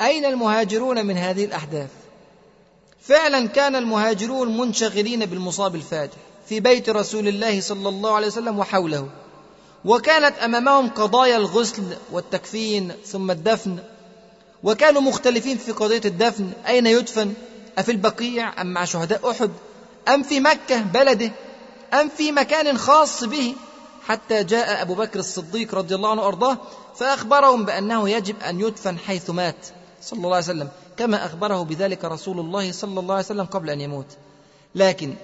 [0.00, 1.90] أين المهاجرون من هذه الأحداث؟
[3.08, 6.16] فعلا كان المهاجرون منشغلين بالمصاب الفاتح
[6.48, 9.08] في بيت رسول الله صلى الله عليه وسلم وحوله
[9.84, 11.82] وكانت أمامهم قضايا الغسل
[12.12, 13.78] والتكفين ثم الدفن
[14.62, 17.34] وكانوا مختلفين في قضية الدفن أين يدفن؟
[17.78, 19.50] أفي البقيع أم مع شهداء أحد؟
[20.08, 21.32] أم في مكة بلده؟
[21.94, 23.54] أم في مكان خاص به؟
[24.06, 26.58] حتى جاء أبو بكر الصديق رضي الله عنه وأرضاه
[26.96, 29.66] فأخبرهم بأنه يجب أن يدفن حيث مات
[30.02, 30.68] صلى الله عليه وسلم.
[30.98, 34.06] كما أخبره بذلك رسول الله صلى الله عليه وسلم قبل أن يموت.
[34.74, 35.14] لكن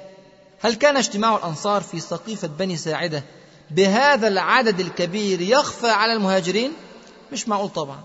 [0.61, 3.23] هل كان اجتماع الأنصار في سقيفة بني ساعدة
[3.71, 6.73] بهذا العدد الكبير يخفى على المهاجرين؟
[7.33, 7.99] مش معقول طبعا.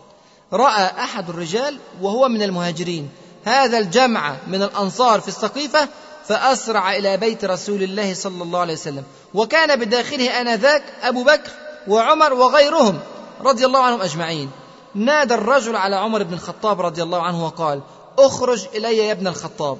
[0.53, 3.09] رأى أحد الرجال وهو من المهاجرين
[3.45, 5.87] هذا الجمع من الأنصار في السقيفة
[6.25, 9.03] فأسرع إلى بيت رسول الله صلى الله عليه وسلم.
[9.33, 11.51] وكان بداخله آنذاك أبو بكر
[11.87, 12.99] وعمر وغيرهم
[13.41, 14.51] رضي الله عنهم أجمعين.
[14.99, 17.81] نادى الرجل على عمر بن الخطاب رضي الله عنه وقال
[18.19, 19.77] أخرج إلي يا ابن الخطاب.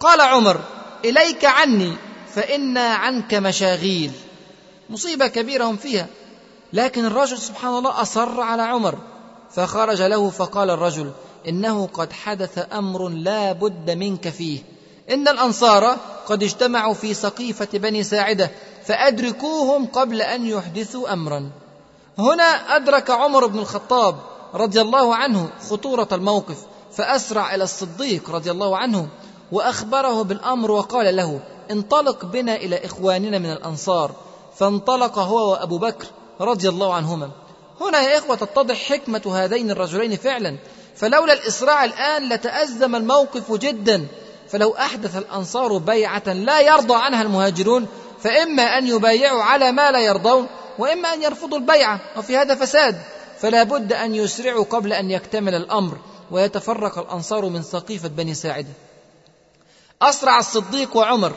[0.00, 0.60] قال عمر
[1.04, 1.92] إليك عني
[2.34, 4.12] فانا عنك مشاغيل.
[4.90, 6.06] مصيبة كبيرة هم فيها
[6.72, 8.98] لكن الرجل سبحان الله أصر على عمر
[9.50, 11.10] فخرج له فقال الرجل
[11.48, 14.58] إنه قد حدث أمر لا بد منك فيه
[15.10, 15.96] إن الأنصار
[16.26, 18.50] قد اجتمعوا في سقيفة بني ساعدة
[18.84, 21.50] فأدركوهم قبل أن يحدثوا أمرا.
[22.18, 26.56] هنا أدرك عمر بن الخطاب رضي الله عنه خطورة الموقف
[26.92, 29.08] فأسرع إلى الصديق رضي الله عنه
[29.52, 34.12] وأخبره بالأمر وقال له انطلق بنا إلى إخواننا من الأنصار.
[34.58, 36.06] فانطلق هو وأبو بكر
[36.40, 37.30] رضي الله عنهما.
[37.80, 40.58] هنا يا إخوة تتضح حكمة هذين الرجلين فعلا.
[40.96, 44.06] فلولا الإسراع الآن لتأزم الموقف جدا.
[44.48, 47.86] فلو أحدث الأنصار بيعة لا يرضى عنها المهاجرون
[48.22, 50.46] فإما أن يبايعوا على ما لا يرضون
[50.78, 52.96] وإما أن يرفضوا البيعة وفي هذا فساد.
[53.42, 55.98] فلا بد أن يسرعوا قبل أن يكتمل الأمر
[56.30, 58.68] ويتفرق الأنصار من سقيفه بني ساعدة.
[60.02, 61.32] أسرع الصديق وعمر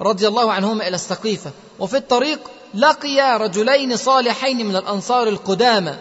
[0.00, 2.40] رضي الله عنهما إلى السقيفه وفي الطريق
[2.74, 5.94] لقيا رجلين صالحين من الأنصار القدامى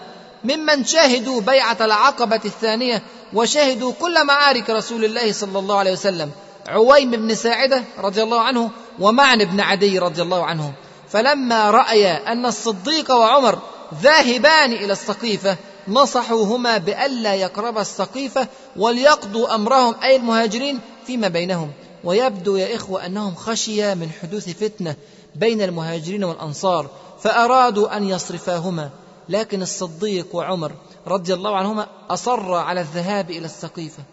[0.43, 3.03] ممن شهدوا بيعة العقبة الثانية
[3.33, 6.31] وشهدوا كل معارك رسول الله صلى الله عليه وسلم.
[6.67, 8.69] عويم بن ساعدة رضي الله عنه
[8.99, 10.73] ومعن بن عدي رضي الله عنه.
[11.09, 13.59] فلما رأيا أن الصديق وعمر
[13.93, 15.57] ذاهبان إلى السقيفة
[15.87, 21.71] نصحوهما بألا يقربا السقيفة وليقضوا أمرهم أي المهاجرين فيما بينهم.
[22.03, 24.95] ويبدو يا إخوة أنهم خشيا من حدوث فتنة
[25.35, 26.89] بين المهاجرين والأنصار
[27.19, 28.89] فأرادوا أن يصرفاهما.
[29.29, 30.71] لكن الصديق وعمر
[31.07, 34.03] رضي الله عنهما أصر على الذهاب إلى السقيفة.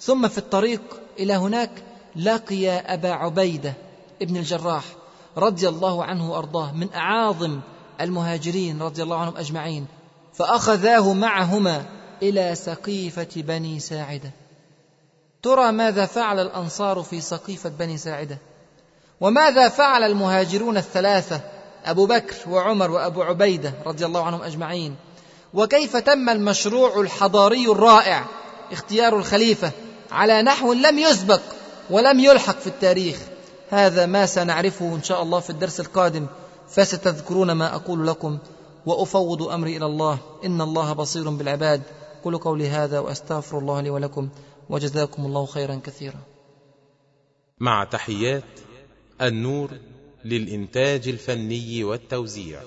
[0.00, 0.80] ثم في الطريق
[1.18, 1.70] إلى هناك
[2.16, 3.74] لقي أبا عبيدة
[4.22, 4.84] ابن الجراح
[5.36, 7.60] رضي الله عنه وأرضاه من أعاظم
[8.02, 9.86] المهاجرين رضي الله عنهم أجمعين
[10.34, 11.84] فأخذاه معهما
[12.22, 14.30] إلى سقيفة بني ساعدة.
[15.42, 18.38] ترى ماذا فعل الأنصار في سقيفة بني ساعدة؟
[19.20, 21.40] وماذا فعل المهاجرون الثلاثة
[21.84, 24.96] أبو بكر وعمر وأبو عبيدة رضي الله عنهم أجمعين؟
[25.54, 28.24] وكيف تم المشروع الحضاري الرائع
[28.72, 29.70] اختيار الخليفة
[30.12, 31.40] على نحو لم يسبق
[31.90, 33.16] ولم يلحق في التاريخ؟
[33.70, 36.26] هذا ما سنعرفه إن شاء الله في الدرس القادم.
[36.74, 38.38] فستذكرون ما أقول لكم
[38.86, 40.18] وأفوض أمري إلى الله.
[40.44, 41.82] إن الله بصير بالعباد.
[42.24, 44.28] قولوا قولي هذا وأستغفر الله لي ولكم
[44.70, 46.20] وجزاكم الله خيرا كثيرا.
[47.60, 48.44] مع تحيات
[49.20, 49.70] النور
[50.24, 52.60] للإنتاج الفني والتوزيع.